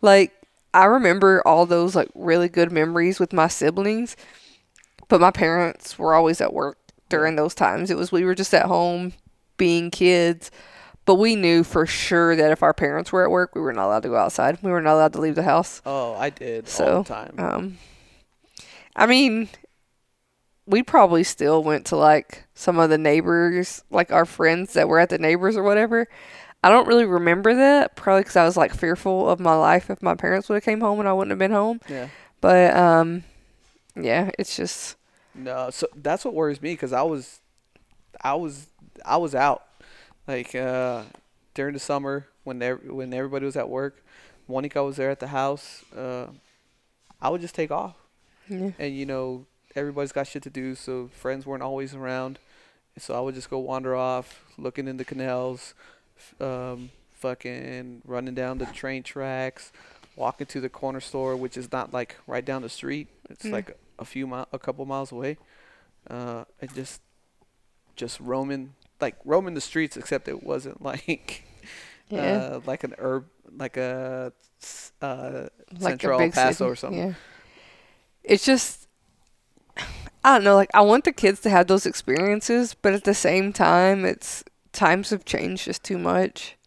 like 0.02 0.34
I 0.74 0.86
remember 0.86 1.42
all 1.48 1.66
those 1.66 1.96
like 1.96 2.10
really 2.16 2.50
good 2.50 2.72
memories 2.72 3.20
with 3.20 3.34
my 3.34 3.48
siblings, 3.48 4.16
but 5.08 5.22
my 5.22 5.32
parents 5.32 6.00
were 6.00 6.16
always 6.16 6.42
at 6.42 6.54
work 6.54 6.79
during 7.10 7.36
those 7.36 7.54
times. 7.56 7.92
It 7.92 7.98
was 7.98 8.12
we 8.12 8.24
were 8.24 8.36
just 8.36 8.54
at 8.54 8.66
home 8.68 9.14
being 9.58 9.92
kids. 9.92 10.52
But 11.06 11.16
we 11.16 11.36
knew 11.36 11.64
for 11.64 11.88
sure 11.88 12.36
that 12.36 12.52
if 12.52 12.62
our 12.62 12.74
parents 12.74 13.12
were 13.12 13.24
at 13.24 13.32
work, 13.32 13.56
we 13.56 13.62
were 13.62 13.74
not 13.74 13.88
allowed 13.88 14.04
to 14.04 14.10
go 14.10 14.16
outside. 14.16 14.60
We 14.62 14.70
were 14.70 14.82
not 14.82 14.94
allowed 14.94 15.14
to 15.14 15.22
leave 15.22 15.34
the 15.34 15.42
house. 15.44 15.82
Oh, 15.86 16.14
I 16.14 16.30
did 16.30 16.66
all 16.66 16.70
So, 16.70 17.02
the 17.04 17.10
time. 17.10 17.34
Um, 17.40 17.78
I 18.96 19.08
mean, 19.08 19.50
we 20.68 20.84
probably 20.84 21.24
still 21.24 21.64
went 21.64 21.88
to 21.88 21.96
like 21.96 22.44
some 22.54 22.78
of 22.78 22.92
the 22.92 22.98
neighbors, 23.00 23.84
like 23.90 24.12
our 24.12 24.26
friends 24.26 24.74
that 24.74 24.88
were 24.88 25.00
at 25.00 25.10
the 25.10 25.18
neighbors 25.18 25.58
or 25.58 25.64
whatever. 25.64 26.08
I 26.64 26.70
don't 26.70 26.88
really 26.88 27.06
remember 27.06 27.56
that, 27.56 27.96
probably 27.96 28.22
because 28.22 28.36
I 28.36 28.46
was 28.46 28.58
like 28.58 28.76
fearful 28.76 29.28
of 29.30 29.40
my 29.40 29.56
life 29.56 29.90
if 29.90 30.04
my 30.04 30.14
parents 30.14 30.48
would 30.50 30.56
have 30.56 30.64
came 30.64 30.82
home 30.82 31.00
and 31.00 31.08
I 31.10 31.14
wouldn't 31.14 31.32
have 31.32 31.40
been 31.40 31.52
home. 31.52 31.80
yeah. 31.90 32.10
But 32.42 32.76
um, 32.78 33.24
yeah, 33.96 34.30
it's 34.38 34.56
just 34.56 34.96
No, 35.36 35.70
so 35.70 35.88
that's 35.96 36.26
what 36.26 36.34
worries 36.34 36.62
me 36.62 36.74
because 36.74 36.92
I 36.94 37.02
was, 37.04 37.40
I 38.22 38.34
was, 38.36 38.68
I 39.06 39.18
was 39.18 39.34
out, 39.36 39.64
like 40.28 40.54
uh, 40.56 41.04
during 41.54 41.74
the 41.74 41.80
summer 41.80 42.28
when 42.44 42.60
when 42.62 43.14
everybody 43.14 43.46
was 43.46 43.56
at 43.56 43.70
work. 43.70 44.04
Monica 44.48 44.84
was 44.84 44.96
there 44.98 45.12
at 45.12 45.20
the 45.20 45.28
house. 45.28 45.84
Uh, 45.96 46.28
I 47.22 47.30
would 47.30 47.42
just 47.42 47.54
take 47.54 47.70
off, 47.72 47.96
yeah, 48.50 48.72
and 48.80 48.96
you 48.96 49.06
know 49.06 49.46
everybody's 49.76 50.12
got 50.12 50.26
shit 50.28 50.42
to 50.44 50.50
do, 50.50 50.74
so 50.74 51.10
friends 51.14 51.46
weren't 51.46 51.62
always 51.64 51.94
around. 51.94 52.40
So 52.98 53.14
I 53.16 53.20
would 53.22 53.36
just 53.36 53.50
go 53.50 53.60
wander 53.60 53.96
off, 53.96 54.44
looking 54.58 54.88
in 54.88 54.98
the 54.98 55.06
canals, 55.06 55.74
um, 56.42 56.90
fucking 57.14 58.02
running 58.06 58.34
down 58.34 58.58
the 58.58 58.66
train 58.66 59.04
tracks, 59.04 59.72
walking 60.16 60.48
to 60.48 60.60
the 60.60 60.70
corner 60.70 61.00
store, 61.00 61.36
which 61.36 61.56
is 61.56 61.72
not 61.72 61.94
like 61.94 62.16
right 62.26 62.44
down 62.44 62.64
the 62.64 62.70
street. 62.70 63.08
It's 63.30 63.46
Mm. 63.46 63.52
like 63.52 63.78
a 64.00 64.06
few 64.06 64.26
mile, 64.28 64.48
a 64.54 64.60
couple 64.60 64.86
miles 64.86 65.12
away. 65.12 65.38
Uh, 66.10 66.46
and 66.62 66.74
just, 66.74 67.02
just 67.96 68.20
roaming, 68.20 68.74
like 69.02 69.16
roaming 69.26 69.54
the 69.54 69.62
streets, 69.62 69.98
except 69.98 70.28
it 70.28 70.42
wasn't 70.44 70.82
like, 70.92 71.44
Yeah. 72.10 72.22
uh, 72.22 72.62
like 72.66 72.84
an 72.84 72.96
herb, 72.98 73.26
like 73.58 73.78
a 73.78 74.32
uh, 75.02 75.48
like 75.80 75.92
Central 76.02 76.20
El 76.22 76.32
Paso 76.32 76.52
city. 76.54 76.70
or 76.72 76.76
something. 76.76 77.00
Yeah. 77.00 77.14
It's 78.24 78.46
just 78.46 78.88
I 80.24 80.34
don't 80.36 80.44
know, 80.44 80.56
like 80.56 80.70
I 80.74 80.82
want 80.82 81.06
the 81.06 81.12
kids 81.14 81.40
to 81.42 81.50
have 81.50 81.68
those 81.68 81.86
experiences, 81.86 82.74
but 82.74 82.94
at 82.94 83.04
the 83.06 83.14
same 83.14 83.54
time 83.54 84.04
it's 84.06 84.44
times 84.74 85.10
have 85.12 85.24
changed 85.26 85.66
just 85.66 85.84
too 85.84 85.98
much. 85.98 86.58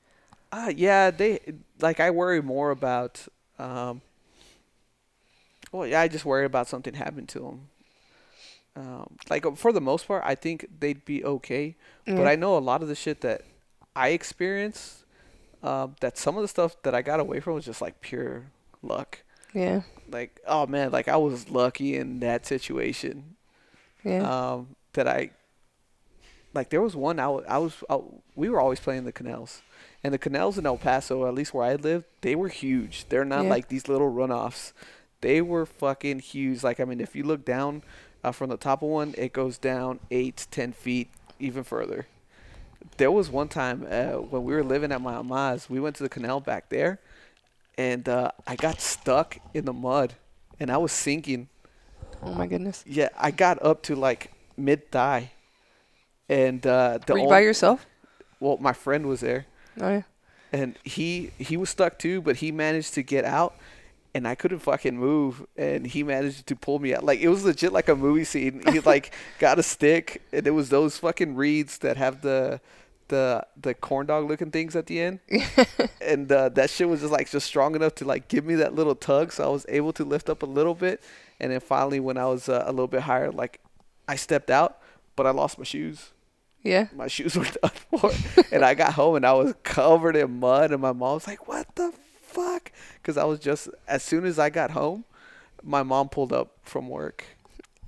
Uh, 0.51 0.73
yeah, 0.75 1.11
they 1.11 1.41
like 1.81 2.01
I 2.01 2.11
worry 2.11 2.41
more 2.43 2.71
about. 2.71 3.27
Um, 3.59 4.01
well, 5.73 5.87
yeah, 5.87 6.01
I 6.03 6.09
just 6.09 6.25
worry 6.25 6.45
about 6.45 6.69
something 6.69 6.95
happening 6.95 7.27
to 7.29 7.39
them. 7.41 7.69
Um, 8.75 9.17
like 9.29 9.45
uh, 9.45 9.53
for 9.53 9.73
the 9.73 9.81
most 9.81 10.07
part, 10.07 10.23
I 10.25 10.35
think 10.35 10.67
they'd 10.81 11.05
be 11.05 11.25
okay. 11.25 11.75
But 12.07 12.27
I 12.27 12.37
know 12.37 12.57
a 12.57 12.61
lot 12.61 12.83
of 12.83 12.89
the 12.89 12.95
shit 12.95 13.21
that 13.23 13.43
I 13.97 14.09
experienced. 14.11 14.99
Um, 15.63 15.95
that 16.01 16.19
some 16.19 16.37
of 16.37 16.43
the 16.43 16.49
stuff 16.49 16.75
that 16.83 16.93
I 16.93 17.03
got 17.03 17.21
away 17.21 17.39
from 17.39 17.55
was 17.55 17.65
just 17.65 17.81
like 17.81 18.01
pure 18.01 18.47
luck. 18.83 19.19
yeah. 19.55 19.83
Like, 20.11 20.41
oh 20.47 20.67
man, 20.67 20.91
like 20.91 21.07
I 21.09 21.17
was 21.17 21.49
lucky 21.49 21.97
in 21.97 22.19
that 22.21 22.45
situation. 22.47 23.37
Yeah. 24.05 24.23
Um, 24.29 24.75
that 24.95 25.07
I 25.07 25.31
like 26.55 26.71
there 26.71 26.83
was 26.83 26.97
one 26.97 27.21
I 27.21 27.27
I 27.27 27.59
was 27.59 27.83
I, 27.89 28.01
we 28.35 28.49
were 28.49 28.61
always 28.61 28.81
playing 28.81 29.05
the 29.05 29.13
canals. 29.13 29.63
And 30.05 30.13
the 30.13 30.19
canals 30.19 30.59
in 30.59 30.67
El 30.67 30.79
Paso, 30.79 31.27
at 31.29 31.35
least 31.35 31.55
where 31.55 31.65
I 31.65 31.77
lived, 31.77 32.07
they 32.23 32.35
were 32.35 32.49
huge. 32.49 33.05
They're 33.09 33.25
not 33.25 33.45
Yeah. 33.45 33.51
like 33.51 33.69
these 33.69 33.87
little 33.87 34.13
runoffs. 34.13 34.73
They 35.23 35.41
were 35.41 35.65
fucking 35.67 36.19
huge. 36.21 36.63
Like 36.63 36.79
I 36.79 36.85
mean, 36.85 37.01
if 37.01 37.17
you 37.17 37.23
look 37.25 37.45
down 37.47 37.83
uh, 38.23 38.31
from 38.33 38.51
the 38.51 38.57
top 38.59 38.83
of 38.83 38.89
one, 38.91 39.15
it 39.17 39.33
goes 39.33 39.57
down 39.57 39.99
eight, 40.11 40.47
ten 40.51 40.73
feet, 40.73 41.09
even 41.41 41.65
further. 41.65 42.07
There 42.99 43.11
was 43.11 43.31
one 43.31 43.49
time 43.49 43.87
uh, 43.91 44.13
when 44.21 44.45
we 44.45 44.53
were 44.55 44.63
living 44.65 44.93
at 44.93 45.01
my 45.01 45.15
ama's, 45.15 45.71
we 45.71 45.81
went 45.81 45.97
to 45.97 46.03
the 46.03 46.09
canal 46.11 46.41
back 46.41 46.69
there, 46.69 46.99
and 47.79 48.07
uh, 48.09 48.33
I 48.47 48.57
got 48.57 48.81
stuck 48.81 49.39
in 49.55 49.65
the 49.65 49.73
mud, 49.73 50.15
and 50.61 50.71
I 50.71 50.77
was 50.77 50.93
sinking. 50.93 51.49
oh 52.23 52.35
my 52.35 52.47
goodness. 52.47 52.85
Yeah, 52.87 53.09
I 53.19 53.31
got 53.31 53.65
up 53.65 53.83
to 53.85 53.95
like 53.97 54.33
mid 54.57 54.91
thigh, 54.91 55.31
and 56.29 56.67
uh, 56.67 56.99
the 57.07 57.13
Were 57.15 57.19
you 57.19 57.25
only, 57.25 57.33
by 57.35 57.41
yourself? 57.41 57.87
well, 58.41 58.59
my 58.61 58.73
friend 58.73 59.07
was 59.07 59.21
there, 59.21 59.47
Oh 59.81 59.89
yeah. 59.89 60.03
and 60.53 60.77
he 60.85 61.31
he 61.39 61.57
was 61.57 61.71
stuck 61.71 61.99
too, 61.99 62.21
but 62.21 62.37
he 62.37 62.51
managed 62.53 62.95
to 62.95 63.03
get 63.03 63.25
out, 63.25 63.55
and 64.15 64.29
I 64.29 64.35
couldn't 64.35 64.59
fucking 64.61 64.97
move, 64.99 65.45
and 65.57 65.87
he 65.87 66.03
managed 66.03 66.47
to 66.49 66.57
pull 66.57 66.79
me 66.79 66.95
out. 66.95 67.05
Like 67.05 67.21
it 67.21 67.29
was 67.29 67.45
legit 67.45 67.73
like 67.73 67.89
a 67.89 67.97
movie 67.97 68.25
scene. 68.25 68.63
He 68.73 68.81
like 68.93 69.15
got 69.39 69.59
a 69.59 69.63
stick, 69.63 70.23
and 70.33 70.47
it 70.47 70.51
was 70.53 70.69
those 70.69 70.99
fucking 70.99 71.35
reeds 71.35 71.79
that 71.79 71.97
have 71.97 72.23
the 72.23 72.61
the 73.09 73.47
the 73.61 73.75
corn 73.75 74.07
dog 74.07 74.29
looking 74.29 74.51
things 74.51 74.75
at 74.77 74.87
the 74.87 75.01
end, 75.01 75.21
and 76.01 76.31
uh, 76.33 76.49
that 76.51 76.71
shit 76.71 76.89
was 76.89 77.01
just 77.01 77.13
like 77.13 77.31
just 77.31 77.47
strong 77.47 77.75
enough 77.75 77.95
to 77.97 78.05
like 78.05 78.29
give 78.29 78.45
me 78.45 78.55
that 78.57 78.75
little 78.75 78.95
tug, 78.95 79.33
so 79.33 79.45
I 79.45 79.49
was 79.49 79.67
able 79.69 79.93
to 79.95 80.05
lift 80.05 80.29
up 80.31 80.43
a 80.43 80.47
little 80.47 80.75
bit, 80.75 81.03
and 81.41 81.53
then 81.53 81.61
finally 81.61 82.01
when 82.01 82.17
I 82.17 82.27
was 82.27 82.49
uh, 82.49 82.65
a 82.67 82.71
little 82.71 82.89
bit 82.89 83.03
higher, 83.03 83.31
like 83.31 83.61
I 84.09 84.17
stepped 84.17 84.51
out, 84.51 84.79
but 85.17 85.27
I 85.27 85.31
lost 85.31 85.59
my 85.59 85.65
shoes 85.65 86.11
Yeah. 86.63 86.87
my 86.95 87.07
shoes 87.09 87.37
were 87.37 87.45
done 87.63 87.71
for. 87.91 88.11
and 88.53 88.65
I 88.65 88.75
got 88.75 88.93
home 88.95 89.17
and 89.17 89.27
I 89.27 89.33
was 89.33 89.55
covered 89.63 90.17
in 90.17 90.39
mud. 90.41 90.71
And 90.73 90.81
my 90.81 90.93
mom 90.93 91.15
was 91.15 91.27
like, 91.27 91.47
"What 91.49 91.67
the 91.77 91.93
fuck?" 92.33 92.73
Because 93.01 93.17
I 93.17 93.25
was 93.25 93.39
just 93.39 93.69
as 93.87 94.03
soon 94.03 94.25
as 94.25 94.39
I 94.39 94.51
got 94.51 94.73
home, 94.73 95.05
my 95.63 95.83
mom 95.83 96.09
pulled 96.09 96.33
up 96.33 96.57
from 96.63 96.89
work. 96.89 97.25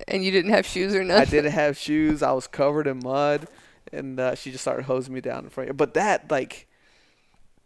And 0.08 0.24
you 0.24 0.30
didn't 0.30 0.50
have 0.52 0.66
shoes 0.66 0.94
or 0.94 1.04
nothing. 1.04 1.22
I 1.22 1.24
didn't 1.30 1.52
have 1.52 1.76
shoes. 1.78 2.22
I 2.22 2.32
was 2.32 2.46
covered 2.46 2.86
in 2.86 3.00
mud, 3.02 3.46
and 3.92 4.18
uh, 4.18 4.34
she 4.34 4.50
just 4.50 4.62
started 4.62 4.84
hosing 4.84 5.14
me 5.14 5.20
down 5.20 5.44
in 5.44 5.50
front. 5.50 5.70
Of 5.70 5.74
you. 5.74 5.76
But 5.78 5.94
that 5.94 6.30
like. 6.30 6.66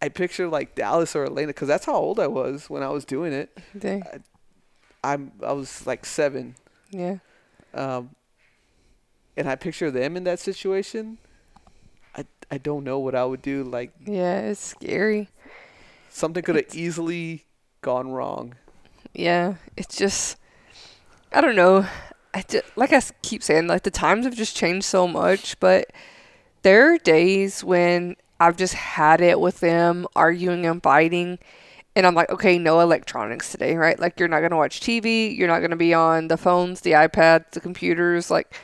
I 0.01 0.09
picture 0.09 0.47
like 0.47 0.77
Dallas 0.77 1.17
or 1.17 1.25
Atlanta 1.25 1.49
because 1.49 1.67
that's 1.67 1.85
how 1.85 1.97
old 1.97 2.21
I 2.21 2.29
was 2.29 2.71
when 2.71 2.85
I 2.85 2.89
was 2.89 3.05
doing 3.05 3.33
it. 3.33 3.59
Dang. 3.77 4.05
I'm 5.03 5.33
I 5.45 5.51
was 5.53 5.85
like 5.89 6.07
seven, 6.07 6.55
Yeah. 6.91 7.17
um, 7.75 8.11
and 9.37 9.49
I 9.49 9.57
picture 9.57 9.91
them 9.91 10.17
in 10.17 10.23
that 10.23 10.39
situation. 10.39 11.19
I 12.17 12.27
I 12.49 12.59
don't 12.59 12.85
know 12.85 13.01
what 13.01 13.17
I 13.17 13.25
would 13.25 13.43
do. 13.43 13.65
Like 13.65 13.91
Yeah, 14.07 14.39
it's 14.43 14.61
scary. 14.61 15.31
Something 16.11 16.43
could 16.43 16.57
have 16.57 16.75
easily 16.75 17.45
gone 17.81 18.11
wrong. 18.11 18.55
Yeah, 19.15 19.55
it's 19.77 19.97
just 19.97 20.37
I 21.33 21.41
don't 21.41 21.57
know. 21.57 21.87
I 22.35 22.43
ju- 22.43 22.63
like 22.77 22.93
I 22.93 23.03
keep 23.23 23.43
saying, 23.43 23.67
like 23.67 23.83
the 23.83 23.91
times 23.91 24.25
have 24.25 24.35
just 24.35 24.57
changed 24.57 24.87
so 24.87 25.07
much. 25.07 25.59
But 25.61 25.93
there 26.63 26.93
are 26.95 26.99
days 26.99 27.63
when 27.65 28.17
I've 28.41 28.57
just 28.57 28.75
had 28.75 29.21
it 29.21 29.41
with 29.41 29.61
them 29.61 30.07
arguing 30.17 30.67
and 30.67 30.83
fighting, 30.83 31.39
and 31.97 32.07
I'm 32.07 32.15
like, 32.15 32.31
okay, 32.31 32.59
no 32.59 32.81
electronics 32.81 33.51
today, 33.51 33.77
right? 33.77 33.99
Like 33.99 34.19
you're 34.19 34.29
not 34.29 34.41
gonna 34.41 34.57
watch 34.57 34.81
TV, 34.81 35.37
you're 35.37 35.49
not 35.49 35.61
gonna 35.61 35.77
be 35.77 35.93
on 35.95 36.29
the 36.29 36.37
phones, 36.37 36.81
the 36.81 36.93
iPads, 36.93 37.51
the 37.53 37.61
computers. 37.61 38.31
Like 38.31 38.55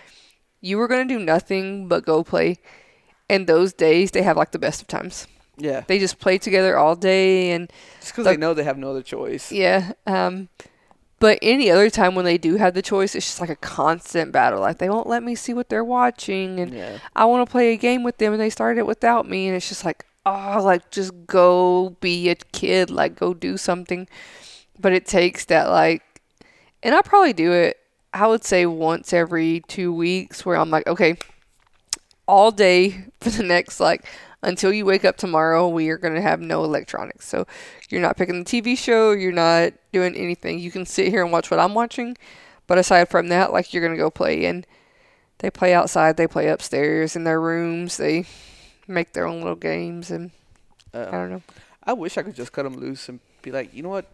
you 0.60 0.78
were 0.78 0.88
gonna 0.88 1.04
do 1.06 1.18
nothing 1.18 1.88
but 1.88 2.06
go 2.06 2.24
play. 2.24 2.58
And 3.28 3.46
those 3.46 3.72
days, 3.72 4.10
they 4.10 4.22
have 4.22 4.36
like 4.36 4.52
the 4.52 4.58
best 4.58 4.82
of 4.82 4.88
times. 4.88 5.26
Yeah, 5.56 5.82
They 5.86 5.98
just 5.98 6.18
play 6.18 6.38
together 6.38 6.76
all 6.76 6.96
day 6.96 7.52
and 7.52 7.70
just 8.00 8.12
because 8.12 8.24
the- 8.24 8.30
they 8.32 8.36
know 8.36 8.54
they 8.54 8.64
have 8.64 8.78
no 8.78 8.90
other 8.90 9.02
choice. 9.02 9.52
yeah. 9.52 9.92
Um, 10.06 10.48
but 11.20 11.38
any 11.42 11.70
other 11.70 11.88
time 11.90 12.14
when 12.16 12.24
they 12.24 12.36
do 12.38 12.56
have 12.56 12.74
the 12.74 12.82
choice, 12.82 13.14
it's 13.14 13.24
just 13.26 13.40
like 13.40 13.50
a 13.50 13.56
constant 13.56 14.32
battle. 14.32 14.60
Like 14.60 14.78
they 14.78 14.90
won't 14.90 15.06
let 15.06 15.22
me 15.22 15.34
see 15.34 15.54
what 15.54 15.68
they're 15.68 15.84
watching, 15.84 16.58
and 16.60 16.74
Yeah, 16.74 16.98
I 17.16 17.24
want 17.24 17.46
to 17.46 17.50
play 17.50 17.72
a 17.72 17.76
game 17.76 18.02
with 18.02 18.18
them, 18.18 18.32
and 18.32 18.42
they 18.42 18.50
start 18.50 18.76
it 18.78 18.86
without 18.86 19.28
me, 19.28 19.46
and 19.46 19.56
it's 19.56 19.68
just 19.68 19.84
like, 19.84 20.04
oh, 20.26 20.60
like 20.62 20.90
just 20.90 21.12
go 21.26 21.96
be 22.00 22.28
a 22.30 22.34
kid, 22.34 22.90
like 22.90 23.14
go 23.14 23.32
do 23.32 23.56
something. 23.56 24.06
But 24.78 24.92
it 24.92 25.06
takes 25.06 25.44
that 25.46 25.70
like, 25.70 26.02
and 26.82 26.94
I 26.94 27.00
probably 27.00 27.32
do 27.32 27.52
it. 27.52 27.78
I 28.12 28.26
would 28.26 28.44
say 28.44 28.66
once 28.66 29.12
every 29.12 29.62
two 29.68 29.94
weeks, 29.94 30.44
where 30.44 30.56
I'm 30.56 30.68
like, 30.70 30.86
okay, 30.88 31.16
all 32.26 32.50
day 32.50 33.04
for 33.20 33.30
the 33.30 33.42
next 33.42 33.80
like 33.80 34.04
until 34.44 34.72
you 34.72 34.84
wake 34.84 35.04
up 35.04 35.16
tomorrow, 35.16 35.68
we 35.68 35.88
are 35.90 35.98
going 35.98 36.14
to 36.14 36.20
have 36.20 36.40
no 36.40 36.64
electronics. 36.64 37.26
So 37.26 37.46
you're 37.90 38.00
not 38.00 38.16
picking 38.16 38.42
the 38.42 38.44
TV 38.44 38.76
show, 38.76 39.12
you're 39.12 39.32
not 39.32 39.72
doing 39.92 40.14
anything. 40.14 40.58
You 40.58 40.70
can 40.70 40.86
sit 40.86 41.08
here 41.08 41.22
and 41.22 41.32
watch 41.32 41.50
what 41.50 41.60
I'm 41.60 41.74
watching, 41.74 42.16
but 42.66 42.78
aside 42.78 43.08
from 43.08 43.28
that, 43.28 43.52
like 43.52 43.72
you're 43.72 43.82
going 43.82 43.94
to 43.96 44.02
go 44.02 44.10
play 44.10 44.44
and 44.44 44.66
they 45.38 45.50
play 45.50 45.74
outside, 45.74 46.16
they 46.16 46.26
play 46.26 46.48
upstairs 46.48 47.16
in 47.16 47.24
their 47.24 47.40
rooms, 47.40 47.96
they 47.96 48.26
make 48.86 49.12
their 49.12 49.26
own 49.26 49.40
little 49.40 49.56
games 49.56 50.10
and 50.10 50.30
I 50.92 50.98
uh, 50.98 51.10
don't 51.10 51.30
know. 51.30 51.42
I 51.82 51.92
wish 51.92 52.16
I 52.16 52.22
could 52.22 52.34
just 52.36 52.52
cut 52.52 52.62
them 52.62 52.76
loose 52.76 53.08
and 53.08 53.20
be 53.42 53.50
like, 53.50 53.74
you 53.74 53.82
know 53.82 53.88
what, 53.88 54.06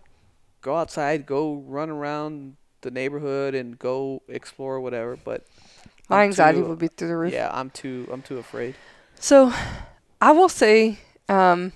go 0.60 0.76
outside, 0.76 1.26
go 1.26 1.54
run 1.66 1.90
around 1.90 2.56
the 2.80 2.90
neighborhood 2.90 3.54
and 3.54 3.78
go 3.78 4.22
explore 4.28 4.80
whatever. 4.80 5.16
But 5.16 5.44
My 6.08 6.22
I'm 6.22 6.28
anxiety 6.28 6.60
too- 6.60 6.66
would 6.68 6.78
be 6.78 6.88
through 6.88 7.08
the 7.08 7.16
roof. 7.16 7.32
Yeah, 7.32 7.50
I'm 7.52 7.70
too 7.70 8.08
I'm 8.12 8.22
too 8.22 8.38
afraid. 8.38 8.74
So, 9.22 9.52
I 10.20 10.32
will 10.32 10.48
say, 10.48 10.98
um, 11.28 11.72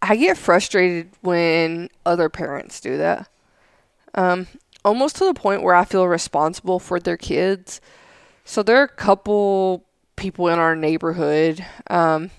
I 0.00 0.16
get 0.16 0.36
frustrated 0.38 1.10
when 1.20 1.90
other 2.04 2.28
parents 2.28 2.80
do 2.80 2.96
that. 2.98 3.28
Um, 4.14 4.46
almost 4.84 5.16
to 5.16 5.24
the 5.24 5.34
point 5.34 5.62
where 5.62 5.74
I 5.74 5.84
feel 5.84 6.06
responsible 6.06 6.78
for 6.78 7.00
their 7.00 7.16
kids. 7.16 7.80
So 8.44 8.62
there 8.62 8.78
are 8.78 8.84
a 8.84 8.88
couple 8.88 9.84
people 10.16 10.48
in 10.48 10.58
our 10.58 10.76
neighborhood, 10.76 11.64
um, 11.88 12.30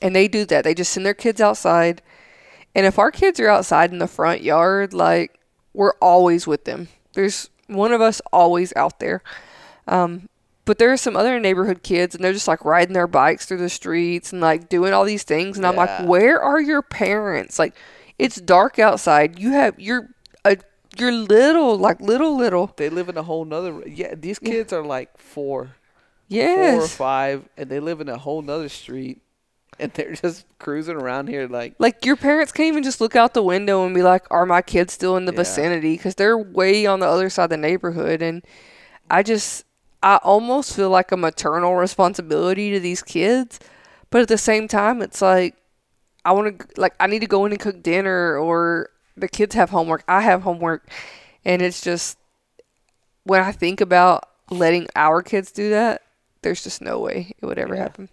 and 0.00 0.14
they 0.14 0.28
do 0.28 0.44
that. 0.46 0.64
They 0.64 0.74
just 0.74 0.92
send 0.92 1.04
their 1.04 1.14
kids 1.14 1.40
outside, 1.40 2.02
and 2.74 2.86
if 2.86 2.98
our 2.98 3.10
kids 3.10 3.38
are 3.40 3.48
outside 3.48 3.92
in 3.92 3.98
the 3.98 4.06
front 4.06 4.42
yard, 4.42 4.94
like 4.94 5.38
we're 5.72 5.94
always 6.00 6.46
with 6.46 6.64
them. 6.64 6.88
There's 7.12 7.50
one 7.66 7.92
of 7.92 8.00
us 8.00 8.20
always 8.32 8.72
out 8.76 9.00
there. 9.00 9.22
Um, 9.86 10.28
but 10.64 10.78
there 10.78 10.92
are 10.92 10.96
some 10.96 11.16
other 11.16 11.38
neighborhood 11.40 11.82
kids, 11.82 12.14
and 12.14 12.24
they're 12.24 12.32
just 12.32 12.48
like 12.48 12.64
riding 12.64 12.94
their 12.94 13.06
bikes 13.06 13.46
through 13.46 13.58
the 13.58 13.68
streets 13.68 14.32
and 14.32 14.40
like 14.40 14.68
doing 14.68 14.92
all 14.92 15.04
these 15.04 15.22
things. 15.24 15.56
And 15.56 15.66
I'm 15.66 15.76
like, 15.76 16.06
where 16.08 16.40
are 16.40 16.60
your 16.60 16.82
parents? 16.82 17.58
Like, 17.58 17.74
it's 18.18 18.36
dark 18.40 18.78
outside. 18.78 19.38
You 19.38 19.52
have 19.52 19.78
you're 19.78 20.08
a 20.44 20.56
you're 20.96 21.12
little, 21.12 21.76
like 21.76 22.00
little 22.00 22.36
little. 22.36 22.72
They 22.76 22.88
live 22.88 23.08
in 23.08 23.16
a 23.16 23.22
whole 23.24 23.44
nother. 23.44 23.82
Yeah, 23.86 24.14
these 24.16 24.38
Yeah. 24.40 24.50
kids 24.50 24.72
are 24.72 24.84
like 24.84 25.18
four, 25.18 25.74
four 26.30 26.84
or 26.84 26.88
five, 26.88 27.48
and 27.56 27.68
they 27.68 27.80
live 27.80 28.00
in 28.00 28.08
a 28.08 28.16
whole 28.16 28.40
nother 28.42 28.68
street, 28.68 29.20
and 29.78 29.92
they're 29.92 30.14
just 30.22 30.46
cruising 30.60 30.96
around 30.96 31.28
here 31.28 31.46
like. 31.48 31.74
Like 31.78 32.06
your 32.06 32.16
parents 32.16 32.52
can't 32.52 32.68
even 32.68 32.84
just 32.84 33.00
look 33.00 33.16
out 33.16 33.34
the 33.34 33.42
window 33.42 33.84
and 33.84 33.94
be 33.94 34.02
like, 34.02 34.24
"Are 34.30 34.46
my 34.46 34.62
kids 34.62 34.92
still 34.94 35.16
in 35.16 35.24
the 35.24 35.32
Yeah. 35.32 35.38
vicinity?" 35.38 35.96
Because 35.96 36.14
they're 36.14 36.38
way 36.38 36.86
on 36.86 37.00
the 37.00 37.08
other 37.08 37.28
side 37.28 37.44
of 37.44 37.50
the 37.50 37.56
neighborhood, 37.56 38.22
and 38.22 38.42
I 39.10 39.22
just, 39.24 39.64
I 40.04 40.16
almost 40.22 40.76
feel 40.76 40.90
like 40.90 41.10
a 41.12 41.16
maternal 41.16 41.74
responsibility 41.76 42.70
to 42.72 42.78
these 42.78 43.02
kids, 43.02 43.58
but 44.10 44.20
at 44.20 44.28
the 44.28 44.38
same 44.38 44.68
time, 44.68 45.00
it's 45.02 45.22
like, 45.22 45.56
I 46.26 46.32
want 46.32 46.58
to 46.60 46.80
like 46.80 46.94
I 47.00 47.06
need 47.06 47.20
to 47.20 47.26
go 47.26 47.44
in 47.46 47.52
and 47.52 47.60
cook 47.60 47.82
dinner 47.82 48.36
or 48.38 48.90
the 49.16 49.28
kids 49.28 49.54
have 49.54 49.70
homework. 49.70 50.04
I 50.06 50.20
have 50.20 50.42
homework, 50.42 50.88
and 51.44 51.62
it's 51.62 51.80
just 51.80 52.18
when 53.24 53.42
I 53.42 53.50
think 53.52 53.80
about 53.80 54.28
letting 54.50 54.88
our 54.94 55.22
kids 55.22 55.50
do 55.50 55.70
that, 55.70 56.02
there's 56.42 56.62
just 56.62 56.82
no 56.82 57.00
way 57.00 57.32
it 57.40 57.46
would 57.46 57.58
ever 57.58 57.74
Yeah. 57.74 57.82
happen. 57.82 58.08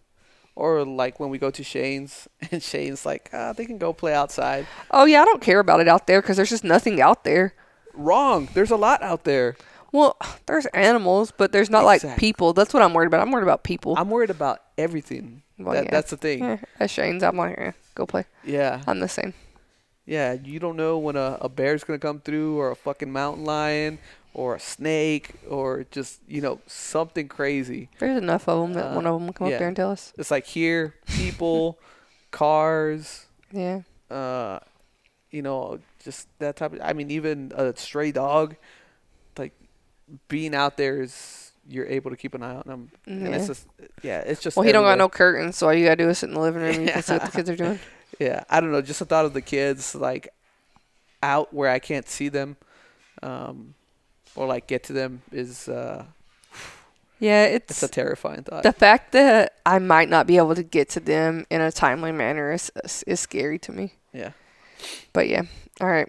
Or 0.55 0.83
like 0.85 1.19
when 1.19 1.29
we 1.29 1.37
go 1.37 1.51
to 1.51 1.63
Shane's 1.63 2.27
and 2.51 2.63
Shane's 2.63 3.05
like, 3.05 3.29
ah, 3.33 3.51
they 3.53 3.65
can 3.65 3.77
go 3.77 3.91
play 3.93 4.13
outside. 4.13 4.65
Oh 4.91 5.05
yeah, 5.05 5.21
I 5.21 5.25
don't 5.25 5.41
care 5.41 5.59
about 5.59 5.81
it 5.81 5.87
out 5.87 6.07
there 6.07 6.21
because 6.21 6.37
there's 6.37 6.49
just 6.49 6.63
nothing 6.63 7.01
out 7.01 7.23
there. 7.25 7.53
Wrong. 7.93 8.47
There's 8.53 8.71
a 8.71 8.77
lot 8.77 9.03
out 9.03 9.25
there. 9.25 9.55
Well, 9.91 10.17
there's 10.45 10.65
animals, 10.67 11.31
but 11.35 11.51
there's 11.51 11.69
not 11.69 11.83
like 11.83 12.01
people. 12.17 12.53
That's 12.53 12.73
what 12.73 12.81
I'm 12.81 12.93
worried 12.93 13.07
about. 13.07 13.21
I'm 13.21 13.31
worried 13.31 13.43
about 13.43 13.63
people. 13.63 13.95
I'm 13.97 14.09
worried 14.09 14.29
about 14.29 14.59
everything. 14.77 15.43
Well, 15.57 15.73
that, 15.75 15.85
yeah. 15.85 15.91
That's 15.91 16.11
the 16.11 16.17
thing. 16.17 16.43
Eh, 16.43 16.57
at 16.79 16.89
Shane's, 16.89 17.23
I'm 17.23 17.35
like, 17.37 17.55
eh, 17.57 17.71
go 17.95 18.05
play. 18.05 18.25
Yeah. 18.43 18.81
I'm 18.87 18.99
the 18.99 19.07
same. 19.09 19.33
Yeah. 20.05 20.33
You 20.33 20.59
don't 20.59 20.77
know 20.77 20.97
when 20.97 21.15
a, 21.17 21.37
a 21.41 21.49
bear's 21.49 21.83
going 21.83 21.99
to 21.99 22.05
come 22.07 22.19
through 22.21 22.57
or 22.57 22.71
a 22.71 22.75
fucking 22.75 23.11
mountain 23.11 23.43
lion 23.43 23.99
or 24.33 24.55
a 24.55 24.59
snake 24.61 25.33
or 25.47 25.85
just, 25.91 26.21
you 26.27 26.39
know, 26.41 26.61
something 26.67 27.27
crazy. 27.27 27.89
There's 27.99 28.17
enough 28.17 28.47
of 28.47 28.61
them 28.61 28.73
that 28.73 28.91
Uh, 28.91 28.95
one 28.95 29.05
of 29.05 29.13
them 29.15 29.27
will 29.27 29.33
come 29.33 29.47
yeah. 29.47 29.55
up 29.55 29.59
there 29.59 29.67
and 29.67 29.75
tell 29.75 29.91
us. 29.91 30.13
It's 30.17 30.31
like 30.31 30.45
here, 30.45 30.95
people, 31.05 31.77
cars, 32.31 33.25
Yeah. 33.51 33.81
uh, 34.09 34.59
you 35.29 35.41
know, 35.41 35.79
just 36.03 36.27
that 36.39 36.55
type 36.55 36.73
of. 36.73 36.79
I 36.81 36.93
mean, 36.93 37.11
even 37.11 37.51
a 37.55 37.75
stray 37.77 38.11
dog, 38.11 38.55
being 40.27 40.53
out 40.55 40.77
there 40.77 41.01
is 41.01 41.51
you're 41.67 41.85
able 41.87 42.09
to 42.11 42.17
keep 42.17 42.33
an 42.33 42.41
eye 42.43 42.55
on 42.55 42.63
them, 42.65 42.91
and 43.05 43.21
Yeah. 43.27 43.35
it's 43.35 43.47
just 43.47 43.67
yeah, 44.01 44.19
it's 44.19 44.41
just. 44.41 44.57
Well, 44.57 44.65
he 44.65 44.71
don't 44.71 44.83
got 44.83 44.97
no 44.97 45.09
curtains, 45.09 45.57
so 45.57 45.67
all 45.67 45.73
you 45.73 45.85
gotta 45.85 46.03
do 46.03 46.09
is 46.09 46.19
sit 46.19 46.29
in 46.29 46.33
the 46.35 46.41
living 46.41 46.61
room 46.61 46.73
and 46.75 46.85
you 46.87 46.91
can 46.91 47.03
see 47.03 47.13
what 47.13 47.25
the 47.25 47.31
kids 47.37 47.49
are 47.49 47.55
doing. 47.55 47.79
Yeah, 48.19 48.43
I 48.49 48.59
don't 48.61 48.71
know. 48.71 48.81
Just 48.81 48.99
the 48.99 49.05
thought 49.05 49.25
of 49.25 49.33
the 49.33 49.41
kids 49.41 49.95
like 49.95 50.29
out 51.23 51.53
where 51.53 51.69
I 51.69 51.79
can't 51.79 52.07
see 52.09 52.29
them, 52.29 52.57
um, 53.23 53.73
or 54.35 54.47
like 54.47 54.67
get 54.67 54.83
to 54.85 54.93
them 54.93 55.21
is 55.31 55.67
uh, 55.69 56.03
Yeah, 57.19 57.45
it's 57.45 57.71
it's 57.71 57.83
a 57.83 57.87
terrifying 57.87 58.43
thought. 58.43 58.63
the 58.63 58.73
fact 58.73 59.11
that 59.13 59.53
I 59.65 59.77
might 59.79 60.09
not 60.09 60.25
be 60.27 60.37
able 60.37 60.55
to 60.55 60.63
get 60.63 60.89
to 60.89 60.99
them 60.99 61.45
in 61.49 61.61
a 61.61 61.71
timely 61.71 62.11
manner 62.11 62.51
is 62.51 62.71
is 63.07 63.19
scary 63.19 63.59
to 63.59 63.71
me. 63.71 63.93
yeah. 64.13 64.31
But 65.13 65.29
yeah, 65.29 65.43
all 65.79 65.87
right. 65.87 66.07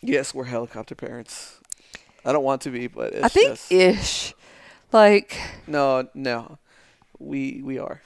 Yes, 0.00 0.32
we're 0.32 0.44
helicopter 0.44 0.94
parents. 0.94 1.58
I 2.24 2.32
don't 2.32 2.44
want 2.44 2.62
to 2.62 2.70
be, 2.70 2.86
but 2.86 3.12
it's 3.14 3.24
I 3.24 3.28
think 3.28 3.48
just, 3.50 3.72
ish, 3.72 4.34
like 4.92 5.38
no, 5.66 6.08
no, 6.14 6.58
we 7.18 7.60
we 7.64 7.78
are. 7.78 8.00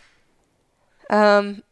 um, 1.11 1.62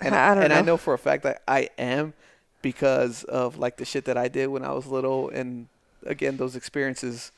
and 0.00 0.14
I 0.14 0.34
don't 0.34 0.44
and 0.44 0.52
know. 0.52 0.58
I 0.58 0.62
know 0.62 0.76
for 0.76 0.94
a 0.94 0.98
fact 0.98 1.24
that 1.24 1.42
I 1.48 1.70
am 1.78 2.14
because 2.62 3.24
of 3.24 3.58
like 3.58 3.76
the 3.76 3.84
shit 3.84 4.04
that 4.06 4.16
I 4.16 4.28
did 4.28 4.48
when 4.48 4.64
I 4.64 4.72
was 4.72 4.86
little, 4.86 5.28
and 5.30 5.68
again 6.06 6.36
those 6.36 6.54
experiences 6.56 7.32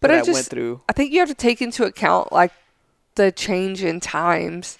But 0.00 0.08
that 0.08 0.14
I 0.14 0.18
I, 0.18 0.22
went 0.22 0.36
just- 0.36 0.50
through. 0.50 0.80
I 0.88 0.92
think 0.92 1.12
you 1.12 1.20
have 1.20 1.28
to 1.28 1.34
take 1.34 1.62
into 1.62 1.84
account 1.84 2.32
like 2.32 2.52
the 3.14 3.30
change 3.30 3.82
in 3.84 4.00
times. 4.00 4.78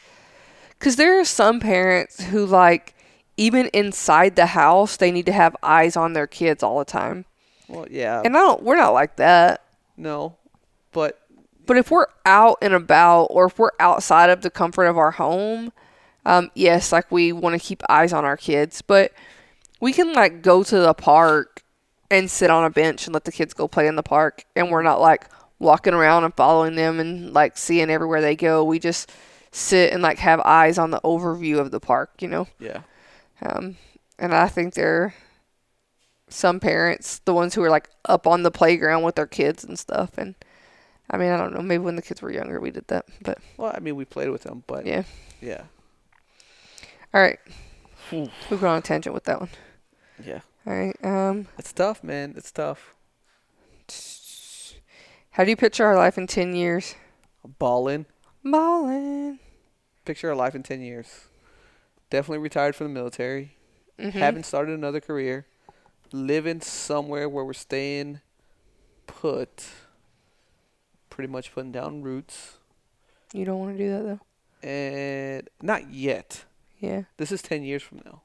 Cuz 0.81 0.97
there 0.97 1.21
are 1.21 1.25
some 1.25 1.61
parents 1.61 2.25
who 2.25 2.45
like 2.45 2.95
even 3.37 3.69
inside 3.73 4.35
the 4.37 4.47
house 4.47 4.97
they 4.97 5.13
need 5.13 5.27
to 5.27 5.33
have 5.33 5.57
eyes 5.63 5.97
on 5.97 6.13
their 6.13 6.27
kids 6.27 6.63
all 6.63 6.79
the 6.81 6.85
time. 6.85 7.25
Well, 7.73 7.87
yeah, 7.91 8.23
And 8.25 8.37
I 8.37 8.41
don't 8.41 8.63
we're 8.63 8.77
not 8.77 8.91
like 8.93 9.17
that. 9.17 9.63
no, 9.97 10.37
but 10.93 11.19
But 11.67 11.77
if 11.79 11.91
we're 11.91 12.07
out 12.27 12.59
and 12.63 12.75
about 12.75 13.25
or 13.31 13.47
if 13.47 13.59
we're 13.59 13.71
outside 13.81 14.31
of 14.31 14.43
the 14.43 14.51
comfort 14.51 14.85
of 14.85 14.99
our 14.99 15.13
home, 15.13 15.73
um 16.27 16.51
yes, 16.55 16.93
like 16.93 17.11
we 17.11 17.33
want 17.33 17.55
to 17.61 17.67
keep 17.67 17.83
eyes 17.89 18.13
on 18.13 18.25
our 18.25 18.37
kids, 18.37 18.83
but 18.83 19.13
we 19.81 19.93
can 19.93 20.13
like 20.13 20.43
go 20.43 20.63
to 20.63 20.79
the 20.79 20.95
park 20.95 21.63
and 22.11 22.31
sit 22.31 22.51
on 22.51 22.65
a 22.65 22.71
bench 22.71 23.07
and 23.07 23.15
let 23.15 23.25
the 23.25 23.33
kids 23.33 23.55
go 23.55 23.67
play 23.67 23.87
in 23.87 23.97
the 23.97 24.03
park 24.03 24.45
and 24.55 24.71
we're 24.71 24.83
not 24.83 25.01
like 25.01 25.27
walking 25.59 25.95
around 25.95 26.25
and 26.25 26.35
following 26.35 26.75
them 26.75 27.01
and 27.01 27.33
like 27.33 27.57
seeing 27.57 27.89
everywhere 27.91 28.21
they 28.21 28.37
go. 28.37 28.63
We 28.65 28.79
just 28.79 29.11
sit 29.51 29.93
and 29.93 30.03
like 30.03 30.19
have 30.19 30.41
eyes 30.41 30.77
on 30.79 30.91
the 30.91 31.01
overview 31.03 31.59
of 31.59 31.71
the 31.71 31.81
park, 31.81 32.11
you 32.21 32.29
know. 32.29 32.47
yeah, 32.59 32.83
Um 33.43 33.77
and 34.19 34.35
I 34.35 34.49
think 34.49 34.75
there 34.75 35.15
some 36.33 36.61
parents, 36.61 37.21
the 37.25 37.35
ones 37.35 37.55
who 37.55 37.63
are 37.63 37.71
like 37.71 37.89
up 38.05 38.27
on 38.27 38.43
the 38.43 38.51
playground 38.51 39.03
with 39.03 39.15
their 39.17 39.27
kids 39.27 39.65
and 39.65 39.79
stuff 39.79 40.17
and 40.19 40.35
I 41.11 41.17
mean, 41.19 41.31
I 41.31 41.37
don't 41.37 41.53
know, 41.53 41.61
maybe 41.63 41.85
when 41.85 41.97
the 41.97 42.03
kids 42.03 42.23
were 42.23 42.33
younger 42.33 42.59
we 42.61 42.71
did 42.71 42.89
that, 42.89 43.07
but 43.23 43.39
well, 43.57 43.73
I 43.75 43.81
mean 43.81 43.97
we 43.97 44.05
played 44.05 44.31
with 44.31 44.43
them, 44.43 44.63
but 44.67 44.87
yeah. 44.87 45.03
yeah, 45.41 45.63
All 47.13 47.21
right. 47.21 47.39
We 48.11 48.29
went 48.51 48.63
on 48.65 48.79
a 48.79 48.83
tangent 48.83 49.15
with 49.15 49.25
that 49.25 49.41
one. 49.41 49.51
yeah, 50.25 50.41
All 50.67 50.75
right. 50.75 50.97
Um 51.05 51.49
it's 51.59 51.73
tough, 51.73 52.03
man. 52.03 52.35
It's 52.37 52.51
tough. 52.53 52.95
how 55.33 55.45
do 55.45 55.51
you 55.51 55.57
picture 55.57 55.85
our 55.85 55.97
life 55.97 56.19
in 56.19 56.27
10 56.27 56.55
years? 56.55 56.95
Balling. 57.59 58.07
Ballin'. 58.45 59.39
Picture 60.05 60.31
our 60.31 60.35
life 60.37 60.55
in 60.55 60.63
ten 60.65 60.81
years. 60.81 61.27
Definitely 62.11 62.39
retired 62.39 62.75
from 62.75 62.89
the 62.89 62.93
military. 62.93 63.57
Mhm. 63.99 64.13
Haven't 64.13 64.47
started 64.47 64.75
another 64.75 65.01
career. 65.01 65.47
Living 66.13 66.61
somewhere 66.61 67.29
where 67.29 67.45
we're 67.45 67.53
staying 67.53 68.21
put. 69.07 69.65
Pretty 71.11 71.31
much 71.31 71.53
putting 71.53 71.73
down 71.73 72.03
roots. 72.03 72.59
You 73.33 73.45
don't 73.45 73.59
want 73.59 73.77
to 73.77 73.85
do 73.85 73.91
that 73.91 74.03
though. 74.03 74.69
And 74.69 75.49
not 75.61 75.91
yet. 75.91 76.45
Yeah. 76.79 77.03
This 77.17 77.33
is 77.33 77.43
10 77.43 77.63
years 77.63 77.83
from 77.83 78.03
now. 78.05 78.23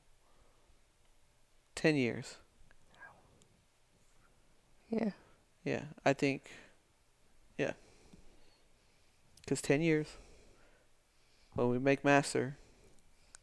10 1.75 1.95
years. 1.95 2.38
Yeah. 4.89 5.11
Yeah, 5.63 5.83
I 6.05 6.13
think. 6.13 6.49
Yeah. 7.57 7.73
Because 9.41 9.61
10 9.61 9.81
years. 9.81 10.07
When 11.53 11.69
we 11.69 11.79
make 11.79 12.05
master, 12.05 12.57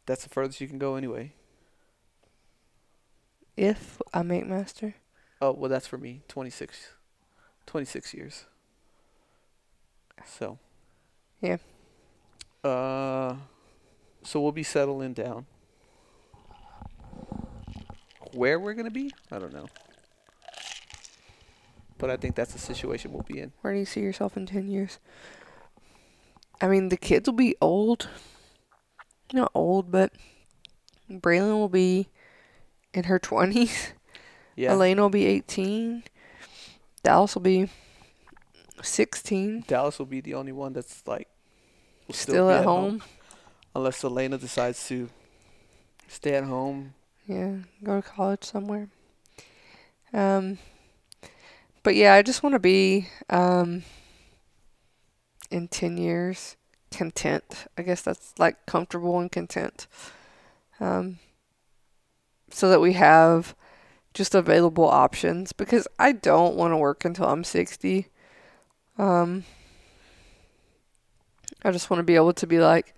that's 0.07 0.22
the 0.22 0.28
furthest 0.28 0.61
you 0.61 0.68
can 0.68 0.78
go 0.78 0.97
anyway. 0.97 1.32
If 3.57 4.00
I 4.12 4.22
make 4.22 4.46
master. 4.46 4.94
Oh, 5.40 5.52
well, 5.52 5.70
that's 5.70 5.86
for 5.86 5.98
me. 5.98 6.22
26. 6.28 6.90
26 7.66 8.14
years. 8.14 8.44
So. 10.24 10.59
Yeah. 11.40 11.59
Uh, 12.62 13.36
so 14.22 14.40
we'll 14.40 14.52
be 14.52 14.62
settling 14.62 15.12
down. 15.12 15.46
Where 18.32 18.59
we're 18.59 18.74
going 18.74 18.86
to 18.86 18.90
be? 18.90 19.12
I 19.30 19.38
don't 19.38 19.52
know. 19.52 19.68
But 21.98 22.11
I 22.11 22.16
think 22.16 22.34
that's 22.34 22.52
the 22.52 22.59
situation 22.59 23.12
we'll 23.12 23.22
be 23.22 23.38
in. 23.38 23.52
Where 23.61 23.72
do 23.72 23.78
you 23.78 23.84
see 23.84 24.00
yourself 24.00 24.36
in 24.36 24.46
10 24.46 24.68
years? 24.68 24.98
I 26.61 26.66
mean, 26.66 26.88
the 26.88 26.96
kids 26.96 27.28
will 27.28 27.34
be 27.34 27.55
old. 27.61 28.09
Not 29.32 29.50
old, 29.55 29.90
but 29.90 30.12
Braylon 31.11 31.59
will 31.59 31.68
be 31.68 32.09
in 32.95 33.05
her 33.05 33.18
20s. 33.18 33.92
Yeah. 34.57 34.70
Elena 34.70 35.03
will 35.03 35.11
be 35.11 35.26
18. 35.26 36.05
Dallas 37.03 37.34
will 37.34 37.42
be 37.42 37.68
16. 38.82 39.64
Dallas 39.66 39.99
will 39.99 40.07
be 40.07 40.20
the 40.20 40.34
only 40.34 40.53
one 40.53 40.72
that's 40.72 41.03
like 41.07 41.28
will 42.07 42.14
Still, 42.14 42.49
be 42.49 42.55
at 42.55 42.64
home. 42.64 43.03
unless 43.74 44.05
Elena 44.05 44.38
decides 44.38 44.86
to 44.88 45.09
stay 46.07 46.34
at 46.34 46.45
home. 46.45 46.95
Yeah, 47.26 47.57
go 47.82 48.01
to 48.01 48.07
college 48.09 48.45
somewhere. 48.45 48.88
Um, 50.12 50.59
but 51.82 51.97
yeah, 51.97 52.14
I 52.14 52.22
just 52.22 52.42
want 52.42 52.53
to 52.53 52.61
be 52.61 53.09
um 53.28 53.82
in 55.51 55.66
ten 55.68 55.97
years 55.97 56.57
content. 56.92 57.66
I 57.76 57.82
guess 57.82 58.03
that's 58.03 58.34
like 58.38 58.66
comfortable 58.66 59.18
and 59.18 59.32
content. 59.32 59.86
Um, 60.78 61.18
so 62.55 62.68
that 62.68 62.80
we 62.80 62.92
have 62.92 63.55
just 64.14 64.34
available 64.34 64.84
options 64.88 65.52
because 65.52 65.88
I 65.98 66.12
don't 66.12 66.55
want 66.55 66.72
to 66.72 66.76
work 66.76 67.05
until 67.05 67.26
I'm 67.26 67.42
sixty. 67.44 68.07
Um, 68.96 69.44
I 71.64 71.70
just 71.72 71.90
want 71.90 71.98
to 71.98 72.05
be 72.05 72.14
able 72.14 72.32
to 72.34 72.46
be 72.46 72.59
like, 72.59 72.94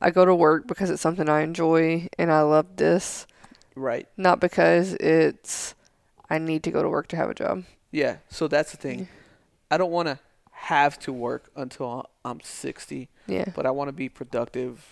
I 0.00 0.10
go 0.10 0.24
to 0.24 0.34
work 0.34 0.66
because 0.66 0.90
it's 0.90 1.02
something 1.02 1.28
I 1.28 1.40
enjoy 1.42 2.08
and 2.18 2.30
I 2.30 2.42
love 2.42 2.76
this 2.76 3.26
Right. 3.74 4.06
not 4.16 4.38
because 4.40 4.92
it's 4.94 5.74
I 6.30 6.38
need 6.38 6.62
to 6.64 6.70
go 6.70 6.82
to 6.82 6.88
work 6.88 7.08
to 7.08 7.16
have 7.16 7.30
a 7.30 7.34
job. 7.34 7.64
Yeah. 7.90 8.18
So 8.28 8.46
that's 8.48 8.70
the 8.70 8.76
thing. 8.76 9.08
I 9.70 9.76
don't 9.76 9.90
want 9.90 10.08
to 10.08 10.18
have 10.52 10.98
to 11.00 11.12
work 11.12 11.50
until 11.56 12.08
I'm 12.24 12.40
60, 12.40 13.08
Yeah. 13.26 13.46
but 13.56 13.66
I 13.66 13.70
want 13.70 13.88
to 13.88 13.92
be 13.92 14.08
productive 14.08 14.86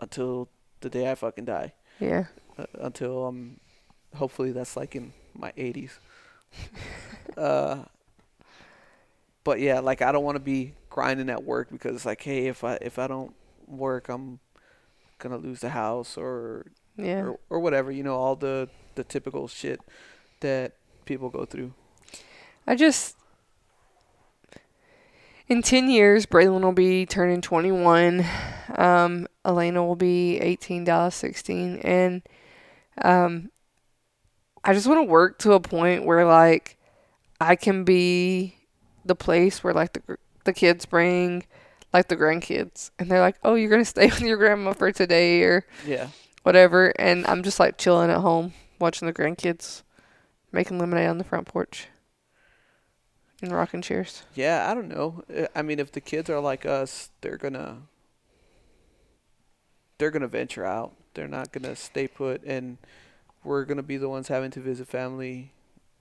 until 0.00 0.48
the 0.80 0.90
day 0.90 1.10
I 1.10 1.14
fucking 1.14 1.46
die. 1.46 1.72
Yeah. 1.98 2.26
Uh, 2.58 2.64
until 2.80 3.26
I'm 3.26 3.60
hopefully 4.16 4.52
that's 4.52 4.76
like 4.76 4.96
in 4.96 5.12
my 5.34 5.52
80s. 5.52 5.98
uh 7.36 7.84
but 9.44 9.60
yeah, 9.60 9.80
like 9.80 10.02
I 10.02 10.12
don't 10.12 10.24
want 10.24 10.36
to 10.36 10.40
be 10.40 10.74
grinding 10.90 11.30
at 11.30 11.44
work 11.44 11.70
because 11.70 11.94
it's 11.94 12.04
like 12.06 12.22
hey, 12.22 12.46
if 12.48 12.64
I 12.64 12.78
if 12.82 12.98
I 12.98 13.06
don't 13.06 13.34
work, 13.66 14.08
I'm 14.08 14.40
gonna 15.18 15.36
lose 15.38 15.60
the 15.60 15.70
house 15.70 16.16
or 16.16 16.66
Yeah. 16.96 17.22
or, 17.22 17.38
or 17.50 17.60
whatever. 17.60 17.90
You 17.90 18.02
know, 18.02 18.16
all 18.16 18.36
the 18.36 18.68
the 18.94 19.04
typical 19.04 19.46
shit 19.48 19.80
that 20.40 20.72
people 21.04 21.30
go 21.30 21.44
through. 21.44 21.72
I 22.66 22.74
just 22.74 23.16
in 25.48 25.62
ten 25.62 25.88
years, 25.88 26.26
Braylon 26.26 26.60
will 26.62 26.72
be 26.72 27.06
turning 27.06 27.40
twenty 27.40 27.72
one. 27.72 28.26
Um, 28.76 29.26
Elena 29.46 29.84
will 29.84 29.96
be 29.96 30.38
eighteen, 30.40 30.84
Dallas 30.84 31.14
sixteen, 31.14 31.78
and 31.78 32.22
um, 33.04 33.50
I 34.64 34.74
just 34.74 34.86
want 34.86 34.98
to 34.98 35.10
work 35.10 35.38
to 35.40 35.52
a 35.52 35.60
point 35.60 36.04
where 36.04 36.24
like 36.24 36.76
I 37.40 37.56
can 37.56 37.84
be 37.84 38.56
the 39.04 39.14
place 39.14 39.62
where 39.64 39.72
like 39.74 39.92
the 39.94 40.18
the 40.44 40.52
kids 40.52 40.86
bring 40.86 41.44
like 41.92 42.08
the 42.08 42.16
grandkids, 42.16 42.90
and 42.98 43.10
they're 43.10 43.20
like, 43.20 43.36
"Oh, 43.42 43.54
you're 43.54 43.70
gonna 43.70 43.84
stay 43.84 44.06
with 44.10 44.20
your 44.20 44.36
grandma 44.36 44.72
for 44.72 44.92
today," 44.92 45.42
or 45.42 45.64
Yeah. 45.86 46.08
whatever, 46.42 46.92
and 46.98 47.26
I'm 47.26 47.42
just 47.42 47.58
like 47.60 47.78
chilling 47.78 48.10
at 48.10 48.20
home 48.20 48.52
watching 48.78 49.06
the 49.06 49.14
grandkids 49.14 49.82
making 50.52 50.78
lemonade 50.78 51.08
on 51.08 51.18
the 51.18 51.24
front 51.24 51.46
porch 51.46 51.88
and 53.42 53.52
rocking 53.52 53.82
chairs. 53.82 54.22
Yeah, 54.34 54.70
I 54.70 54.74
don't 54.74 54.88
know. 54.88 55.22
I 55.54 55.62
mean, 55.62 55.78
if 55.78 55.92
the 55.92 56.00
kids 56.00 56.28
are 56.30 56.40
like 56.40 56.66
us, 56.66 57.10
they're 57.20 57.36
gonna 57.38 57.82
they're 59.98 60.10
gonna 60.10 60.28
venture 60.28 60.64
out. 60.64 60.94
They're 61.14 61.28
not 61.28 61.52
gonna 61.52 61.76
stay 61.76 62.08
put, 62.08 62.42
and 62.44 62.78
we're 63.44 63.64
gonna 63.64 63.82
be 63.82 63.96
the 63.96 64.08
ones 64.08 64.28
having 64.28 64.50
to 64.52 64.60
visit 64.60 64.88
family 64.88 65.52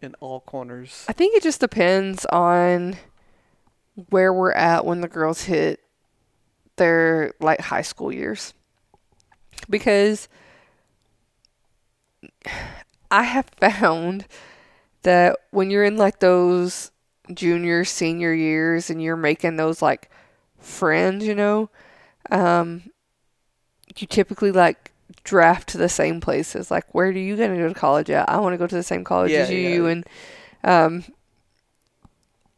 in 0.01 0.15
all 0.19 0.41
corners. 0.41 1.05
I 1.07 1.13
think 1.13 1.35
it 1.35 1.43
just 1.43 1.59
depends 1.59 2.25
on 2.25 2.97
where 4.09 4.31
we're 4.31 4.51
at 4.51 4.85
when 4.85 5.01
the 5.01 5.07
girls 5.07 5.43
hit 5.43 5.79
their 6.75 7.33
like 7.39 7.61
high 7.61 7.81
school 7.81 8.11
years. 8.11 8.53
Because 9.69 10.27
I 13.11 13.23
have 13.23 13.49
found 13.59 14.25
that 15.03 15.37
when 15.51 15.69
you're 15.69 15.83
in 15.83 15.97
like 15.97 16.19
those 16.19 16.91
junior 17.33 17.83
senior 17.83 18.33
years 18.33 18.89
and 18.89 19.01
you're 19.01 19.15
making 19.17 19.57
those 19.57 19.81
like 19.81 20.09
friends, 20.59 21.25
you 21.25 21.35
know, 21.35 21.69
um 22.31 22.83
you 23.95 24.05
typically 24.05 24.51
like 24.51 24.91
draft 25.23 25.69
to 25.69 25.77
the 25.77 25.89
same 25.89 26.21
places. 26.21 26.71
Like 26.71 26.93
where 26.93 27.11
do 27.13 27.19
you 27.19 27.35
gonna 27.37 27.57
go 27.57 27.67
to 27.67 27.73
college 27.73 28.09
at? 28.09 28.29
I 28.29 28.37
want 28.39 28.53
to 28.53 28.57
go 28.57 28.67
to 28.67 28.75
the 28.75 28.83
same 28.83 29.03
college 29.03 29.31
Yeah, 29.31 29.39
as 29.43 29.51
you 29.51 29.85
yeah. 29.85 29.91
and 29.91 30.05
um 30.63 31.03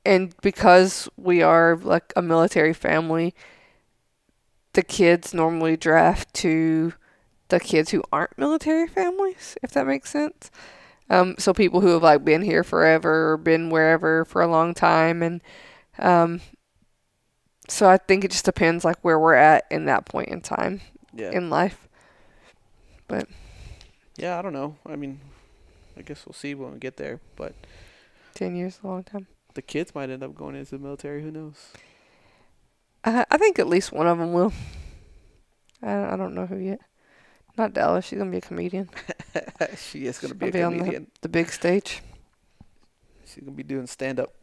and 0.05 0.33
because 0.41 1.09
we 1.17 1.41
are 1.41 1.75
like 1.77 2.13
a 2.15 2.21
military 2.21 2.73
family, 2.73 3.35
the 4.73 4.81
kids 4.83 5.33
normally 5.33 5.75
draft 5.77 6.33
to 6.35 6.93
the 7.49 7.59
kids 7.59 7.91
who 7.91 8.03
aren't 8.11 8.37
military 8.37 8.87
families, 8.87 9.57
if 9.63 9.71
that 9.71 9.87
makes 9.87 10.09
sense. 10.09 10.51
Um, 11.09 11.35
so 11.39 11.53
people 11.53 11.81
who 11.81 11.87
have 11.89 12.03
like 12.03 12.23
been 12.23 12.43
here 12.43 12.63
forever 12.63 13.31
or 13.31 13.37
been 13.37 13.69
wherever 13.71 14.25
for 14.25 14.41
a 14.41 14.47
long 14.47 14.73
time, 14.75 15.23
and 15.23 15.41
um, 15.97 16.39
so 17.67 17.89
I 17.89 17.97
think 17.97 18.23
it 18.23 18.31
just 18.31 18.45
depends 18.45 18.85
like 18.85 18.97
where 19.01 19.19
we're 19.19 19.33
at 19.33 19.65
in 19.71 19.85
that 19.85 20.05
point 20.05 20.29
in 20.29 20.41
time 20.41 20.81
Yeah. 21.13 21.31
in 21.31 21.49
life. 21.49 21.88
Yeah, 24.17 24.37
I 24.37 24.41
don't 24.41 24.53
know. 24.53 24.75
I 24.85 24.95
mean, 24.95 25.19
I 25.97 26.01
guess 26.01 26.25
we'll 26.25 26.33
see 26.33 26.53
when 26.55 26.73
we 26.73 26.79
get 26.79 26.97
there. 26.97 27.19
But 27.35 27.53
Ten 28.33 28.55
years 28.55 28.75
is 28.75 28.79
a 28.83 28.87
long 28.87 29.03
time. 29.03 29.27
the 29.53 29.61
kids 29.61 29.93
might 29.95 30.09
end 30.09 30.23
up 30.23 30.35
going 30.35 30.55
into 30.55 30.71
the 30.71 30.79
military. 30.79 31.21
Who 31.23 31.31
knows? 31.31 31.73
I, 33.03 33.25
I 33.31 33.37
think 33.37 33.59
at 33.59 33.67
least 33.67 33.91
one 33.91 34.07
of 34.07 34.17
them 34.17 34.33
will. 34.33 34.53
I, 35.81 36.13
I 36.13 36.15
don't 36.17 36.35
know 36.35 36.45
who 36.45 36.57
yet. 36.57 36.79
Not 37.57 37.73
Dallas. 37.73 38.05
She's 38.05 38.17
gonna 38.19 38.31
be 38.31 38.37
a 38.37 38.41
comedian. 38.41 38.89
she 39.77 40.05
is 40.05 40.19
gonna 40.19 40.33
She's 40.33 40.39
be 40.39 40.47
a 40.47 40.51
gonna 40.51 40.51
be 40.51 40.61
on 40.63 40.71
the- 40.73 40.79
comedian. 40.79 41.07
The 41.21 41.29
big 41.29 41.49
stage. 41.49 42.01
She's 43.25 43.43
gonna 43.43 43.55
be 43.55 43.63
doing 43.63 43.87
stand 43.87 44.19
up. 44.19 44.33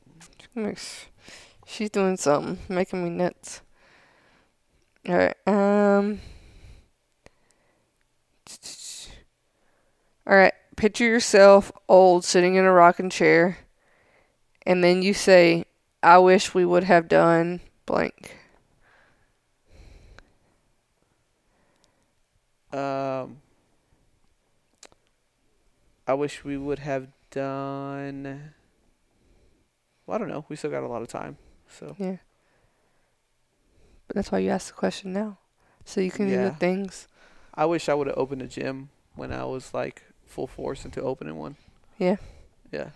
She's 1.67 1.91
doing 1.91 2.17
something, 2.17 2.59
making 2.69 3.03
me 3.05 3.11
nuts. 3.11 3.61
All 5.09 5.17
right. 5.17 5.37
Um. 5.47 6.21
All 10.27 10.37
right. 10.37 10.53
Picture 10.77 11.05
yourself 11.05 11.73
old, 11.89 12.25
sitting 12.25 12.57
in 12.57 12.65
a 12.65 12.73
rocking 12.73 13.09
chair, 13.11 13.59
and 14.67 14.85
then 14.85 15.01
you 15.03 15.15
say, 15.15 15.65
"I 16.03 16.19
wish 16.19 16.53
we 16.55 16.65
would 16.67 16.85
have 16.85 17.09
done 17.09 17.61
blank." 17.87 18.37
Um, 22.73 23.41
I 26.07 26.15
wish 26.15 26.45
we 26.45 26.57
would 26.57 26.81
have 26.81 27.09
done. 27.31 28.53
Well, 30.07 30.17
I 30.17 30.19
don't 30.19 30.29
know. 30.29 30.45
We 30.49 30.57
still 30.57 30.71
got 30.71 30.83
a 30.83 30.89
lot 30.89 31.03
of 31.03 31.09
time, 31.09 31.39
so 31.69 31.97
Yeah. 31.99 32.17
But 34.07 34.17
that's 34.17 34.31
why 34.31 34.39
you 34.39 34.51
ask 34.51 34.69
the 34.69 34.75
question 34.75 35.13
now, 35.13 35.39
so 35.85 36.01
you 36.01 36.11
can 36.11 36.27
do 36.29 36.35
Yeah. 36.35 36.51
the 36.51 36.57
things. 36.57 37.09
I 37.55 37.65
wish 37.65 37.89
I 37.89 37.95
would 37.95 38.07
have 38.09 38.19
opened 38.19 38.43
a 38.43 38.47
gym 38.47 38.91
when 39.15 39.33
I 39.33 39.45
was 39.45 39.73
like 39.73 40.03
full 40.27 40.47
force 40.47 40.85
into 40.85 41.01
opening 41.01 41.37
one. 41.37 41.57
Yeah. 41.99 42.17
Yeah. 42.71 42.91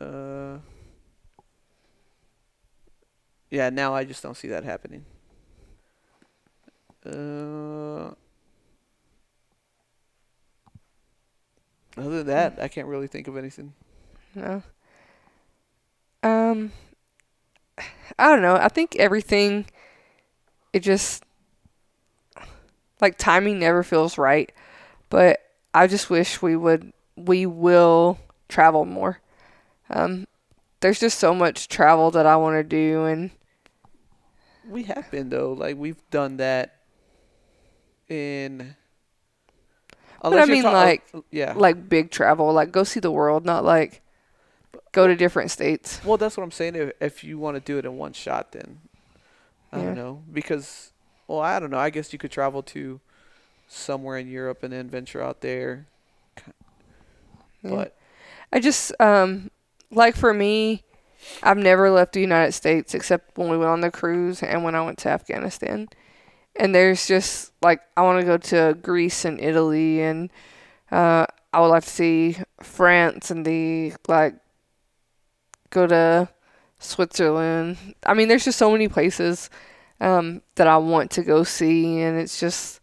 Uh. 0.00 0.58
Yeah. 3.50 3.70
Now 3.70 3.94
I 3.94 4.04
just 4.04 4.22
don't 4.22 4.36
see 4.36 4.48
that 4.48 4.64
happening. 4.64 5.04
Uh. 7.06 8.10
Other 11.96 12.18
than 12.22 12.26
that, 12.28 12.58
I 12.62 12.68
can't 12.68 12.86
really 12.86 13.08
think 13.08 13.26
of 13.26 13.36
anything. 13.36 13.72
No. 14.34 14.62
Um, 16.22 16.70
I 18.16 18.28
don't 18.28 18.42
know. 18.42 18.54
I 18.54 18.68
think 18.68 18.94
everything, 18.96 19.66
it 20.72 20.80
just, 20.80 21.24
like 23.00 23.18
timing 23.18 23.58
never 23.58 23.82
feels 23.82 24.16
right. 24.16 24.52
But 25.10 25.40
I 25.78 25.86
just 25.86 26.10
wish 26.10 26.42
we 26.42 26.56
would, 26.56 26.92
we 27.16 27.46
will 27.46 28.18
travel 28.48 28.84
more. 28.84 29.20
Um, 29.90 30.26
there's 30.80 31.00
just 31.00 31.18
so 31.18 31.34
much 31.34 31.68
travel 31.68 32.10
that 32.12 32.26
I 32.26 32.36
want 32.36 32.56
to 32.56 32.62
do, 32.64 33.04
and 33.04 33.30
We 34.68 34.82
have 34.84 35.10
been 35.10 35.30
though. 35.30 35.52
Like 35.52 35.76
we've 35.76 36.02
done 36.10 36.36
that 36.38 36.76
in. 38.08 38.76
But 40.22 40.40
I 40.40 40.44
mean, 40.46 40.64
ta- 40.64 40.72
like- 40.72 41.04
yeah. 41.30 41.54
like 41.56 41.88
big 41.88 42.10
travel, 42.10 42.52
like 42.52 42.72
go 42.72 42.82
see 42.84 43.00
the 43.00 43.10
world, 43.12 43.44
not 43.46 43.64
like 43.64 44.02
go 44.92 45.06
to 45.06 45.14
different 45.14 45.50
states. 45.50 46.00
Well, 46.04 46.16
that's 46.16 46.36
what 46.36 46.42
I'm 46.42 46.50
saying. 46.50 46.74
If 46.74 46.92
if 47.00 47.24
you 47.24 47.38
want 47.38 47.54
to 47.56 47.60
do 47.60 47.78
it 47.78 47.84
in 47.84 47.96
one 47.98 48.12
shot, 48.12 48.52
then 48.52 48.80
I 49.72 49.78
Yeah. 49.78 49.84
don't 49.84 49.94
know 49.96 50.22
because 50.32 50.92
well, 51.28 51.40
I 51.40 51.58
don't 51.60 51.70
know. 51.70 51.78
I 51.78 51.90
guess 51.90 52.12
you 52.12 52.18
could 52.18 52.32
travel 52.32 52.62
to 52.64 53.00
somewhere 53.68 54.18
in 54.18 54.28
Europe 54.28 54.62
and 54.62 54.72
then 54.72 54.88
venture 54.88 55.22
out 55.22 55.40
there. 55.42 55.86
Yeah. 57.62 57.70
But 57.70 57.96
I 58.52 58.60
just 58.60 58.92
um 59.00 59.50
like 59.90 60.16
for 60.16 60.32
me, 60.32 60.84
I've 61.42 61.58
never 61.58 61.90
left 61.90 62.12
the 62.12 62.20
United 62.20 62.52
States 62.52 62.94
except 62.94 63.36
when 63.36 63.48
we 63.48 63.58
went 63.58 63.70
on 63.70 63.80
the 63.80 63.90
cruise 63.90 64.42
and 64.42 64.64
when 64.64 64.74
I 64.74 64.84
went 64.84 64.98
to 64.98 65.08
Afghanistan. 65.10 65.88
And 66.56 66.74
there's 66.74 67.06
just 67.06 67.52
like 67.62 67.80
I 67.96 68.02
want 68.02 68.20
to 68.20 68.26
go 68.26 68.36
to 68.36 68.78
Greece 68.80 69.24
and 69.24 69.40
Italy 69.40 70.02
and 70.02 70.30
uh 70.90 71.26
I 71.52 71.60
would 71.60 71.68
like 71.68 71.84
to 71.84 71.90
see 71.90 72.36
France 72.62 73.30
and 73.30 73.44
the 73.44 73.94
like 74.06 74.34
go 75.70 75.86
to 75.86 76.28
Switzerland. 76.78 77.76
I 78.04 78.14
mean, 78.14 78.28
there's 78.28 78.44
just 78.44 78.58
so 78.58 78.70
many 78.70 78.88
places 78.88 79.50
um 80.00 80.42
that 80.54 80.66
I 80.68 80.76
want 80.78 81.10
to 81.12 81.22
go 81.22 81.42
see 81.44 82.00
and 82.00 82.18
it's 82.18 82.38
just 82.40 82.77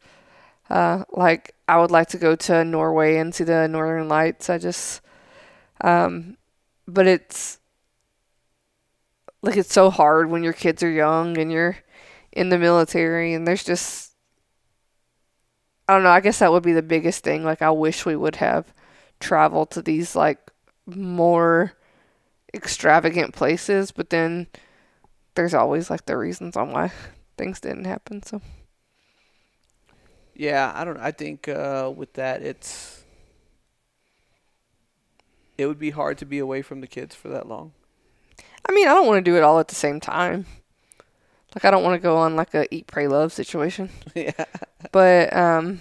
uh 0.69 1.03
like 1.11 1.53
I 1.67 1.79
would 1.79 1.91
like 1.91 2.09
to 2.09 2.17
go 2.17 2.35
to 2.35 2.63
Norway 2.65 3.17
and 3.17 3.33
see 3.33 3.43
the 3.43 3.67
northern 3.67 4.07
lights. 4.07 4.49
I 4.49 4.57
just 4.57 5.01
um, 5.81 6.37
but 6.87 7.07
it's 7.07 7.59
like 9.41 9.57
it's 9.57 9.73
so 9.73 9.89
hard 9.89 10.29
when 10.29 10.43
your 10.43 10.53
kids 10.53 10.83
are 10.83 10.89
young 10.89 11.37
and 11.37 11.51
you're 11.51 11.77
in 12.31 12.49
the 12.49 12.57
military 12.57 13.33
and 13.33 13.47
there's 13.47 13.63
just 13.63 14.13
I 15.87 15.93
don't 15.93 16.03
know, 16.03 16.09
I 16.09 16.19
guess 16.19 16.39
that 16.39 16.51
would 16.51 16.63
be 16.63 16.73
the 16.73 16.81
biggest 16.81 17.23
thing. 17.23 17.43
Like 17.43 17.61
I 17.61 17.69
wish 17.71 18.05
we 18.05 18.15
would 18.15 18.37
have 18.37 18.73
traveled 19.19 19.71
to 19.71 19.81
these 19.81 20.15
like 20.15 20.39
more 20.87 21.73
extravagant 22.53 23.33
places, 23.35 23.91
but 23.91 24.09
then 24.11 24.47
there's 25.35 25.53
always 25.55 25.89
like 25.89 26.05
the 26.05 26.17
reasons 26.17 26.57
on 26.57 26.71
why 26.71 26.91
things 27.37 27.59
didn't 27.61 27.85
happen. 27.85 28.23
So 28.23 28.41
yeah, 30.35 30.71
I 30.75 30.83
don't. 30.83 30.97
I 30.97 31.11
think 31.11 31.47
uh, 31.47 31.91
with 31.95 32.13
that, 32.13 32.41
it's 32.41 33.03
it 35.57 35.67
would 35.67 35.79
be 35.79 35.91
hard 35.91 36.17
to 36.19 36.25
be 36.25 36.39
away 36.39 36.61
from 36.61 36.81
the 36.81 36.87
kids 36.87 37.15
for 37.15 37.29
that 37.29 37.47
long. 37.47 37.71
I 38.67 38.73
mean, 38.73 38.87
I 38.87 38.93
don't 38.93 39.07
want 39.07 39.23
to 39.23 39.31
do 39.31 39.37
it 39.37 39.43
all 39.43 39.59
at 39.59 39.67
the 39.67 39.75
same 39.75 39.99
time. 39.99 40.45
Like 41.55 41.63
I 41.65 41.71
don't 41.71 41.83
want 41.83 41.95
to 41.95 42.03
go 42.03 42.17
on 42.17 42.35
like 42.35 42.53
a 42.53 42.73
eat 42.73 42.87
pray 42.87 43.07
love 43.07 43.31
situation. 43.31 43.89
yeah. 44.15 44.45
But 44.91 45.33
um 45.35 45.79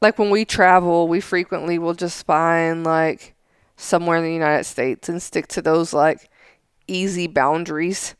like 0.00 0.18
when 0.18 0.30
we 0.30 0.44
travel, 0.44 1.08
we 1.08 1.20
frequently 1.20 1.78
will 1.78 1.94
just 1.94 2.26
find 2.26 2.84
like 2.84 3.34
somewhere 3.76 4.18
in 4.18 4.24
the 4.24 4.32
United 4.32 4.64
States 4.64 5.08
and 5.08 5.22
stick 5.22 5.46
to 5.48 5.62
those 5.62 5.92
like 5.92 6.28
easy 6.86 7.26
boundaries. 7.26 8.14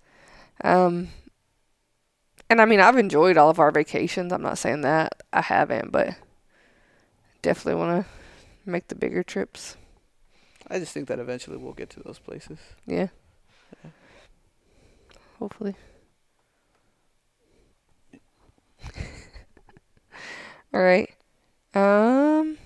Um 0.65 1.09
and 2.53 2.61
I 2.61 2.67
mean, 2.67 2.81
I've 2.81 2.99
enjoyed 2.99 3.39
all 3.39 3.49
of 3.49 3.59
our 3.59 3.71
vacations. 3.71 4.31
I'm 4.31 4.43
not 4.43 4.59
saying 4.59 4.83
that 4.83 5.23
I 5.33 5.41
haven't, 5.41 5.91
but 5.91 6.17
definitely 7.41 7.81
want 7.81 8.05
to 8.05 8.11
make 8.71 8.89
the 8.89 8.95
bigger 8.95 9.23
trips. 9.23 9.79
I 10.69 10.79
just 10.79 10.93
think 10.93 11.09
that 11.09 11.19
eventually 11.19 11.57
we'll 11.57 11.73
get 11.73 11.89
to 11.91 12.01
those 12.01 12.19
places. 12.19 12.59
Yeah. 12.87 13.09
Hopefully. 15.39 15.77
All 20.75 20.83
right. 20.83 21.09
Um 21.73 22.59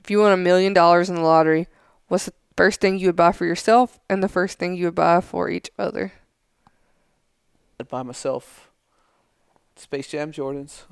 if 0.00 0.10
you 0.10 0.18
won 0.18 0.32
a 0.32 0.36
million 0.36 0.72
dollars 0.72 1.08
in 1.08 1.14
the 1.14 1.20
lottery, 1.20 1.68
what's 2.08 2.24
the 2.24 2.32
first 2.56 2.80
thing 2.80 2.98
you 2.98 3.06
would 3.06 3.14
buy 3.14 3.30
for 3.30 3.46
yourself 3.46 4.00
and 4.10 4.24
the 4.24 4.28
first 4.28 4.58
thing 4.58 4.74
you 4.74 4.86
would 4.86 4.96
buy 4.96 5.20
for 5.20 5.48
each 5.48 5.70
other? 5.78 6.12
Buy 7.84 8.02
myself 8.02 8.70
Space 9.76 10.08
Jam 10.08 10.32
Jordans, 10.32 10.84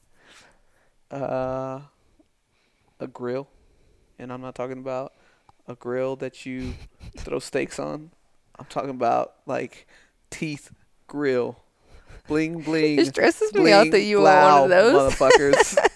uh, 1.10 1.80
a 2.98 3.06
grill, 3.06 3.46
and 4.18 4.32
I'm 4.32 4.40
not 4.40 4.54
talking 4.54 4.78
about 4.78 5.12
a 5.68 5.74
grill 5.74 6.16
that 6.16 6.46
you 6.46 6.72
throw 7.18 7.38
steaks 7.38 7.78
on. 7.78 8.10
I'm 8.58 8.64
talking 8.66 8.90
about 8.90 9.34
like 9.44 9.86
teeth 10.30 10.72
grill, 11.06 11.60
bling 12.26 12.62
bling. 12.62 12.98
It 12.98 13.08
stresses 13.08 13.52
me 13.52 13.70
out 13.70 13.90
that 13.90 14.02
you 14.02 14.22
want 14.22 14.62
one 14.62 14.62
of 14.62 14.68
those. 14.70 15.12
motherfuckers. 15.12 15.90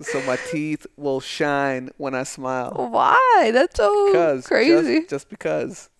so 0.04 0.22
my 0.22 0.36
teeth 0.50 0.86
will 0.96 1.20
shine 1.20 1.90
when 1.96 2.14
I 2.14 2.22
smile. 2.22 2.72
Why? 2.90 3.50
That's 3.52 3.76
so 3.76 4.40
crazy. 4.42 5.00
Just, 5.00 5.10
just 5.10 5.28
because. 5.28 5.90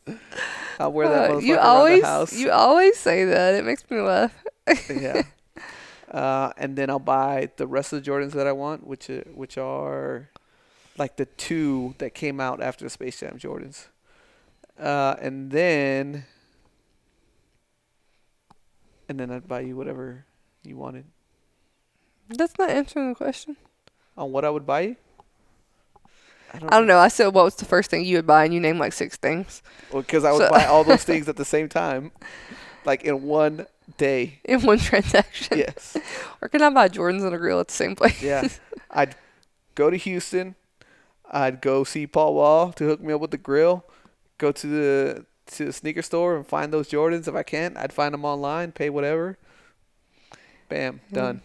I'll 0.82 0.92
wear 0.92 1.08
that 1.08 1.30
Uh, 1.30 1.38
you 1.38 1.58
always 1.58 2.00
the 2.02 2.06
house. 2.06 2.32
you 2.32 2.50
always 2.50 2.98
say 2.98 3.24
that. 3.24 3.54
It 3.54 3.64
makes 3.64 3.88
me 3.90 4.00
laugh. 4.00 4.32
yeah. 4.90 5.22
Uh, 6.10 6.52
and 6.58 6.76
then 6.76 6.90
I'll 6.90 6.98
buy 6.98 7.50
the 7.56 7.66
rest 7.66 7.92
of 7.92 8.02
the 8.04 8.10
Jordans 8.10 8.32
that 8.32 8.46
I 8.46 8.52
want, 8.52 8.86
which 8.86 9.08
are, 9.08 9.24
which 9.34 9.56
are 9.58 10.28
like 10.98 11.16
the 11.16 11.24
two 11.26 11.94
that 11.98 12.14
came 12.14 12.38
out 12.40 12.60
after 12.62 12.84
the 12.84 12.90
Space 12.90 13.18
Jam 13.20 13.38
Jordans. 13.38 13.86
Uh, 14.78 15.16
and 15.20 15.50
then 15.50 16.24
and 19.08 19.18
then 19.20 19.30
I'd 19.30 19.48
buy 19.48 19.60
you 19.60 19.76
whatever 19.76 20.24
you 20.64 20.76
wanted. 20.76 21.04
That's 22.28 22.58
not 22.58 22.70
answering 22.70 23.08
the 23.10 23.14
question. 23.14 23.56
On 24.16 24.32
what 24.32 24.44
I 24.44 24.50
would 24.50 24.66
buy 24.66 24.80
you? 24.82 24.96
I 26.54 26.58
don't, 26.58 26.72
I 26.74 26.78
don't 26.78 26.86
know. 26.86 26.98
I 26.98 27.08
said 27.08 27.28
what 27.28 27.44
was 27.44 27.54
the 27.56 27.64
first 27.64 27.90
thing 27.90 28.04
you 28.04 28.16
would 28.16 28.26
buy, 28.26 28.44
and 28.44 28.52
you 28.52 28.60
named 28.60 28.78
like 28.78 28.92
six 28.92 29.16
things 29.16 29.62
Well, 29.92 30.02
Because 30.02 30.24
I 30.24 30.32
would 30.32 30.42
So- 30.42 30.50
buy 30.50 30.66
all 30.66 30.84
those 30.84 31.04
things 31.10 31.28
at 31.28 31.36
the 31.36 31.44
same 31.44 31.68
time, 31.68 32.12
like 32.84 33.04
in 33.04 33.22
one 33.22 33.66
day. 33.98 34.38
in 34.44 34.62
one 34.62 34.78
transaction. 34.78 35.58
Yes. 35.58 35.96
Or 36.42 36.48
can 36.48 36.60
I 36.60 36.70
buy 36.70 36.88
Jordans 36.88 37.24
and 37.24 37.32
a 37.32 37.38
grill 37.38 37.60
at 37.60 37.68
the 37.68 37.74
same 37.74 37.94
place? 37.94 38.20
Yeah. 38.20 38.48
I'd 38.90 39.14
go 39.76 39.90
to 39.90 39.96
Houston. 39.96 40.56
I'd 41.30 41.60
go 41.60 41.84
see 41.84 42.04
Paul 42.06 42.34
Wall 42.34 42.72
to 42.72 42.84
hook 42.84 43.00
me 43.00 43.12
up 43.12 43.20
with 43.20 43.30
the 43.30 43.38
grill. 43.38 43.84
Go 44.38 44.50
to 44.50 44.66
the 44.66 45.26
to 45.52 45.66
the 45.66 45.72
sneaker 45.72 46.02
store 46.02 46.34
and 46.36 46.44
find 46.44 46.72
those 46.72 46.90
Jordans. 46.90 47.28
If 47.28 47.36
I 47.36 47.44
can't, 47.44 47.76
I'd 47.76 47.92
find 47.92 48.12
them 48.12 48.24
online, 48.24 48.72
pay 48.72 48.90
whatever. 48.90 49.38
Bam, 50.68 51.00
hmm. 51.10 51.14
done. 51.14 51.42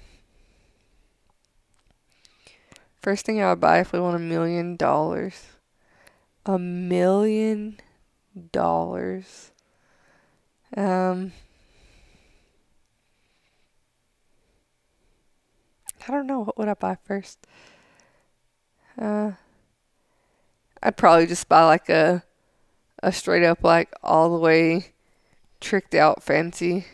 First 3.07 3.25
thing 3.25 3.41
I 3.41 3.51
would 3.51 3.61
buy 3.61 3.79
if 3.79 3.93
we 3.93 4.01
won 4.01 4.15
a 4.15 4.19
million 4.19 4.75
dollars. 4.75 5.45
A 6.45 6.59
million 6.59 7.79
dollars. 8.51 9.53
Um. 10.75 11.31
I 16.05 16.11
don't 16.11 16.27
know. 16.27 16.43
What 16.43 16.57
would 16.57 16.67
I 16.67 16.73
buy 16.73 16.97
first? 17.05 17.47
Uh. 19.01 19.31
I'd 20.83 20.97
probably 20.97 21.27
just 21.27 21.47
buy 21.47 21.63
like 21.63 21.87
a, 21.87 22.25
a 23.01 23.13
straight 23.13 23.45
up 23.45 23.63
like 23.63 23.89
all 24.03 24.33
the 24.33 24.41
way, 24.41 24.87
tricked 25.61 25.95
out 25.95 26.23
fancy 26.23 26.87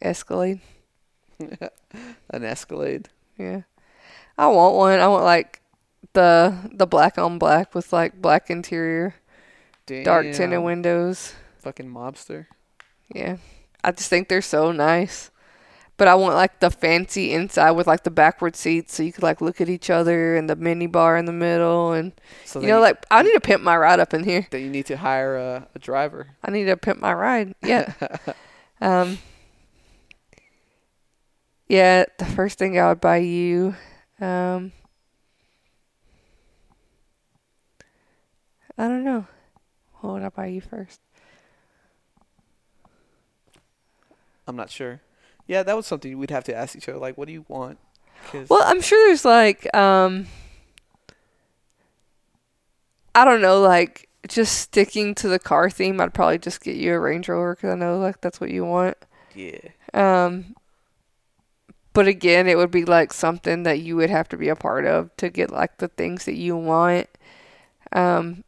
Escalade. 0.00 0.60
An 1.40 2.44
Escalade. 2.44 3.08
Yeah. 3.36 3.62
I 4.38 4.46
want 4.48 4.74
one. 4.74 4.98
I 5.00 5.08
want 5.08 5.24
like 5.24 5.60
the 6.12 6.54
the 6.72 6.86
black 6.86 7.18
on 7.18 7.38
black 7.38 7.74
with 7.74 7.92
like 7.92 8.20
black 8.20 8.50
interior, 8.50 9.14
Damn. 9.86 10.04
dark 10.04 10.32
tinted 10.32 10.62
windows. 10.62 11.34
Fucking 11.58 11.88
mobster. 11.88 12.46
Yeah. 13.14 13.36
I 13.82 13.92
just 13.92 14.10
think 14.10 14.28
they're 14.28 14.42
so 14.42 14.72
nice. 14.72 15.30
But 15.98 16.08
I 16.08 16.14
want 16.14 16.34
like 16.34 16.60
the 16.60 16.70
fancy 16.70 17.32
inside 17.32 17.70
with 17.70 17.86
like 17.86 18.02
the 18.04 18.10
backward 18.10 18.54
seats 18.54 18.94
so 18.94 19.02
you 19.02 19.12
could 19.12 19.22
like 19.22 19.40
look 19.40 19.62
at 19.62 19.70
each 19.70 19.88
other 19.88 20.36
and 20.36 20.50
the 20.50 20.54
mini 20.56 20.86
bar 20.86 21.16
in 21.16 21.24
the 21.24 21.32
middle 21.32 21.92
and 21.92 22.12
So 22.44 22.60
you 22.60 22.66
know 22.66 22.80
like 22.80 23.02
I 23.10 23.22
need 23.22 23.32
to 23.32 23.40
pimp 23.40 23.62
my 23.62 23.76
ride 23.76 23.98
up 23.98 24.12
in 24.12 24.22
here. 24.22 24.46
then 24.50 24.60
you 24.60 24.68
need 24.68 24.84
to 24.86 24.98
hire 24.98 25.36
a, 25.36 25.66
a 25.74 25.78
driver. 25.78 26.28
I 26.44 26.50
need 26.50 26.64
to 26.66 26.76
pimp 26.76 27.00
my 27.00 27.14
ride. 27.14 27.54
Yeah. 27.62 27.94
um 28.82 29.18
Yeah, 31.68 32.04
the 32.18 32.26
first 32.26 32.58
thing 32.58 32.78
I 32.78 32.88
would 32.90 33.00
buy 33.00 33.18
you 33.18 33.74
um 34.20 34.72
I 38.78 38.88
don't 38.88 39.04
know. 39.04 39.26
What 40.00 40.14
would 40.14 40.22
I 40.22 40.28
buy 40.28 40.46
you 40.46 40.60
first? 40.60 41.00
I'm 44.46 44.56
not 44.56 44.70
sure. 44.70 45.00
Yeah, 45.46 45.62
that 45.62 45.76
was 45.76 45.86
something 45.86 46.16
we'd 46.18 46.30
have 46.30 46.44
to 46.44 46.54
ask 46.54 46.76
each 46.76 46.88
other. 46.88 46.98
Like, 46.98 47.16
what 47.16 47.26
do 47.26 47.32
you 47.32 47.44
want? 47.48 47.78
Well, 48.48 48.62
I'm 48.64 48.80
sure 48.80 49.08
there's 49.08 49.24
like 49.24 49.72
um 49.74 50.26
I 53.14 53.24
don't 53.24 53.40
know, 53.40 53.60
like 53.60 54.08
just 54.28 54.58
sticking 54.58 55.14
to 55.16 55.28
the 55.28 55.38
car 55.38 55.70
theme, 55.70 56.00
I'd 56.00 56.12
probably 56.14 56.38
just 56.38 56.60
get 56.60 56.76
you 56.76 56.94
a 56.94 57.00
Range 57.00 57.28
Rover 57.28 57.54
because 57.54 57.70
I 57.70 57.74
know 57.76 57.98
like 57.98 58.20
that's 58.20 58.40
what 58.40 58.50
you 58.50 58.64
want. 58.64 58.96
yeah. 59.34 59.58
Um, 59.94 60.54
but 61.96 62.06
again, 62.06 62.46
it 62.46 62.58
would 62.58 62.70
be 62.70 62.84
like 62.84 63.10
something 63.10 63.62
that 63.62 63.80
you 63.80 63.96
would 63.96 64.10
have 64.10 64.28
to 64.28 64.36
be 64.36 64.50
a 64.50 64.54
part 64.54 64.84
of 64.84 65.16
to 65.16 65.30
get 65.30 65.50
like 65.50 65.78
the 65.78 65.88
things 65.88 66.26
that 66.26 66.34
you 66.34 66.54
want. 66.54 67.08
Um, 67.90 68.44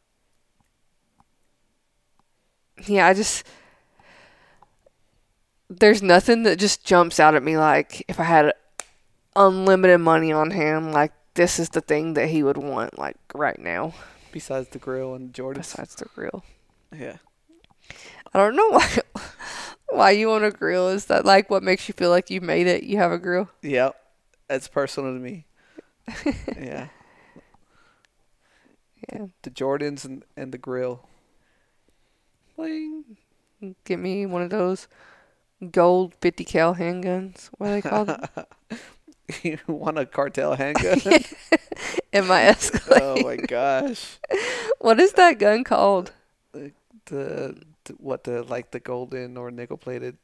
yeah, 2.85 3.07
I 3.07 3.15
just 3.15 3.43
there's 5.67 6.03
nothing 6.03 6.43
that 6.43 6.59
just 6.59 6.85
jumps 6.85 7.19
out 7.19 7.33
at 7.33 7.41
me 7.41 7.57
like 7.57 8.05
if 8.07 8.19
I 8.19 8.25
had 8.25 8.53
unlimited 9.35 9.99
money 9.99 10.31
on 10.31 10.51
hand, 10.51 10.91
like 10.91 11.13
this 11.33 11.57
is 11.57 11.69
the 11.69 11.81
thing 11.81 12.13
that 12.13 12.29
he 12.29 12.43
would 12.43 12.57
want 12.57 12.99
like 12.99 13.17
right 13.33 13.57
now. 13.57 13.95
Besides 14.31 14.69
the 14.69 14.77
grill 14.77 15.15
and 15.15 15.33
Jordan. 15.33 15.61
Besides 15.61 15.95
the 15.95 16.05
grill, 16.05 16.43
Yeah. 16.95 17.17
I 18.31 18.37
don't 18.37 18.55
know 18.55 18.69
why 18.69 18.99
why 19.91 20.11
you 20.11 20.27
want 20.27 20.45
a 20.45 20.51
grill. 20.51 20.89
Is 20.89 21.05
that 21.05 21.25
like 21.25 21.49
what 21.49 21.63
makes 21.63 21.87
you 21.87 21.93
feel 21.93 22.09
like 22.09 22.29
you 22.29 22.41
made 22.41 22.67
it? 22.67 22.83
You 22.83 22.97
have 22.97 23.11
a 23.11 23.17
grill. 23.17 23.49
Yep. 23.61 23.95
That's 24.47 24.67
personal 24.67 25.13
to 25.13 25.19
me. 25.19 25.45
yeah. 26.59 26.87
Yeah. 29.11 29.25
The 29.43 29.49
Jordans 29.49 30.05
and, 30.05 30.23
and 30.35 30.51
the 30.51 30.57
grill. 30.57 31.07
Bling. 32.55 33.17
Get 33.83 33.99
me 33.99 34.25
one 34.25 34.41
of 34.41 34.49
those 34.49 34.87
gold 35.71 36.15
50 36.21 36.45
cal 36.45 36.75
handguns. 36.75 37.49
What 37.57 37.69
are 37.69 37.73
they 37.73 37.81
called? 37.81 38.29
you 39.43 39.57
want 39.67 39.99
a 39.99 40.05
cartel 40.05 40.55
handgun? 40.55 40.99
In 42.11 42.25
my 42.25 42.43
Escalade. 42.43 43.01
oh 43.03 43.21
my 43.23 43.35
gosh. 43.35 44.17
What 44.79 44.99
is 44.99 45.13
that 45.13 45.39
gun 45.39 45.63
called? 45.63 46.11
The, 46.53 46.71
the 47.05 47.61
what 47.97 48.23
the 48.23 48.43
like 48.43 48.71
the 48.71 48.79
golden 48.79 49.37
or 49.37 49.51
nickel 49.51 49.77
plated. 49.77 50.17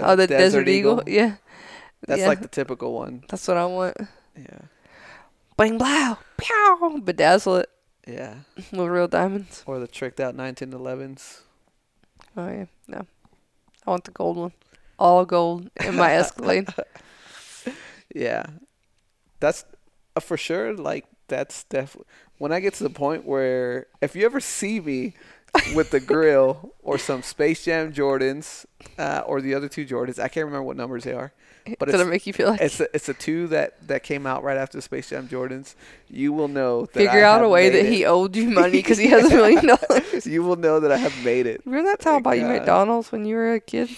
oh, 0.00 0.16
the 0.16 0.26
Desert, 0.26 0.68
Eagle. 0.68 1.02
Yeah. 1.06 1.36
That's 2.06 2.20
yeah. 2.20 2.28
like 2.28 2.40
the 2.40 2.48
typical 2.48 2.92
one. 2.92 3.24
That's 3.28 3.46
what 3.48 3.56
I 3.56 3.66
want. 3.66 3.96
Yeah. 4.36 4.58
Bling 5.56 5.78
blow. 5.78 6.18
Pow. 6.36 7.00
Bedazzle 7.02 7.62
it 7.62 7.70
Yeah. 8.06 8.34
with 8.72 8.88
real 8.88 9.08
diamonds. 9.08 9.62
Or 9.66 9.78
the 9.78 9.86
tricked 9.86 10.20
out 10.20 10.36
1911s. 10.36 11.40
Oh, 12.36 12.48
yeah. 12.48 12.66
No. 12.86 13.06
I 13.86 13.90
want 13.90 14.04
the 14.04 14.10
gold 14.10 14.36
one. 14.36 14.52
All 14.98 15.24
gold 15.24 15.70
in 15.82 15.96
my 15.96 16.12
Escalade. 16.16 16.68
Yeah. 18.14 18.46
That's 19.40 19.64
uh, 20.14 20.20
for 20.20 20.36
sure. 20.36 20.74
Like, 20.74 21.06
that's 21.28 21.64
definitely. 21.64 22.08
When 22.38 22.52
I 22.52 22.60
get 22.60 22.74
to 22.74 22.82
the 22.82 22.90
point 22.90 23.24
where, 23.24 23.86
if 24.02 24.14
you 24.14 24.26
ever 24.26 24.40
see 24.40 24.80
me 24.80 25.14
with 25.74 25.90
the 25.90 26.00
grill 26.00 26.72
or 26.82 26.98
some 26.98 27.22
Space 27.22 27.64
Jam 27.64 27.92
Jordans 27.92 28.66
uh, 28.98 29.22
or 29.26 29.40
the 29.40 29.54
other 29.54 29.68
two 29.68 29.86
Jordans. 29.86 30.18
I 30.18 30.28
can't 30.28 30.46
remember 30.46 30.62
what 30.64 30.76
numbers 30.76 31.04
they 31.04 31.12
are. 31.12 31.32
But 31.80 31.88
Did 31.90 31.98
it 32.00 32.04
make 32.06 32.26
you 32.28 32.32
feel 32.32 32.50
like 32.50 32.60
It's 32.60 32.78
a, 32.78 32.94
it's 32.94 33.08
a 33.08 33.14
two 33.14 33.48
that, 33.48 33.88
that 33.88 34.04
came 34.04 34.24
out 34.24 34.44
right 34.44 34.56
after 34.56 34.80
Space 34.80 35.08
Jam 35.10 35.26
Jordans. 35.26 35.74
You 36.08 36.32
will 36.32 36.46
know 36.46 36.82
that 36.82 36.92
figure 36.92 37.24
out 37.24 37.42
a 37.42 37.48
way 37.48 37.70
that 37.70 37.86
it. 37.86 37.92
he 37.92 38.04
owed 38.04 38.36
you 38.36 38.50
money 38.62 38.70
because 38.70 38.98
he 38.98 39.08
has 39.08 39.24
a 39.24 39.34
million 39.34 39.66
dollars. 39.66 40.26
You 40.26 40.44
will 40.44 40.54
know 40.56 40.78
that 40.78 40.92
I 40.92 40.96
have 40.96 41.24
made 41.24 41.46
it. 41.46 41.62
Remember 41.64 41.90
that 41.90 41.98
time 42.00 42.16
I 42.16 42.20
bought 42.20 42.38
you. 42.38 42.44
McDonald's 42.46 43.10
when 43.10 43.24
you 43.24 43.34
were 43.36 43.54
a 43.54 43.60
kid? 43.60 43.90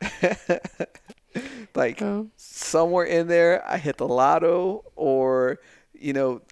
Like 1.74 2.02
Oh. 2.02 2.28
somewhere 2.36 3.04
in 3.04 3.28
there, 3.28 3.64
I 3.66 3.78
hit 3.78 3.96
the 3.98 4.08
lotto, 4.08 4.84
or 4.96 5.60
you 5.94 6.12
know, 6.12 6.42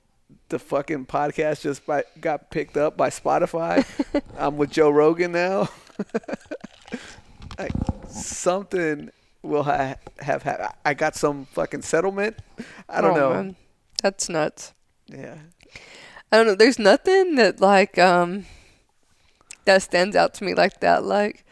the 0.49 0.59
fucking 0.59 1.07
podcast 1.07 1.63
just 1.63 1.85
by, 1.87 2.05
got 2.21 2.51
picked 2.51 2.77
up 2.77 2.97
by 2.97 3.11
Spotify. 3.11 3.85
I'm 4.39 4.57
with 4.57 4.71
Joe 4.71 4.91
Rogan 4.91 5.33
now. 5.33 5.69
like 7.59 7.73
something 8.09 9.11
will 9.43 9.63
ha- 9.65 9.97
have 10.21 10.43
ha- 10.43 10.73
I 10.85 10.95
got 10.95 11.15
some 11.15 11.47
fucking 11.47 11.83
settlement. 11.83 12.37
I 12.89 13.01
don't 13.01 13.13
Oh, 13.17 13.21
know. 13.21 13.35
man. 13.35 13.57
That's 14.03 14.29
nuts. 14.29 14.73
Yeah. 15.07 15.37
I 16.31 16.37
don't 16.37 16.47
know. 16.47 16.55
There's 16.55 16.79
nothing 16.79 17.37
that 17.37 17.61
like 17.61 17.99
um 17.99 18.47
that 19.65 19.83
stands 19.83 20.15
out 20.17 20.35
to 20.35 20.45
me 20.45 20.55
like 20.55 20.81
that. 20.81 21.05
Like 21.05 21.45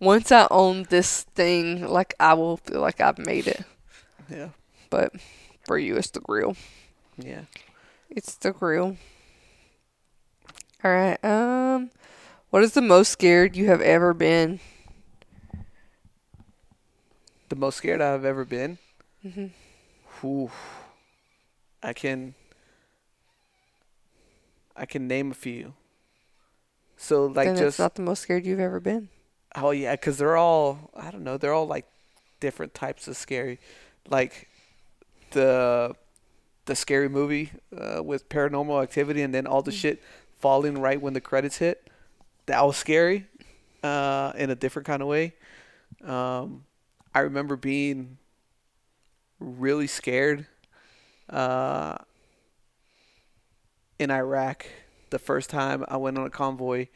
once 0.00 0.30
I 0.30 0.46
own 0.50 0.84
this 0.90 1.22
thing, 1.34 1.86
like 1.86 2.14
I 2.20 2.34
will 2.34 2.58
feel 2.58 2.80
like 2.80 3.00
I've 3.00 3.18
made 3.18 3.46
it. 3.46 3.62
Yeah. 4.30 4.50
But 4.90 5.12
for 5.66 5.78
you, 5.78 5.96
it's 5.96 6.10
the 6.10 6.20
grill. 6.20 6.56
Yeah. 7.16 7.42
It's 8.10 8.34
the 8.36 8.52
grill. 8.52 8.96
All 10.84 10.90
right. 10.90 11.22
Um, 11.24 11.90
what 12.50 12.62
is 12.62 12.72
the 12.72 12.80
most 12.82 13.10
scared 13.10 13.56
you 13.56 13.66
have 13.66 13.80
ever 13.80 14.14
been? 14.14 14.60
The 17.48 17.56
most 17.56 17.76
scared 17.76 18.00
I've 18.00 18.24
ever 18.24 18.44
been. 18.44 18.78
Mhm. 19.24 19.50
Whew. 20.20 20.50
I 21.82 21.92
can 21.92 22.34
I 24.76 24.86
can 24.86 25.08
name 25.08 25.30
a 25.30 25.34
few. 25.34 25.74
So 26.96 27.26
like 27.26 27.46
then 27.46 27.52
it's 27.54 27.60
just 27.60 27.78
not 27.78 27.94
the 27.94 28.02
most 28.02 28.20
scared 28.22 28.44
you've 28.46 28.60
ever 28.60 28.80
been. 28.80 29.08
oh 29.56 29.70
yeah, 29.70 29.92
because 29.92 30.18
they're 30.18 30.36
all 30.36 30.90
I 30.94 31.10
don't 31.10 31.24
know, 31.24 31.36
they're 31.36 31.52
all 31.54 31.66
like 31.66 31.86
different 32.40 32.74
types 32.74 33.08
of 33.08 33.16
scary. 33.16 33.58
Like 34.08 34.48
the 35.30 35.94
the 36.68 36.76
scary 36.76 37.08
movie 37.08 37.50
uh, 37.76 38.02
with 38.02 38.28
paranormal 38.28 38.80
activity 38.82 39.22
and 39.22 39.34
then 39.34 39.46
all 39.46 39.62
the 39.62 39.72
shit 39.72 40.00
falling 40.38 40.78
right 40.78 41.00
when 41.00 41.14
the 41.14 41.20
credits 41.20 41.56
hit. 41.58 41.90
That 42.46 42.64
was 42.64 42.76
scary, 42.76 43.26
uh, 43.82 44.32
in 44.36 44.50
a 44.50 44.54
different 44.54 44.86
kind 44.86 45.02
of 45.02 45.08
way. 45.08 45.34
Um, 46.04 46.64
I 47.14 47.20
remember 47.20 47.56
being 47.56 48.18
really 49.40 49.86
scared 49.86 50.46
uh, 51.28 51.96
in 53.98 54.10
Iraq 54.10 54.66
the 55.10 55.18
first 55.18 55.50
time 55.50 55.84
I 55.88 55.96
went 55.96 56.18
on 56.18 56.26
a 56.26 56.30
convoy 56.30 56.88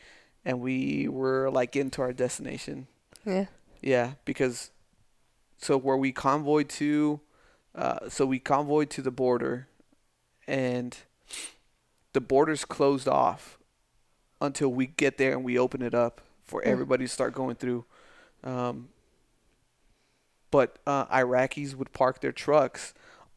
and 0.45 0.61
we 0.61 1.09
were 1.09 1.51
like 1.51 1.73
getting 1.73 1.91
to 1.93 2.03
our 2.03 2.13
destination. 2.13 2.87
Yeah. 3.25 3.47
Yeah, 3.81 4.13
because 4.25 4.71
so 5.59 5.77
where 5.77 5.97
we 5.97 6.13
convoyed 6.13 6.69
to, 6.71 7.21
uh, 7.75 8.09
so 8.09 8.27
we 8.27 8.39
convoyed 8.39 8.91
to 8.91 9.03
the 9.03 9.11
border, 9.11 9.67
and 10.47 10.97
the 12.13 12.21
border's 12.21 12.65
closed 12.65 13.09
off 13.09 13.59
until 14.41 14.69
we 14.69 14.87
get 14.87 15.19
there 15.19 15.33
and 15.33 15.45
we 15.45 15.59
open 15.59 15.83
it 15.83 15.95
up 15.95 16.21
for 16.45 16.61
Hmm. 16.63 16.69
everybody 16.69 17.05
to 17.05 17.09
start 17.09 17.33
going 17.33 17.55
through. 17.57 17.85
Um, 18.45 18.89
but 20.51 20.79
uh, 20.87 21.07
Iraqis 21.07 21.75
would 21.75 21.93
park 21.93 22.21
their 22.21 22.33
trucks 22.33 22.93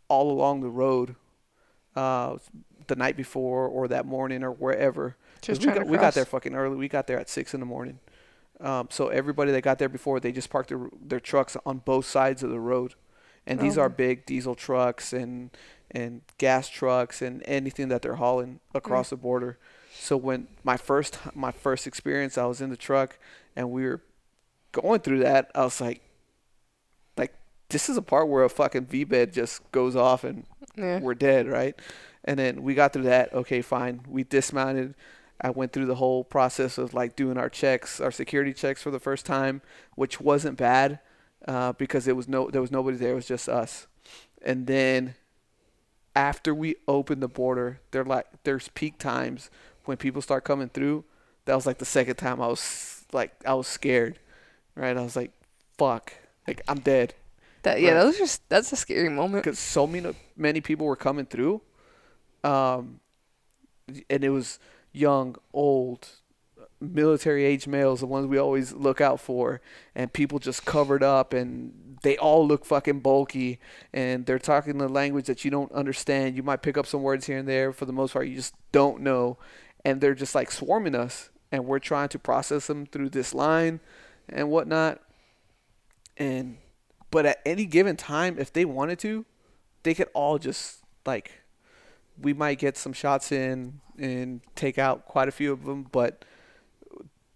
all 0.07 0.31
along 0.31 0.61
the 0.61 0.69
road 0.69 1.15
uh, 1.95 2.38
the 2.88 2.95
night 2.95 3.15
before 3.15 3.67
or 3.67 3.88
that 3.88 4.05
morning 4.05 4.43
or 4.43 4.51
wherever. 4.51 5.15
Just 5.41 5.61
we 5.61 5.67
got, 5.71 5.88
we 5.88 5.97
got 5.97 6.13
there 6.13 6.25
fucking 6.25 6.55
early. 6.55 6.75
We 6.75 6.88
got 6.89 7.07
there 7.07 7.19
at 7.19 7.29
six 7.29 7.53
in 7.53 7.59
the 7.59 7.65
morning. 7.65 7.99
Um, 8.59 8.88
so 8.89 9.09
everybody 9.09 9.51
that 9.51 9.61
got 9.61 9.79
there 9.79 9.89
before, 9.89 10.19
they 10.19 10.31
just 10.31 10.49
parked 10.49 10.69
their 10.69 10.89
their 10.99 11.19
trucks 11.19 11.55
on 11.65 11.79
both 11.79 12.05
sides 12.05 12.41
of 12.41 12.49
the 12.49 12.59
road, 12.59 12.95
and 13.48 13.60
oh, 13.60 13.64
these 13.64 13.78
Oh. 13.78 13.82
are 13.82 13.89
big 13.89 14.26
diesel 14.26 14.56
trucks 14.56 15.14
and 15.14 15.52
and 15.91 16.22
gas 16.38 16.68
trucks 16.68 17.22
and 17.22 17.41
anything 17.46 17.88
that 17.89 18.02
they're 18.02 18.16
hauling 18.16 18.60
across 18.74 19.12
the 19.12 19.16
border. 19.16 19.58
So 19.93 20.18
when 20.18 20.48
my 20.64 20.78
first 20.78 21.18
my 21.36 21.52
first 21.52 21.88
experience, 21.88 22.38
I 22.38 22.46
was 22.46 22.60
in 22.62 22.70
the 22.70 22.78
truck 22.78 23.18
and 23.56 23.72
we 23.72 23.86
were 23.86 24.02
going 24.72 25.00
through 25.02 25.20
that. 25.20 25.52
I 25.56 25.64
was 25.64 25.80
like, 25.80 26.02
like 27.18 27.34
this 27.70 27.89
is 27.89 27.98
a 27.98 28.02
part 28.02 28.28
where 28.28 28.43
a 28.43 28.50
fucking 28.50 28.88
VBIED 28.88 29.32
just 29.34 29.72
goes 29.72 29.96
off 29.96 30.24
and 30.24 30.46
Yeah. 30.76 31.00
we're 31.00 31.14
dead, 31.16 31.48
right? 31.48 31.76
And 32.24 32.38
then 32.39 32.64
we 32.64 32.74
got 32.74 32.91
through 32.93 33.04
that. 33.04 33.32
Okay, 33.34 33.62
fine. 33.62 34.02
We 34.08 34.24
dismounted. 34.24 34.96
I 35.39 35.50
went 35.52 35.74
through 35.74 35.86
the 35.86 35.96
whole 35.96 36.24
process 36.24 36.78
of 36.78 36.93
like 36.93 37.16
doing 37.16 37.38
our 37.38 37.50
checks, 37.50 38.02
our 38.02 38.12
security 38.12 38.54
checks 38.54 38.82
for 38.82 38.89
the 38.91 39.00
first 39.00 39.26
time, 39.26 39.62
which 39.96 40.20
wasn't 40.20 40.58
bad 40.58 41.00
uh, 41.48 41.74
because 41.74 42.08
it 42.08 42.16
was 42.16 42.28
no, 42.28 42.50
there 42.50 42.62
was 42.62 42.72
nobody 42.72 42.98
there. 42.98 43.12
It 43.12 43.16
was 43.16 43.28
just 43.28 43.48
us. 43.50 43.88
And 44.41 44.68
then 44.68 45.16
after 46.16 46.54
we 46.54 46.76
opened 46.88 47.22
the 47.22 47.28
border, 47.28 47.80
there 47.91 48.04
like 48.04 48.26
there's 48.43 48.68
peak 48.70 48.98
times 48.98 49.50
when 49.86 49.98
people 49.98 50.22
start 50.22 50.43
coming 50.43 50.70
through. 50.70 51.04
That 51.46 51.56
was 51.56 51.66
like 51.66 51.78
the 51.78 51.86
second 51.86 52.16
time 52.16 52.41
I 52.41 52.48
was 52.48 53.06
like 53.14 53.32
I 53.46 53.54
was 53.54 53.68
scared, 53.68 54.20
right? 54.76 54.96
I 54.98 55.02
was 55.02 55.16
like, 55.16 55.32
"Fuck, 55.78 56.14
like 56.48 56.62
I'm 56.68 56.80
dead." 56.80 57.14
That 57.64 57.82
yeah, 57.82 57.89
Right. 57.89 57.93
that 58.00 58.06
was 58.06 58.18
just 58.18 58.48
that's 58.50 58.72
a 58.72 58.76
scary 58.76 59.10
moment. 59.10 59.43
because 59.43 59.60
so 59.60 59.86
many 59.88 60.14
many 60.38 60.62
people 60.62 60.86
were 60.86 60.96
coming 60.96 61.26
through, 61.26 61.62
um, 62.43 63.00
and 64.10 64.24
it 64.24 64.30
was 64.30 64.60
young, 64.91 65.36
old, 65.54 66.08
military 66.80 67.45
age 67.45 67.67
males, 67.67 67.99
the 67.99 68.05
ones 68.05 68.28
we 68.28 68.38
always 68.38 68.73
look 68.73 69.01
out 69.01 69.19
for, 69.19 69.61
and 69.95 70.11
people 70.11 70.39
just 70.39 70.65
covered 70.65 71.03
up, 71.03 71.34
and 71.34 71.97
they 72.03 72.17
all 72.17 72.45
look 72.45 72.65
fucking 72.65 72.99
bulky, 72.99 73.59
and 73.93 74.26
they're 74.26 74.39
talking 74.39 74.78
the 74.78 74.88
language 74.88 75.26
that 75.26 75.45
you 75.45 75.51
don't 75.51 75.71
understand. 75.71 76.36
You 76.36 76.43
might 76.43 76.61
pick 76.61 76.78
up 76.78 76.86
some 76.86 77.01
words 77.01 77.26
here 77.26 77.38
and 77.38 77.47
there. 77.47 77.71
For 77.71 77.86
the 77.86 77.93
most 77.93 78.13
part, 78.13 78.28
you 78.28 78.36
just 78.36 78.53
don't 78.71 79.01
know, 79.01 79.38
and 79.84 80.01
they're 80.01 80.15
just 80.15 80.36
like 80.36 80.51
swarming 80.51 80.95
us, 80.95 81.30
and 81.51 81.65
we're 81.65 81.80
trying 81.80 82.09
to 82.09 82.19
process 82.19 82.67
them 82.67 82.86
through 82.86 83.09
this 83.09 83.34
line, 83.34 83.80
and 84.30 84.49
whatnot, 84.49 85.01
and 86.17 86.57
but 87.11 87.26
at 87.26 87.39
any 87.45 87.65
given 87.65 87.95
time, 87.95 88.38
if 88.38 88.51
they 88.51 88.65
wanted 88.65 88.99
to, 88.99 89.26
they 89.84 89.93
could 89.93 90.09
all 90.13 90.38
just 90.38 90.80
like 91.05 91.43
we 92.21 92.34
might 92.34 92.59
get 92.59 92.78
some 92.78 92.93
shots 92.93 93.32
in 93.32 93.82
and 93.97 94.41
take 94.55 94.78
out 94.78 95.05
quite 95.05 95.28
a 95.28 95.32
few 95.32 95.51
of 95.51 95.65
them, 95.65 95.86
but 95.91 96.26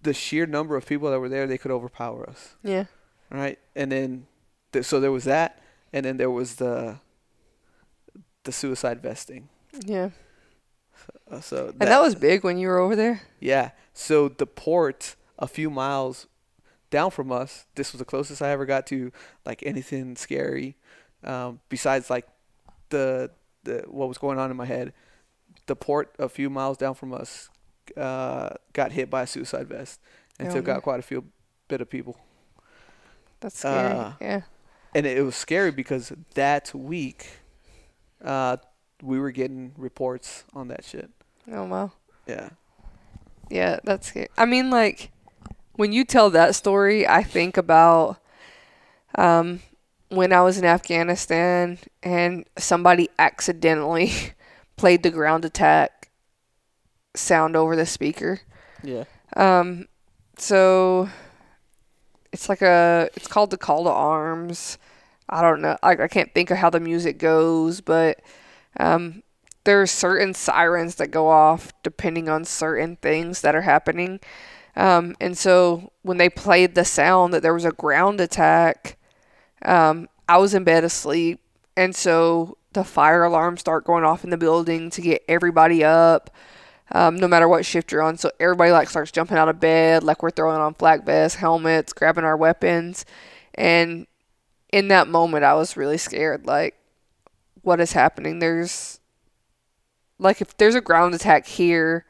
the 0.02 0.14
sheer 0.14 0.46
number 0.46 0.76
of 0.76 0.86
people 0.86 1.10
that 1.12 1.20
were 1.20 1.30
there, 1.30 1.46
they 1.48 1.58
could 1.58 1.72
overpower 1.72 2.30
us, 2.30 2.56
Yeah. 2.64 2.86
right? 3.30 3.60
And 3.76 3.92
then, 3.92 4.28
th- 4.72 4.86
so 4.86 5.00
there 5.00 5.12
was 5.12 5.26
that, 5.26 5.62
and 5.94 6.06
then 6.06 6.18
there 6.18 6.32
was 6.32 6.56
the 6.56 7.00
the 8.44 8.52
suicide 8.52 9.02
vesting. 9.02 9.50
Yeah. 9.86 10.10
Uh, 11.30 11.42
so 11.42 11.68
And 11.80 11.90
that 11.90 12.02
was 12.02 12.16
big 12.16 12.44
when 12.44 12.58
you 12.58 12.68
were 12.70 12.78
over 12.80 12.96
there. 12.96 13.22
Yeah. 13.40 13.72
So 13.94 14.30
the 14.30 14.46
port 14.48 15.16
a 15.38 15.48
few 15.48 15.70
miles 15.70 16.28
down 16.90 17.12
from 17.12 17.32
us, 17.32 17.66
this 17.76 17.92
was 17.92 18.00
the 18.00 18.06
closest 18.06 18.42
I 18.42 18.50
ever 18.50 18.66
got 18.66 18.88
to 18.88 19.12
like 19.46 19.62
anything 19.66 20.16
scary. 20.16 20.76
Um, 21.24 21.60
besides 21.70 22.10
like 22.10 22.28
the 22.90 23.32
the 23.64 23.84
what 23.88 24.08
was 24.08 24.18
going 24.18 24.40
on 24.40 24.50
in 24.52 24.58
my 24.58 24.66
head. 24.66 24.94
The 25.68 25.76
port 25.76 26.16
a 26.18 26.30
few 26.30 26.50
miles 26.50 26.78
down 26.78 26.96
from 26.96 27.14
us 27.14 27.50
uh, 27.98 28.50
got 28.74 28.92
hit 28.92 29.10
by 29.10 29.24
a 29.24 29.28
suicide 29.28 29.68
vest 29.68 30.00
and 30.40 30.50
Oh, 30.50 30.54
took 30.56 30.68
man. 30.68 30.78
out 30.78 30.84
quite 30.84 31.00
a 31.00 31.04
few 31.04 31.26
bit 31.68 31.82
of 31.82 31.90
people. 31.90 32.18
That's 33.40 33.60
scary. 33.60 33.94
Uh, 33.98 34.12
yeah. 34.22 34.42
And 34.96 35.06
it 35.06 35.24
was 35.24 35.36
scary 35.36 35.72
because 35.72 36.12
that 36.34 36.74
week 36.74 37.28
uh, 38.24 38.58
we 39.02 39.20
were 39.20 39.32
getting 39.32 39.74
reports 39.78 40.44
on 40.54 40.68
that 40.70 40.84
shit. 40.84 41.10
Oh 41.52 41.66
wow. 41.66 41.92
Yeah. 42.28 42.50
Yeah, 43.50 43.80
that's 43.84 44.08
scary. 44.08 44.30
I 44.38 44.46
mean, 44.46 44.70
like 44.70 45.12
when 45.74 45.92
you 45.94 46.04
tell 46.06 46.30
that 46.32 46.56
story, 46.56 47.08
I 47.08 47.24
think 47.24 47.56
about 47.58 48.18
um, 49.16 49.62
when 50.10 50.34
I 50.34 50.42
was 50.42 50.58
in 50.58 50.66
Afghanistan 50.66 51.80
and 52.04 52.46
somebody 52.58 53.10
accidentally 53.18 54.12
played 54.76 55.04
the 55.04 55.10
ground 55.12 55.46
attack 55.46 55.99
sound 57.16 57.56
over 57.56 57.76
the 57.76 57.86
speaker. 57.86 58.42
Yeah. 58.84 59.06
Um, 59.36 59.88
so 60.38 61.10
it's 62.32 62.50
like 62.50 62.62
a 62.62 63.10
it's 63.16 63.28
called 63.28 63.52
the 63.52 63.58
call 63.58 63.84
to 63.84 63.90
arms. 63.90 64.78
I 65.28 65.42
don't 65.42 65.62
know. 65.62 65.78
I, 65.84 65.92
I 65.92 66.08
can't 66.08 66.34
think 66.34 66.50
of 66.52 66.58
how 66.58 66.70
the 66.70 66.80
music 66.80 67.20
goes, 67.20 67.82
but 67.82 68.20
um, 68.80 69.24
there 69.64 69.82
are 69.82 69.88
certain 69.88 70.34
sirens 70.34 70.96
that 70.96 71.12
go 71.12 71.28
off 71.28 71.72
depending 71.84 72.30
on 72.30 72.46
certain 72.46 72.96
things 72.96 73.42
that 73.42 73.56
are 73.56 73.62
happening. 73.62 74.20
Um, 74.76 75.16
and 75.20 75.38
so 75.38 75.92
when 76.02 76.18
they 76.18 76.30
played 76.30 76.74
the 76.74 76.86
sound 76.86 77.34
that 77.34 77.44
there 77.44 77.54
was 77.54 77.66
a 77.66 77.72
ground 77.72 78.22
attack, 78.22 78.98
um, 79.64 80.08
I 80.28 80.38
was 80.38 80.54
in 80.54 80.64
bed 80.64 80.84
asleep. 80.84 81.42
And 81.76 81.96
so 81.96 82.58
the 82.74 82.84
fire 82.84 83.24
alarms 83.24 83.60
start 83.60 83.86
going 83.86 84.04
off 84.04 84.24
in 84.24 84.30
the 84.30 84.38
building 84.38 84.90
to 84.92 85.02
get 85.02 85.24
everybody 85.28 85.84
up, 85.84 86.30
um, 86.92 87.16
no 87.16 87.28
matter 87.28 87.48
what 87.48 87.66
shift 87.66 87.92
you're 87.92 88.02
on. 88.02 88.18
So 88.18 88.32
everybody 88.40 88.72
like 88.72 88.90
starts 88.90 89.12
jumping 89.12 89.38
out 89.38 89.50
of 89.50 89.60
bed, 89.60 90.04
like 90.04 90.24
we're 90.24 90.32
throwing 90.32 90.60
on 90.60 90.74
flak 90.74 91.06
vests, 91.06 91.38
helmets, 91.38 91.94
grabbing 91.94 92.24
our 92.24 92.38
weapons. 92.38 93.06
And 93.54 94.08
in 94.72 94.88
that 94.90 95.08
moment, 95.08 95.44
I 95.44 95.54
was 95.54 95.78
really 95.78 95.98
scared. 95.98 96.46
Like, 96.46 96.76
what 97.62 97.80
is 97.80 97.92
happening? 97.92 98.40
There's, 98.40 99.00
like, 100.18 100.42
if 100.42 100.56
there's 100.58 100.76
a 100.76 100.82
ground 100.82 101.16
attack 101.16 101.46
here, 101.48 102.06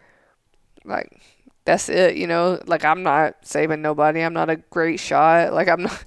like, 0.84 1.22
that's 1.66 1.90
it, 1.90 2.18
you 2.18 2.28
know? 2.28 2.62
Like, 2.66 2.84
I'm 2.84 3.04
not 3.04 3.46
saving 3.46 3.82
nobody. 3.82 4.22
I'm 4.22 4.34
not 4.34 4.50
a 4.50 4.58
great 4.58 5.00
shot. 5.00 5.54
Like, 5.60 5.68
I'm 5.68 5.84
not, 5.84 6.06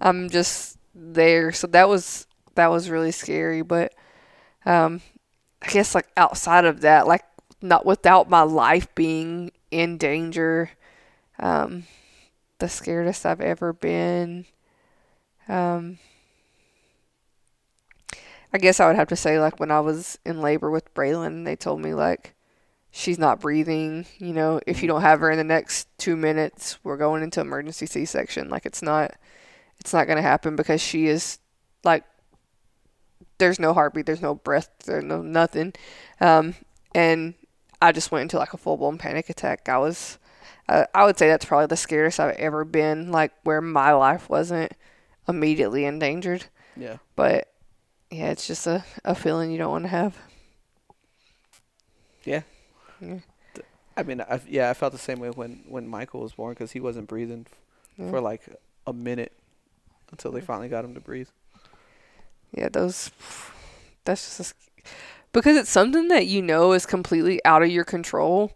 I'm 0.00 0.28
just 0.28 0.78
there. 0.94 1.52
So 1.52 1.66
that 1.68 1.88
was, 1.88 2.26
that 2.54 2.70
was 2.70 2.90
really 2.90 3.12
scary. 3.12 3.62
But, 3.62 3.94
um, 4.64 5.00
I 5.62 5.68
guess, 5.68 5.94
like, 5.94 6.08
outside 6.16 6.64
of 6.64 6.80
that, 6.82 7.06
like, 7.06 7.24
not 7.62 7.86
without 7.86 8.30
my 8.30 8.42
life 8.42 8.94
being 8.94 9.52
in 9.70 9.98
danger, 9.98 10.70
um, 11.38 11.84
the 12.58 12.66
scaredest 12.66 13.26
I've 13.26 13.40
ever 13.40 13.72
been 13.72 14.46
um, 15.48 15.98
I 18.52 18.58
guess 18.58 18.80
I 18.80 18.86
would 18.86 18.96
have 18.96 19.08
to 19.08 19.16
say, 19.16 19.38
like, 19.38 19.60
when 19.60 19.70
I 19.70 19.80
was 19.80 20.18
in 20.24 20.40
labor 20.40 20.70
with 20.70 20.94
Braylon, 20.94 21.44
they 21.44 21.56
told 21.56 21.80
me, 21.80 21.94
like, 21.94 22.34
she's 22.90 23.18
not 23.18 23.40
breathing. 23.40 24.06
You 24.18 24.32
know, 24.32 24.60
if 24.66 24.82
you 24.82 24.88
don't 24.88 25.02
have 25.02 25.20
her 25.20 25.30
in 25.30 25.38
the 25.38 25.44
next 25.44 25.88
two 25.98 26.16
minutes, 26.16 26.78
we're 26.84 26.96
going 26.96 27.22
into 27.22 27.40
emergency 27.40 27.86
C 27.86 28.04
section. 28.04 28.48
Like, 28.48 28.64
it's 28.64 28.82
not, 28.82 29.14
it's 29.78 29.92
not 29.92 30.06
going 30.06 30.16
to 30.16 30.22
happen 30.22 30.56
because 30.56 30.80
she 30.80 31.06
is, 31.06 31.38
like, 31.84 32.04
there's 33.38 33.58
no 33.60 33.74
heartbeat, 33.74 34.06
there's 34.06 34.22
no 34.22 34.34
breath, 34.34 34.70
there's 34.86 35.04
no 35.04 35.20
nothing. 35.22 35.74
Um, 36.20 36.54
and 36.94 37.34
I 37.80 37.92
just 37.92 38.10
went 38.10 38.22
into, 38.22 38.38
like, 38.38 38.54
a 38.54 38.56
full 38.58 38.76
blown 38.76 38.98
panic 38.98 39.28
attack. 39.30 39.68
I 39.68 39.78
was, 39.78 40.18
uh, 40.68 40.84
I 40.94 41.04
would 41.04 41.18
say 41.18 41.28
that's 41.28 41.44
probably 41.44 41.66
the 41.66 41.76
scariest 41.76 42.18
I've 42.20 42.36
ever 42.36 42.64
been, 42.64 43.10
like, 43.12 43.32
where 43.44 43.60
my 43.60 43.92
life 43.92 44.28
wasn't 44.28 44.72
immediately 45.28 45.84
endangered. 45.84 46.46
Yeah. 46.76 46.98
But 47.16 47.48
yeah, 48.10 48.30
it's 48.30 48.46
just 48.46 48.66
a, 48.66 48.84
a 49.04 49.14
feeling 49.14 49.50
you 49.50 49.58
don't 49.58 49.70
want 49.70 49.84
to 49.84 49.88
have. 49.88 50.16
Yeah. 52.24 52.42
Yeah. 53.00 53.18
I 53.96 54.02
mean, 54.02 54.20
I, 54.20 54.40
yeah, 54.48 54.68
I 54.70 54.74
felt 54.74 54.92
the 54.92 54.98
same 54.98 55.20
way 55.20 55.30
when 55.30 55.64
when 55.68 55.88
Michael 55.88 56.20
was 56.20 56.32
born 56.34 56.52
because 56.52 56.72
he 56.72 56.80
wasn't 56.80 57.08
breathing 57.08 57.46
f- 57.50 57.58
Yeah. 57.96 58.10
for 58.10 58.20
like 58.20 58.42
a 58.86 58.92
minute 58.92 59.32
until 60.10 60.32
they 60.32 60.40
finally 60.42 60.68
got 60.68 60.84
him 60.84 60.94
to 60.94 61.00
breathe. 61.00 61.28
Yeah, 62.52 62.68
those. 62.68 63.10
That's 64.04 64.36
just 64.36 64.52
a 64.52 64.54
because 65.36 65.56
it's 65.56 65.70
something 65.70 66.08
that 66.08 66.26
you 66.26 66.40
know 66.42 66.72
is 66.72 66.86
completely 66.86 67.44
out 67.44 67.62
of 67.62 67.68
your 67.68 67.84
control, 67.84 68.52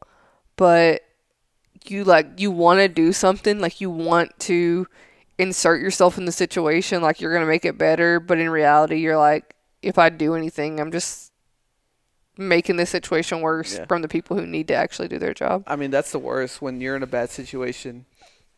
but 0.57 1.03
you 1.87 2.05
like 2.05 2.39
you 2.41 2.51
want 2.51 2.81
to 2.81 2.89
do 2.89 3.13
something 3.13 3.61
like 3.61 3.81
you 3.81 3.91
want 3.91 4.39
to 4.41 4.87
insert 5.39 5.81
yourself 5.81 6.19
in 6.19 6.25
the 6.27 6.33
situation 6.33 7.01
like 7.03 7.21
you're 7.21 7.33
gonna 7.33 7.47
make 7.47 7.65
it 7.65 7.79
better, 7.79 8.19
but 8.21 8.39
in 8.39 8.49
reality 8.51 8.97
you're 8.97 9.17
like, 9.19 9.55
if 9.83 9.99
I 9.99 10.09
do 10.11 10.35
anything, 10.35 10.81
I'm 10.81 10.91
just 10.93 11.33
making 12.37 12.77
the 12.77 12.87
situation 12.87 13.41
worse 13.43 13.77
Yeah. 13.79 13.85
from 13.87 14.03
the 14.03 14.09
people 14.09 14.37
who 14.39 14.47
need 14.47 14.69
to 14.69 14.75
actually 14.75 15.09
do 15.09 15.19
their 15.19 15.35
job. 15.35 15.65
I 15.67 15.77
mean, 15.77 15.91
that's 15.91 16.13
the 16.13 16.19
worst 16.19 16.63
when 16.63 16.81
you're 16.81 16.97
in 16.97 17.03
a 17.03 17.07
bad 17.07 17.31
situation, 17.31 18.07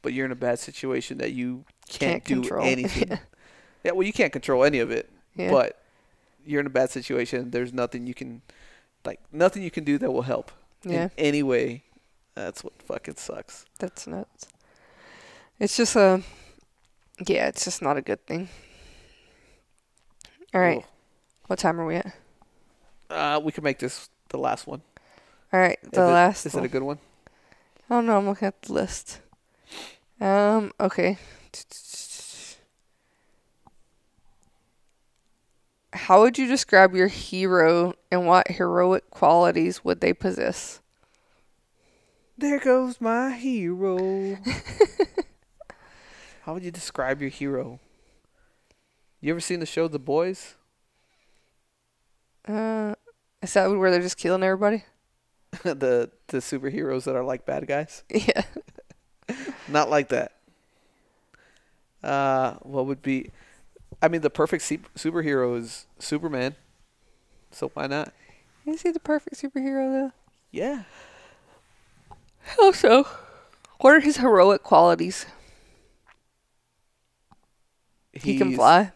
but 0.03 0.12
you're 0.12 0.27
in 0.27 0.33
a 0.33 0.37
bad 0.37 0.59
situation 0.61 1.18
that 1.18 1.33
you 1.33 1.64
can't, 1.89 2.23
Can't 2.23 2.25
do 2.25 2.35
control. 2.41 2.64
anything. 2.66 3.09
Yeah. 3.09 3.18
yeah, 3.85 3.93
well, 3.93 4.07
you 4.07 4.12
can't 4.12 4.33
control 4.33 4.62
any 4.64 4.79
of 4.79 4.91
it, 4.93 5.11
Yeah. 5.37 5.51
but 5.51 5.82
you're 6.45 6.61
in 6.61 6.66
a 6.66 6.70
bad 6.70 6.90
situation. 6.90 7.51
There's 7.51 7.72
nothing 7.72 8.07
you 8.07 8.14
can, 8.14 8.43
like, 9.05 9.20
nothing 9.32 9.62
you 9.62 9.70
can 9.70 9.84
do 9.84 9.99
that 9.99 10.11
will 10.11 10.22
help 10.22 10.51
yeah. 10.84 11.05
in 11.05 11.11
any 11.18 11.43
way. 11.43 11.84
That's 12.34 12.64
what 12.64 12.72
fucking 12.82 13.16
sucks. 13.16 13.66
That's 13.78 14.07
nuts. 14.07 14.49
It's 15.59 15.76
just 15.76 15.97
a, 15.97 16.22
yeah, 17.26 17.49
it's 17.49 17.64
just 17.64 17.82
not 17.82 17.97
a 17.97 18.03
good 18.03 18.26
thing. 18.26 18.49
All 20.55 20.61
right, 20.61 20.84
what 21.47 21.59
time 21.59 21.80
are 21.80 21.86
we 21.86 21.97
at? 21.97 22.14
Uh, 23.09 23.40
we 23.43 23.53
can 23.53 23.64
make 23.64 23.78
this 23.78 24.09
the 24.28 24.38
last 24.38 24.66
one. 24.66 24.82
All 25.53 25.61
right, 25.61 25.78
Is 25.82 25.90
the 25.90 26.03
it- 26.03 26.05
last. 26.05 26.47
Is 26.47 26.55
one. 26.55 26.64
it 26.64 26.66
a 26.66 26.70
good 26.70 26.82
one? 26.82 26.99
Oh 27.90 28.01
no, 28.01 28.16
I'm 28.18 28.26
looking 28.26 28.49
at 28.49 28.62
the 28.62 28.72
list. 28.72 29.20
Um. 30.20 30.72
Okay. 30.80 31.18
How 35.93 36.20
would 36.20 36.38
you 36.38 36.47
describe 36.47 36.95
your 36.95 37.09
hero, 37.09 37.95
and 38.11 38.26
what 38.26 38.53
heroic 38.53 39.11
qualities 39.11 39.84
would 39.84 40.01
they 40.01 40.12
possess? 40.12 40.80
There 42.38 42.59
goes 42.59 43.01
my 43.01 43.32
hero. 43.32 44.38
How 46.43 46.55
would 46.55 46.64
you 46.64 46.70
describe 46.70 47.20
your 47.20 47.30
hero? 47.30 47.78
You 49.20 49.32
ever 49.32 49.40
seen 49.40 49.61
the 49.61 49.66
show 49.66 49.86
The 49.86 49.99
Boys? 49.99 50.57
Uh, 52.49 52.95
is 53.40 53.53
that 53.53 53.70
where 53.70 53.90
they're 53.90 54.01
just 54.01 54.16
killing 54.16 54.43
everybody? 54.43 54.84
the 55.62 56.11
the 56.28 56.38
superheroes 56.38 57.05
that 57.05 57.14
are 57.14 57.24
like 57.24 57.47
bad 57.47 57.66
guys? 57.66 58.03
Yeah. 58.11 58.43
Not 59.68 59.88
like 59.88 60.09
that. 60.09 60.32
Uh, 62.03 62.55
what 62.62 62.86
would 62.86 63.01
be? 63.01 63.30
I 64.03 64.09
mean, 64.09 64.20
the 64.20 64.30
perfect 64.30 64.64
se- 64.64 64.80
superhero 64.96 65.57
is 65.57 65.86
Superman. 66.00 66.57
So 67.53 67.68
why 67.68 67.86
not? 67.86 68.12
Is 68.66 68.82
he 68.82 68.90
the 68.90 69.00
perfect 69.00 69.36
superhero 69.36 69.90
though? 69.90 70.12
Yeah. 70.50 70.82
Also, 72.61 73.05
what 73.80 73.94
are 73.94 74.00
his 74.00 74.16
heroic 74.16 74.64
qualities? 74.64 75.26
He 78.12 78.36
can 78.36 78.48
He's 78.48 78.57
fly. 78.57 78.92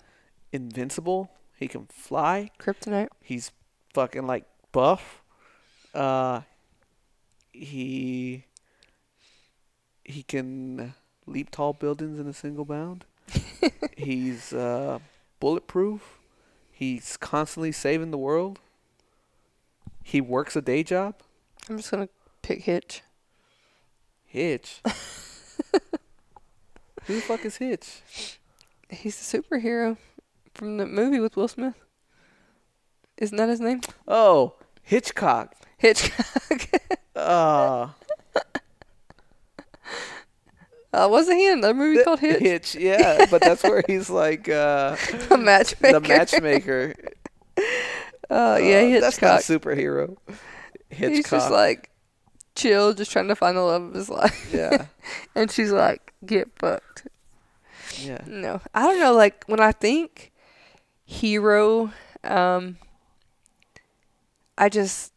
Invincible. 0.52 1.30
He 1.57 1.68
can 1.68 1.86
fly. 1.86 2.50
Kryptonite. 2.59 3.09
He's 3.22 3.52
fucking 3.94 4.26
like 4.26 4.44
buff. 4.72 5.22
Uh, 5.95 6.42
he 7.53 8.45
he 10.04 10.22
can 10.22 10.95
leap 11.26 11.50
tall 11.50 11.72
buildings 11.72 12.18
in 12.18 12.26
a 12.26 12.33
single 12.33 12.64
bound. 12.64 13.04
He's 13.96 14.53
uh, 14.53 14.98
bulletproof. 15.40 16.18
He's 16.70 17.16
constantly 17.16 17.72
saving 17.72 18.11
the 18.11 18.18
world. 18.18 18.61
He 20.03 20.20
works 20.20 20.54
a 20.57 20.62
day 20.62 20.82
job. 20.82 21.14
I'm 21.68 21.76
just 21.78 21.90
gonna 21.90 22.08
pick 22.42 22.62
Hitch. 22.62 23.03
Hitch. 24.24 24.80
Who 27.04 27.14
the 27.14 27.20
fuck 27.20 27.44
is 27.44 27.57
Hitch? 27.57 28.38
He's 28.90 29.16
the 29.16 29.38
superhero 29.42 29.96
from 30.54 30.76
the 30.76 30.86
movie 30.86 31.20
with 31.20 31.36
Will 31.36 31.48
Smith. 31.48 31.74
Isn't 33.18 33.36
that 33.36 33.48
his 33.48 33.61
name? 33.61 33.80
Oh, 34.07 34.54
Hitchcock. 34.82 35.54
Hitchcock. 35.78 36.68
Uh, 37.14 37.88
uh, 40.97 41.09
wasn't 41.09 41.37
he 41.37 41.47
in 41.47 41.59
another 41.59 41.75
movie 41.75 42.03
called 42.03 42.21
Hitch? 42.21 42.41
Hitch, 42.41 42.75
yeah, 42.75 43.27
but 43.31 43.43
that's 43.43 43.63
where 43.63 43.85
he's 43.87 44.09
like 44.09 44.49
uh, 44.49 44.97
the 45.29 45.37
matchmaker. 45.37 46.01
the 46.01 46.09
matchmaker. 46.09 46.95
Oh 48.31 48.57
yeah, 48.57 48.81
Hitchcock. 48.81 49.21
That's 49.21 49.23
not 49.23 49.41
a 49.41 49.61
superhero. 49.61 50.17
Hitchcock. 50.89 51.17
He's 51.17 51.31
just 51.31 51.51
like 51.51 51.91
chill, 52.55 52.95
just 52.95 53.13
trying 53.13 53.29
to 53.29 53.37
find 53.37 53.59
the 53.59 53.61
love 53.61 53.83
of 53.83 53.95
his 53.95 54.09
life. 54.09 54.51
yeah, 54.53 54.87
and 55.35 55.51
she's 55.51 55.71
like, 55.71 56.14
get 56.25 56.49
fucked. 56.59 57.09
yeah. 57.99 58.23
No, 58.27 58.63
I 58.75 58.83
don't 58.83 58.99
know. 58.99 59.13
Like 59.13 59.45
when 59.49 59.61
I 59.61 59.73
think 59.73 60.33
hero, 61.05 61.93
um, 62.25 62.79
I 64.57 64.71
just 64.71 65.13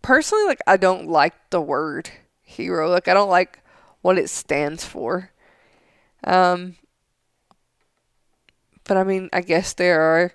personally 0.00 0.46
like 0.46 0.60
I 0.66 0.78
don't 0.78 1.08
like 1.08 1.34
the 1.50 1.60
word 1.60 2.08
hero. 2.40 2.90
Like 2.90 3.06
I 3.08 3.12
don't 3.12 3.28
like 3.28 3.60
what 4.06 4.18
it 4.18 4.30
stands 4.30 4.84
for. 4.84 5.32
Um, 6.22 6.76
but 8.84 8.96
I 8.96 9.02
mean, 9.02 9.28
I 9.32 9.40
guess 9.40 9.72
there 9.72 10.00
are. 10.00 10.32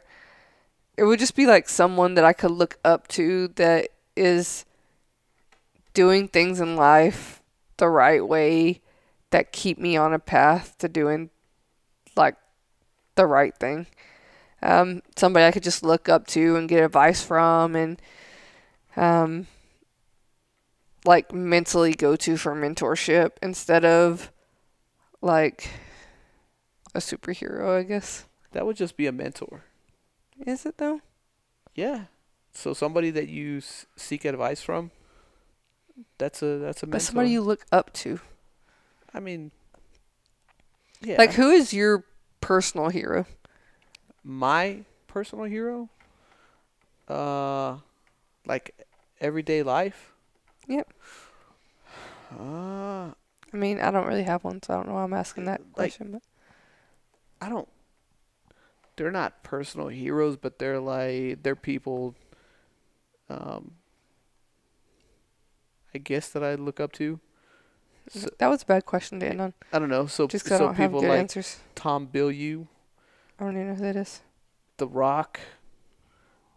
It 0.98 1.06
would 1.06 1.20
just 1.20 1.38
be 1.38 1.46
like 1.46 1.70
someone 1.70 2.16
that 2.16 2.26
I 2.26 2.34
could 2.34 2.52
look 2.52 2.78
up 2.84 3.08
to 3.10 3.48
that 3.56 3.88
is 4.14 4.66
doing 5.94 6.28
things 6.28 6.60
in 6.60 6.76
life 6.76 7.42
the 7.78 7.88
right 7.88 8.28
way 8.28 8.82
that 9.30 9.54
keep 9.54 9.80
me 9.80 9.96
on 9.96 10.14
a 10.14 10.20
path 10.20 10.78
to 10.80 10.90
doing 10.90 11.30
like 12.18 12.36
the 13.16 13.26
right 13.26 13.56
thing. 13.56 13.88
Um, 14.62 15.02
somebody 15.16 15.46
I 15.46 15.52
could 15.52 15.64
just 15.64 15.82
look 15.82 16.10
up 16.10 16.28
to 16.28 16.58
and 16.58 16.68
get 16.68 16.84
advice 16.84 17.24
from, 17.24 17.78
and 17.78 18.02
um, 18.98 19.48
like 21.06 21.34
mentally 21.34 21.94
go 21.94 22.16
to 22.16 22.38
for 22.38 22.56
mentorship 22.56 23.32
instead 23.42 23.86
of 23.86 24.32
like 25.22 25.70
a 26.94 27.00
superhero, 27.00 27.78
I 27.78 27.84
guess. 27.84 28.26
That 28.52 28.66
would 28.66 28.76
just 28.76 28.98
be 28.98 29.08
a 29.08 29.12
mentor. 29.12 29.64
Is 30.46 30.66
it 30.66 30.78
though? 30.78 31.02
Yeah. 31.76 32.06
So 32.54 32.74
somebody 32.74 33.12
that 33.12 33.30
you 33.30 33.58
s- 33.58 33.86
seek 33.96 34.26
advice 34.26 34.62
from. 34.62 34.92
That's 36.18 36.42
a 36.42 36.58
that's 36.58 36.84
a 36.84 36.86
mentor. 36.86 36.96
But 36.96 37.02
somebody 37.02 37.30
you 37.30 37.42
look 37.42 37.66
up 37.72 37.94
to. 37.94 38.20
I 39.14 39.20
mean. 39.20 39.52
Yeah. 41.02 41.18
Like 41.18 41.34
who 41.34 41.50
is 41.50 41.74
your 41.74 42.06
personal 42.42 42.90
hero? 42.90 43.26
my 44.24 44.84
personal 45.08 45.46
hero. 45.46 45.90
Uh, 47.08 47.78
like 48.46 48.76
everyday 49.20 49.64
life. 49.64 50.11
Yep. 50.72 50.94
Uh, 52.40 53.12
I 53.54 53.58
mean, 53.58 53.80
I 53.82 53.92
don't 53.92 54.08
really 54.08 54.24
have 54.24 54.44
one, 54.46 54.64
so 54.64 54.74
I 54.74 54.78
don't 54.78 54.88
know 54.88 54.94
why 54.94 55.04
I'm 55.04 55.14
asking 55.14 55.46
that 55.46 55.60
Like- 55.62 55.74
question. 55.76 56.12
But 56.14 56.22
I 57.42 57.50
don't. 57.50 57.68
They're 58.96 59.12
not 59.12 59.44
personal 59.44 59.88
heroes, 59.90 60.38
but 60.38 60.60
they're 60.60 60.80
like 60.80 61.44
they're 61.44 61.56
people. 61.56 62.16
Um. 63.30 63.74
I 65.94 65.98
guess 65.98 66.30
that 66.30 66.42
I 66.44 66.56
look 66.56 66.80
up 66.80 66.94
to. 66.94 67.20
So, 68.08 68.30
that 68.40 68.48
was 68.48 68.64
a 68.64 68.66
bad 68.66 68.86
question 68.86 69.20
to 69.20 69.28
end 69.28 69.42
on. 69.42 69.54
I 69.74 69.80
don't 69.80 69.90
know. 69.90 70.06
So 70.08 70.26
Just 70.28 70.46
'cause 70.46 70.54
I 70.54 70.58
so 70.58 70.66
don't 70.68 70.76
have 70.76 70.90
people 70.90 71.02
good 71.02 71.10
like 71.10 71.20
answers. 71.20 71.60
Tom 71.76 72.08
Bilyeu, 72.08 72.68
I 73.38 73.44
don't 73.44 73.56
even 73.56 73.68
know 73.70 73.76
who 73.76 73.82
that 73.84 73.96
is. 73.98 74.22
The 74.78 74.88
Rock, 74.88 75.40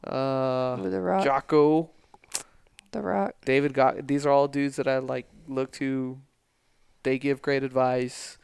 uh, 0.06 0.76
Ooh, 0.80 0.88
the 0.88 1.00
Rock. 1.00 1.24
Jocko, 1.24 1.90
The 2.94 3.02
Rock. 3.02 3.34
David 3.44 3.74
Got. 3.74 4.06
These 4.08 4.24
are 4.24 4.30
all 4.30 4.48
dudes 4.48 4.76
that 4.76 4.88
I 4.88 4.98
like 4.98 5.26
look 5.46 5.70
to. 5.72 6.18
They 7.02 7.18
give 7.18 7.42
great 7.42 7.62
advice. 7.62 8.38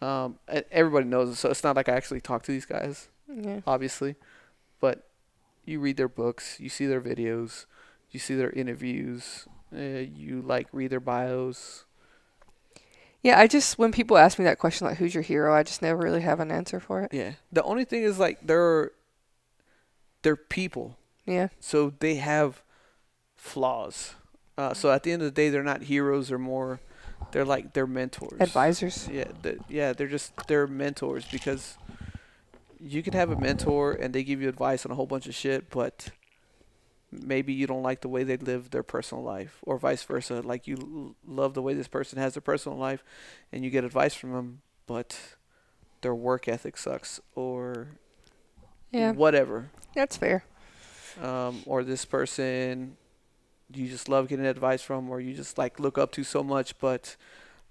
Um, 0.00 0.38
everybody 0.72 1.06
knows 1.06 1.28
it, 1.30 1.36
so 1.36 1.48
it's 1.50 1.62
not 1.62 1.76
like 1.76 1.88
I 1.88 1.92
actually 1.92 2.20
talk 2.20 2.42
to 2.42 2.50
these 2.50 2.66
guys, 2.66 3.08
Yeah. 3.28 3.60
obviously, 3.68 4.16
but 4.80 5.08
you 5.64 5.78
read 5.78 5.96
their 5.96 6.08
books, 6.08 6.58
you 6.58 6.68
see 6.68 6.86
their 6.86 7.00
videos, 7.00 7.66
you 8.10 8.18
see 8.18 8.34
their 8.34 8.50
interviews, 8.50 9.46
uh, 9.72 9.78
you 9.78 10.42
like 10.42 10.66
read 10.72 10.90
their 10.90 10.98
bios. 10.98 11.84
Yeah, 13.22 13.38
I 13.38 13.46
just 13.46 13.78
when 13.78 13.92
people 13.92 14.18
ask 14.18 14.40
me 14.40 14.44
that 14.44 14.58
question 14.58 14.88
like 14.88 14.96
who's 14.96 15.14
your 15.14 15.22
hero, 15.22 15.54
I 15.54 15.62
just 15.62 15.82
never 15.82 16.02
really 16.02 16.22
have 16.22 16.40
an 16.40 16.50
answer 16.50 16.80
for 16.80 17.02
it. 17.02 17.14
Yeah. 17.14 17.34
The 17.52 17.62
only 17.62 17.84
thing 17.84 18.02
is 18.02 18.18
like 18.18 18.44
they're 18.44 18.90
they're 20.22 20.34
people. 20.36 20.96
Yeah. 21.24 21.48
so 21.60 21.92
they 22.00 22.16
have 22.16 22.62
flaws. 23.42 24.14
Uh, 24.56 24.72
so 24.72 24.90
at 24.92 25.02
the 25.02 25.10
end 25.10 25.20
of 25.22 25.26
the 25.26 25.32
day, 25.32 25.48
they're 25.50 25.64
not 25.64 25.82
heroes. 25.82 26.28
They're 26.28 26.38
more, 26.38 26.78
they're 27.32 27.44
like 27.44 27.72
they're 27.72 27.86
mentors, 27.88 28.40
Advisors. 28.40 29.08
Yeah, 29.10 29.24
th- 29.42 29.58
yeah, 29.68 29.92
they're 29.92 30.06
just 30.08 30.32
they're 30.46 30.66
mentors 30.68 31.24
because 31.30 31.76
you 32.78 33.02
can 33.02 33.14
have 33.14 33.30
a 33.30 33.36
mentor 33.36 33.92
and 33.92 34.14
they 34.14 34.22
give 34.22 34.40
you 34.40 34.48
advice 34.48 34.86
on 34.86 34.92
a 34.92 34.94
whole 34.94 35.06
bunch 35.06 35.26
of 35.26 35.34
shit, 35.34 35.70
but 35.70 36.10
maybe 37.10 37.52
you 37.52 37.66
don't 37.66 37.82
like 37.82 38.00
the 38.02 38.08
way 38.08 38.22
they 38.24 38.36
live 38.36 38.70
their 38.70 38.82
personal 38.84 39.24
life, 39.24 39.58
or 39.62 39.76
vice 39.78 40.02
versa. 40.04 40.40
Like 40.42 40.66
you 40.68 40.76
l- 40.76 41.16
love 41.34 41.54
the 41.54 41.62
way 41.62 41.74
this 41.74 41.88
person 41.88 42.18
has 42.18 42.34
their 42.34 42.40
personal 42.42 42.78
life, 42.78 43.02
and 43.52 43.64
you 43.64 43.70
get 43.70 43.84
advice 43.84 44.14
from 44.14 44.32
them, 44.32 44.62
but 44.86 45.18
their 46.02 46.14
work 46.14 46.46
ethic 46.46 46.76
sucks, 46.76 47.20
or 47.34 47.88
Yeah. 48.92 49.12
whatever 49.12 49.70
That's 49.94 50.16
fair. 50.16 50.44
um, 51.20 51.62
or 51.66 51.82
this 51.84 52.04
person 52.04 52.96
you 53.74 53.88
just 53.88 54.08
love 54.08 54.28
getting 54.28 54.46
advice 54.46 54.82
from, 54.82 55.08
or 55.10 55.20
you 55.20 55.34
just 55.34 55.58
like 55.58 55.78
look 55.80 55.98
up 55.98 56.12
to 56.12 56.24
so 56.24 56.42
much, 56.42 56.78
but 56.78 57.16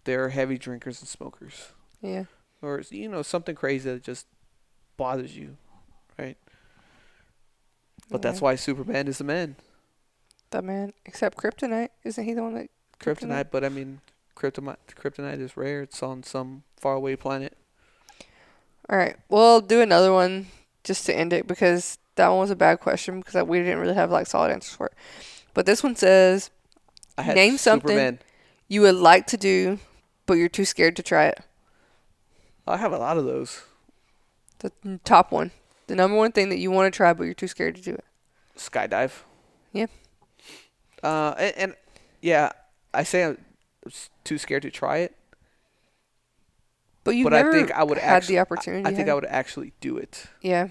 they're 0.04 0.30
heavy 0.30 0.58
drinkers 0.58 1.00
and 1.02 1.08
smokers, 1.08 1.70
Yeah. 2.02 2.26
or 2.62 2.82
you 2.90 3.08
know 3.10 3.22
something 3.22 3.56
crazy 3.56 3.90
that 3.92 4.04
just 4.04 4.26
bothers 4.98 5.36
you, 5.38 5.58
right? 6.18 6.38
But 8.10 8.22
that's 8.22 8.42
why 8.42 8.56
Superman 8.56 9.08
is 9.08 9.20
the 9.20 9.24
man, 9.24 9.56
the 10.50 10.62
man. 10.62 10.94
Except 11.06 11.38
Kryptonite. 11.38 11.90
Isn't 12.04 12.26
he 12.26 12.34
the 12.34 12.44
one 12.44 12.56
that 12.56 12.70
kryptonite. 13.00 13.48
But 13.52 13.64
I 13.64 13.70
mean, 13.70 14.02
kryptonite 14.36 14.78
kryptonite 14.96 15.40
is 15.40 15.56
rare. 15.56 15.82
It's 15.82 16.04
on 16.04 16.24
some 16.24 16.64
faraway 16.78 17.16
planet. 17.16 17.58
All 18.90 18.98
right. 18.98 19.16
We'll 19.30 19.62
do 19.62 19.82
another 19.82 20.12
one 20.12 20.48
just 20.84 21.06
to 21.06 21.16
end 21.16 21.32
it 21.32 21.48
because 21.48 21.98
that 22.16 22.28
one 22.28 22.40
was 22.40 22.52
a 22.52 22.56
bad 22.56 22.80
question 22.82 23.22
because 23.22 23.42
we 23.44 23.60
didn't 23.60 23.80
really 23.80 23.94
have 23.94 24.12
like 24.12 24.28
solid 24.28 24.52
answers 24.52 24.76
for 24.76 24.88
it. 24.88 24.94
But 25.54 25.66
this 25.66 25.84
one 25.84 25.96
says 25.96 26.50
Name 27.18 27.58
something. 27.58 27.90
Superman. 27.90 28.20
you 28.68 28.82
would 28.82 28.96
like 28.96 29.28
to 29.28 29.38
do, 29.38 29.80
but 30.26 30.34
you're 30.36 30.50
too 30.50 30.66
scared 30.66 30.96
to 30.96 31.04
try 31.04 31.26
it. 31.26 31.40
I 32.68 32.78
have 32.78 32.94
a 32.94 32.98
lot 32.98 33.18
of 33.18 33.26
those. 33.26 33.64
The 34.60 34.72
top 35.04 35.32
one, 35.32 35.52
the 35.88 35.96
number 35.96 36.16
one 36.16 36.32
thing 36.32 36.50
that 36.50 36.58
you 36.60 36.72
want 36.72 36.92
to 36.92 36.96
try, 36.96 37.14
but 37.14 37.24
you're 37.24 37.34
too 37.34 37.48
scared 37.48 37.76
to 37.76 37.82
do 37.82 37.92
it. 37.94 38.06
Skydive. 38.58 39.24
Yeah. 39.74 39.88
Uh, 41.04 41.34
and, 41.38 41.54
and 41.58 41.76
yeah, 42.22 42.52
I 42.94 43.04
say 43.04 43.24
I'm 43.26 43.38
too 44.24 44.38
scared 44.38 44.62
to 44.62 44.72
try 44.72 44.98
it. 44.98 45.16
But 47.04 47.16
you 47.16 47.24
But 47.24 47.34
I 47.34 47.52
think 47.52 47.72
I 47.72 47.84
would 47.84 47.98
had 47.98 48.18
actu- 48.18 48.28
the 48.28 48.40
opportunity. 48.40 48.86
I 48.86 48.94
think 48.94 49.10
I 49.10 49.16
would 49.16 49.26
actually 49.26 49.74
do 49.82 49.98
it. 49.98 50.28
Yeah. 50.42 50.68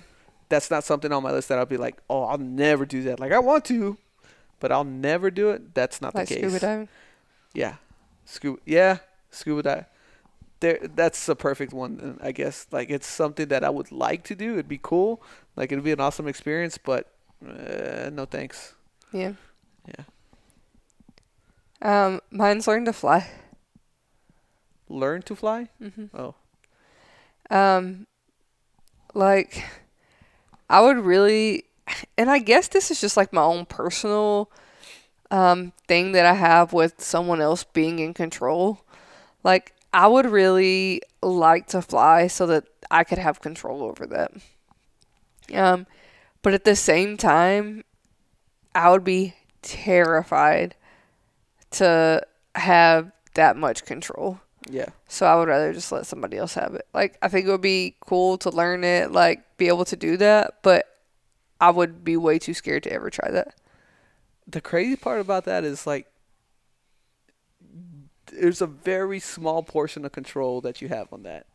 That's 0.48 0.70
not 0.70 0.84
something 0.84 1.12
on 1.12 1.22
my 1.24 1.32
list 1.32 1.48
that 1.48 1.58
I'll 1.58 1.66
be 1.66 1.76
like, 1.76 1.96
oh, 2.08 2.22
I'll 2.22 2.38
never 2.38 2.86
do 2.86 3.02
that. 3.04 3.18
Like 3.18 3.32
I 3.32 3.40
want 3.40 3.64
to, 3.66 3.98
but 4.60 4.70
I'll 4.72 4.84
never 4.84 5.30
do 5.30 5.50
it. 5.50 5.74
That's 5.74 6.00
not 6.00 6.14
Like 6.14 6.28
the 6.28 6.34
case. 6.36 6.44
scuba 6.44 6.60
diving. 6.60 6.88
Yeah, 7.54 7.76
scuba. 8.24 8.58
Yeah, 8.66 8.98
scuba 9.30 9.62
dive. 9.62 9.84
There, 10.60 10.78
that's 10.94 11.28
a 11.28 11.34
perfect 11.34 11.72
one. 11.72 12.18
uh, 12.20 12.26
I 12.26 12.32
guess 12.32 12.66
like 12.70 12.90
it's 12.90 13.06
something 13.06 13.48
that 13.48 13.64
I 13.64 13.70
would 13.70 13.90
like 13.90 14.24
to 14.24 14.34
do. 14.34 14.54
It'd 14.54 14.68
be 14.68 14.78
cool. 14.82 15.22
Like 15.56 15.72
it'd 15.72 15.84
be 15.84 15.92
an 15.92 16.00
awesome 16.00 16.28
experience. 16.28 16.78
But 16.78 17.08
uh, 17.44 18.10
no 18.12 18.26
thanks. 18.26 18.74
Yeah. 19.12 19.32
Yeah. 19.88 20.04
Um, 21.82 22.20
mine's 22.30 22.68
learn 22.68 22.84
to 22.84 22.92
fly. 22.92 23.26
Learn 24.88 25.22
to 25.22 25.34
fly. 25.36 25.68
Mm-hmm. 25.82 26.06
Oh, 26.14 26.34
Um, 27.50 28.06
like, 29.14 29.64
I 30.68 30.80
would 30.82 30.98
really, 30.98 31.64
and 32.16 32.30
I 32.30 32.38
guess 32.38 32.68
this 32.68 32.90
is 32.90 33.00
just 33.00 33.16
like 33.16 33.32
my 33.32 33.42
own 33.42 33.66
personal 33.66 34.50
um 35.30 35.72
thing 35.86 36.12
that 36.12 36.26
I 36.26 36.34
have 36.34 36.72
with 36.72 37.00
someone 37.00 37.40
else 37.40 37.64
being 37.64 37.98
in 37.98 38.14
control. 38.14 38.84
Like, 39.44 39.74
I 39.92 40.06
would 40.06 40.26
really 40.26 41.02
like 41.22 41.66
to 41.68 41.82
fly 41.82 42.26
so 42.26 42.46
that 42.46 42.64
I 42.90 43.04
could 43.04 43.18
have 43.18 43.40
control 43.40 43.82
over 43.82 44.06
that. 44.06 44.32
Um, 45.54 45.86
but 46.42 46.52
at 46.54 46.64
the 46.64 46.76
same 46.76 47.16
time, 47.16 47.84
I 48.74 48.90
would 48.90 49.04
be 49.04 49.34
terrified 49.62 50.74
to 51.72 52.26
have 52.54 53.12
that 53.34 53.56
much 53.56 53.84
control. 53.84 54.40
yeah. 54.68 54.88
So 55.08 55.26
I 55.26 55.36
would 55.36 55.48
rather 55.48 55.72
just 55.72 55.92
let 55.92 56.06
somebody 56.06 56.36
else 56.36 56.54
have 56.54 56.74
it. 56.74 56.86
Like 56.92 57.16
I 57.22 57.28
think 57.28 57.46
it 57.46 57.50
would 57.50 57.60
be 57.60 57.96
cool 58.00 58.38
to 58.38 58.50
learn 58.50 58.84
it, 58.84 59.12
like 59.12 59.56
be 59.56 59.68
able 59.68 59.84
to 59.86 59.96
do 59.96 60.16
that, 60.18 60.58
but 60.62 60.89
I 61.60 61.70
would 61.70 62.04
be 62.04 62.16
way 62.16 62.38
too 62.38 62.54
scared 62.54 62.82
to 62.84 62.92
ever 62.92 63.10
try 63.10 63.30
that. 63.30 63.54
The 64.46 64.60
crazy 64.60 64.96
part 64.96 65.20
about 65.20 65.44
that 65.44 65.64
is 65.64 65.86
like 65.86 66.06
there's 68.32 68.60
a 68.60 68.66
very 68.66 69.20
small 69.20 69.62
portion 69.62 70.04
of 70.04 70.12
control 70.12 70.60
that 70.60 70.80
you 70.80 70.88
have 70.88 71.12
on 71.12 71.22
that. 71.24 71.46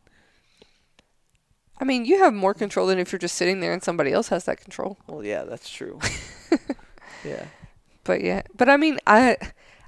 I 1.80 1.84
mean, 1.84 2.06
you 2.06 2.20
have 2.20 2.34
more 2.34 2.54
control 2.54 2.88
than 2.88 3.00
if 3.00 3.12
you're 3.12 3.20
just 3.20 3.36
sitting 3.36 3.60
there 3.60 3.74
and 3.74 3.84
somebody 3.84 4.12
else 4.12 4.30
has 4.30 4.46
that 4.46 4.62
control. 4.62 4.98
Well, 5.08 5.26
yeah, 5.26 5.44
that's 5.44 5.70
true. 5.70 6.00
yeah. 7.24 7.46
But 8.04 8.22
yeah, 8.22 8.44
but 8.56 8.70
I 8.70 8.78
mean, 8.78 9.00
I 9.08 9.38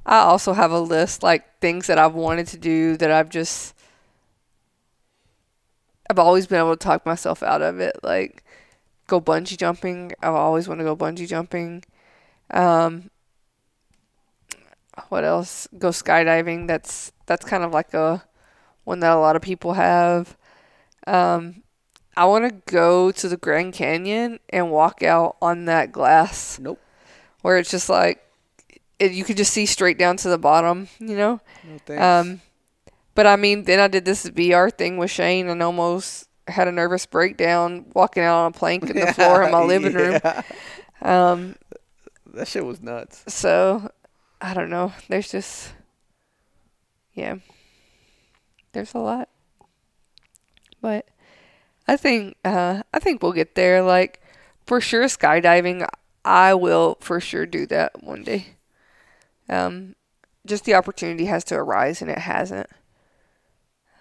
I 0.05 0.19
also 0.19 0.53
have 0.53 0.71
a 0.71 0.79
list 0.79 1.23
like 1.23 1.59
things 1.59 1.87
that 1.87 1.99
I've 1.99 2.15
wanted 2.15 2.47
to 2.47 2.57
do 2.57 2.97
that 2.97 3.11
I've 3.11 3.29
just 3.29 3.73
I've 6.09 6.19
always 6.19 6.47
been 6.47 6.59
able 6.59 6.75
to 6.75 6.83
talk 6.83 7.05
myself 7.05 7.43
out 7.43 7.61
of 7.61 7.79
it. 7.79 7.97
Like 8.03 8.43
go 9.07 9.19
bungee 9.21 9.57
jumping. 9.57 10.11
I've 10.21 10.33
always 10.35 10.67
wanted 10.67 10.83
to 10.83 10.89
go 10.89 10.95
bungee 10.95 11.27
jumping. 11.27 11.83
Um, 12.51 13.09
what 15.09 15.23
else? 15.23 15.67
Go 15.77 15.89
skydiving. 15.89 16.67
That's 16.67 17.11
that's 17.25 17.45
kind 17.45 17.63
of 17.63 17.71
like 17.71 17.93
a 17.93 18.23
one 18.83 18.99
that 19.01 19.13
a 19.13 19.19
lot 19.19 19.35
of 19.35 19.41
people 19.41 19.73
have. 19.73 20.37
Um, 21.05 21.63
I 22.15 22.25
want 22.25 22.49
to 22.49 22.71
go 22.71 23.11
to 23.11 23.29
the 23.29 23.37
Grand 23.37 23.73
Canyon 23.73 24.39
and 24.49 24.71
walk 24.71 25.03
out 25.03 25.37
on 25.41 25.65
that 25.65 25.91
glass 25.91 26.57
Nope. 26.59 26.79
where 27.41 27.57
it's 27.57 27.69
just 27.69 27.89
like 27.89 28.23
it, 28.99 29.11
you 29.11 29.23
could 29.23 29.37
just 29.37 29.53
see 29.53 29.65
straight 29.65 29.97
down 29.97 30.17
to 30.17 30.29
the 30.29 30.37
bottom, 30.37 30.87
you 30.99 31.15
know. 31.15 31.39
No 31.63 31.77
thanks. 31.85 32.03
Um, 32.03 32.41
but 33.13 33.27
I 33.27 33.35
mean, 33.35 33.63
then 33.63 33.79
I 33.79 33.87
did 33.87 34.05
this 34.05 34.25
VR 34.25 34.71
thing 34.73 34.97
with 34.97 35.11
Shane 35.11 35.47
and 35.47 35.61
almost 35.61 36.26
had 36.47 36.67
a 36.67 36.71
nervous 36.71 37.05
breakdown 37.05 37.85
walking 37.93 38.23
out 38.23 38.37
on 38.45 38.47
a 38.47 38.51
plank 38.51 38.89
in 38.89 38.95
the 38.97 39.13
floor 39.13 39.43
in 39.43 39.51
my 39.51 39.63
living 39.63 39.93
room. 39.93 40.19
Yeah. 40.23 40.41
Um, 41.01 41.55
That 42.33 42.47
shit 42.47 42.65
was 42.65 42.81
nuts. 42.81 43.23
so 43.27 43.91
I 44.41 44.53
don't 44.53 44.69
know. 44.69 44.93
There's 45.09 45.31
just 45.31 45.73
yeah. 47.13 47.35
There's 48.73 48.93
a 48.93 48.99
lot. 48.99 49.29
But 50.81 51.07
I 51.87 51.97
think 51.97 52.35
uh 52.45 52.83
I 52.93 52.99
think 52.99 53.21
we'll 53.23 53.31
get 53.33 53.55
there 53.55 53.81
like 53.81 54.21
for 54.65 54.79
sure 54.81 55.05
skydiving 55.05 55.87
I 56.23 56.53
will 56.53 56.97
for 56.99 57.19
sure 57.19 57.45
do 57.45 57.65
that 57.67 58.03
one 58.03 58.23
day. 58.23 58.47
Um 59.49 59.95
just 60.45 60.65
the 60.65 60.75
opportunity 60.75 61.25
has 61.25 61.43
to 61.45 61.55
arise 61.55 62.01
and 62.01 62.11
it 62.11 62.19
hasn't. 62.19 62.69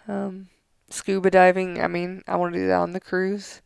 Um 0.06 0.48
scuba 0.90 1.30
diving, 1.30 1.82
I 1.82 1.88
mean, 1.88 2.22
I 2.26 2.36
want 2.36 2.54
to 2.54 2.60
do 2.60 2.66
that 2.68 2.80
on 2.80 2.92
the 2.92 3.00
cruise 3.00 3.60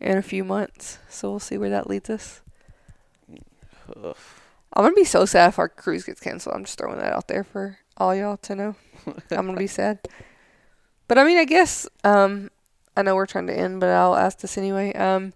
in 0.00 0.16
a 0.16 0.22
few 0.22 0.44
months. 0.44 0.98
So 1.08 1.30
we'll 1.30 1.40
see 1.40 1.58
where 1.58 1.70
that 1.70 1.88
leads 1.88 2.10
us. 2.10 2.42
Ugh. 3.96 4.16
I'm 4.72 4.84
gonna 4.84 4.94
be 4.94 5.04
so 5.04 5.24
sad 5.24 5.48
if 5.48 5.58
our 5.58 5.68
cruise 5.68 6.04
gets 6.04 6.20
canceled. 6.20 6.54
I'm 6.54 6.64
just 6.64 6.78
throwing 6.78 6.98
that 6.98 7.12
out 7.12 7.26
there 7.26 7.42
for 7.42 7.78
all 7.96 8.14
y'all 8.14 8.36
to 8.38 8.54
know. 8.54 8.76
I'm 9.06 9.46
gonna 9.46 9.56
be 9.56 9.66
sad. 9.80 9.98
But 11.08 11.18
I 11.18 11.24
mean, 11.24 11.38
I 11.38 11.44
guess 11.44 11.88
um, 12.04 12.50
I 12.96 13.02
know 13.02 13.16
we're 13.16 13.26
trying 13.26 13.48
to 13.48 13.58
end, 13.58 13.80
but 13.80 13.88
I'll 13.88 14.14
ask 14.14 14.38
this 14.38 14.56
anyway. 14.56 14.92
Um, 14.94 15.32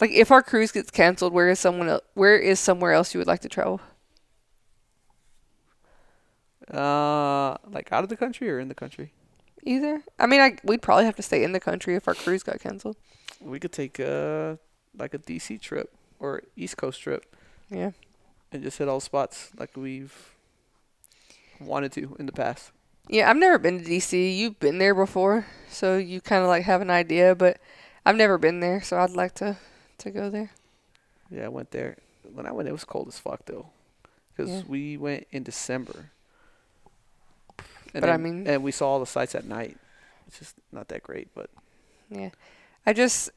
like 0.00 0.10
if 0.10 0.30
our 0.30 0.42
cruise 0.42 0.72
gets 0.72 0.90
canceled, 0.90 1.32
where 1.32 1.48
is 1.48 1.58
someone? 1.58 1.88
El- 1.88 2.02
where 2.12 2.36
is 2.36 2.60
somewhere 2.60 2.92
else 2.92 3.14
you 3.14 3.18
would 3.18 3.26
like 3.26 3.40
to 3.40 3.48
travel? 3.48 3.80
Uh, 6.70 7.56
like 7.70 7.92
out 7.92 8.04
of 8.04 8.08
the 8.08 8.16
country 8.16 8.50
or 8.50 8.58
in 8.58 8.68
the 8.68 8.74
country? 8.74 9.12
Either. 9.64 10.02
I 10.18 10.26
mean, 10.26 10.40
I 10.40 10.56
we'd 10.64 10.82
probably 10.82 11.04
have 11.06 11.16
to 11.16 11.22
stay 11.22 11.42
in 11.42 11.52
the 11.52 11.60
country 11.60 11.94
if 11.94 12.06
our 12.06 12.14
cruise 12.14 12.42
got 12.42 12.60
canceled. 12.60 12.96
We 13.40 13.58
could 13.58 13.72
take 13.72 13.98
uh 14.00 14.56
like 14.96 15.14
a 15.14 15.18
DC 15.18 15.60
trip 15.60 15.92
or 16.20 16.42
East 16.56 16.76
Coast 16.76 17.00
trip 17.02 17.34
Yeah. 17.70 17.90
and 18.52 18.62
just 18.62 18.78
hit 18.78 18.88
all 18.88 19.00
spots 19.00 19.50
like 19.58 19.76
we've 19.76 20.14
wanted 21.60 21.92
to 21.92 22.16
in 22.18 22.26
the 22.26 22.32
past. 22.32 22.70
Yeah, 23.08 23.28
I've 23.28 23.36
never 23.36 23.58
been 23.58 23.78
to 23.82 23.84
DC. 23.84 24.36
You've 24.38 24.58
been 24.60 24.78
there 24.78 24.94
before, 24.94 25.46
so 25.68 25.96
you 25.98 26.20
kind 26.20 26.42
of 26.42 26.48
like 26.48 26.64
have 26.64 26.80
an 26.80 26.90
idea, 26.90 27.34
but 27.34 27.58
I've 28.06 28.16
never 28.16 28.38
been 28.38 28.60
there, 28.60 28.80
so 28.82 28.98
I'd 28.98 29.10
like 29.10 29.34
to 29.36 29.56
to 29.98 30.10
go 30.10 30.30
there. 30.30 30.50
Yeah, 31.30 31.46
I 31.46 31.48
went 31.48 31.70
there. 31.70 31.96
When 32.32 32.46
I 32.46 32.52
went, 32.52 32.68
it 32.68 32.72
was 32.72 32.84
cold 32.84 33.08
as 33.08 33.18
fuck 33.18 33.44
though, 33.46 33.66
because 34.34 34.50
Yeah. 34.50 34.62
we 34.68 34.96
went 34.96 35.26
in 35.32 35.42
December. 35.42 36.10
And 37.94 38.00
But 38.00 38.10
I 38.10 38.16
mean- 38.16 38.46
and 38.46 38.62
we 38.62 38.72
saw 38.72 38.88
all 38.90 39.00
the 39.00 39.06
sights 39.06 39.34
at 39.34 39.44
night. 39.46 39.76
It's 40.26 40.38
just 40.38 40.56
not 40.72 40.88
that 40.88 41.02
great, 41.02 41.28
but 41.34 41.48
Yeah. 42.10 42.30
I 42.86 42.92
just 42.92 43.30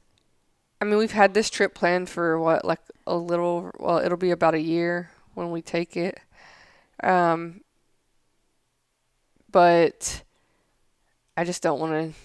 I 0.81 0.85
mean, 0.85 0.97
we've 0.97 1.11
had 1.11 1.33
this 1.33 1.49
trip 1.49 1.73
planned 1.73 2.09
for 2.09 2.37
what 2.39 2.65
like 2.65 2.79
a 3.05 3.15
little 3.15 3.71
well, 3.79 3.99
it'll 3.99 4.17
be 4.17 4.31
about 4.31 4.53
a 4.55 4.59
year 4.61 5.11
when 5.35 5.51
we 5.51 5.61
take 5.61 5.95
it. 5.95 6.19
Um 7.03 7.61
but 9.51 10.23
I 11.35 11.43
just 11.43 11.61
don't 11.61 11.79
want 11.79 11.93
to 11.93 12.19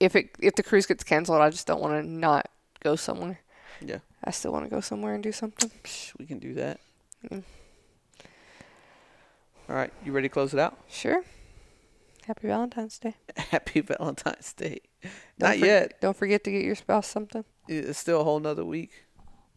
if 0.00 0.16
it 0.16 0.30
if 0.40 0.54
the 0.54 0.62
cruise 0.62 0.86
gets 0.86 1.04
canceled, 1.04 1.40
I 1.40 1.50
just 1.50 1.66
don't 1.66 1.80
want 1.80 2.02
to 2.02 2.08
not 2.08 2.50
go 2.80 2.96
somewhere. 2.96 3.40
yeah, 3.80 3.98
I 4.24 4.30
still 4.30 4.52
want 4.52 4.64
to 4.64 4.70
go 4.70 4.80
somewhere 4.80 5.14
and 5.14 5.22
do 5.22 5.32
something. 5.32 5.70
we 6.18 6.26
can 6.26 6.38
do 6.38 6.54
that. 6.54 6.80
Mm. 7.28 7.42
All 9.68 9.76
right, 9.76 9.92
you 10.04 10.12
ready 10.12 10.28
to 10.28 10.32
close 10.32 10.52
it 10.52 10.58
out? 10.58 10.76
Sure. 10.88 11.22
Happy 12.30 12.46
Valentine's 12.46 12.96
Day. 13.00 13.14
Happy 13.36 13.80
Valentine's 13.80 14.52
Day. 14.52 14.82
Don't 15.02 15.10
Not 15.40 15.56
for- 15.58 15.66
yet. 15.66 16.00
Don't 16.00 16.16
forget 16.16 16.44
to 16.44 16.52
get 16.52 16.62
your 16.64 16.76
spouse 16.76 17.08
something. 17.08 17.44
It's 17.66 17.98
still 17.98 18.20
a 18.20 18.24
whole 18.24 18.38
nother 18.38 18.64
week. 18.64 19.06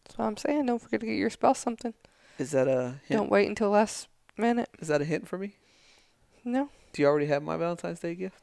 That's 0.04 0.18
what 0.18 0.26
I'm 0.26 0.38
saying. 0.38 0.66
Don't 0.66 0.82
forget 0.82 1.00
to 1.02 1.06
get 1.06 1.14
your 1.14 1.30
spouse 1.30 1.60
something. 1.60 1.94
Is 2.40 2.50
that 2.50 2.68
a 2.68 2.96
hint? 3.08 3.20
Don't 3.20 3.30
wait 3.30 3.48
until 3.48 3.70
last 3.70 4.08
minute. 4.38 4.70
Is 4.80 4.88
that 4.88 5.04
a 5.04 5.06
hint 5.06 5.28
for 5.28 5.38
me? 5.38 5.54
No. 6.44 6.70
Do 6.94 7.04
you 7.04 7.08
already 7.08 7.28
have 7.28 7.44
my 7.44 7.58
Valentine's 7.58 8.00
Day 8.00 8.16
gift? 8.16 8.42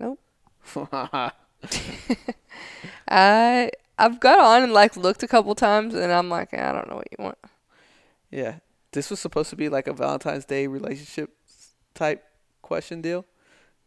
Nope. 0.00 0.18
I 3.08 3.70
I've 3.98 4.18
got 4.18 4.40
on 4.40 4.64
and 4.64 4.72
like 4.72 4.96
looked 4.96 5.22
a 5.22 5.28
couple 5.28 5.54
times 5.54 5.94
and 5.94 6.10
I'm 6.10 6.28
like, 6.28 6.52
I 6.54 6.72
don't 6.72 6.88
know 6.88 6.96
what 6.96 7.06
you 7.16 7.22
want. 7.22 7.38
yeah, 8.32 8.56
this 8.90 9.10
was 9.10 9.20
supposed 9.20 9.50
to 9.50 9.56
be 9.56 9.68
like 9.68 9.86
a 9.86 9.92
Valentine's 9.92 10.44
Day 10.44 10.66
relationship 10.66 11.30
type 11.94 12.24
question 12.62 13.00
deal. 13.00 13.26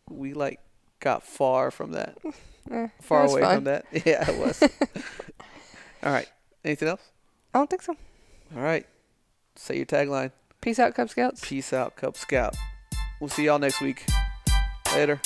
We 0.10 0.34
like 0.34 0.60
got 1.00 1.24
far 1.24 1.72
from 1.72 1.92
that. 1.94 2.18
Eh, 2.72 2.88
Far 3.02 3.26
away 3.26 3.42
fine. 3.42 3.56
from 3.58 3.64
that. 3.66 3.86
Yeah, 4.06 4.24
it 4.32 4.40
was. 4.40 4.64
All 6.04 6.14
right. 6.14 6.30
Anything 6.64 6.88
else? 6.88 7.02
I 7.54 7.58
don't 7.60 7.70
think 7.70 7.82
so. 7.82 7.94
All 8.56 8.62
right. 8.62 8.86
Say 9.58 9.76
your 9.76 9.86
tagline. 9.86 10.32
Peace 10.62 10.80
out, 10.80 10.96
Cub 10.96 11.10
Scouts. 11.10 11.42
Peace 11.46 11.74
out, 11.74 11.98
Cub 11.98 12.16
Scout. 12.16 12.56
We'll 13.20 13.30
see 13.30 13.44
y'all 13.44 13.60
next 13.60 13.82
week. 13.82 14.06
Later. 14.96 15.20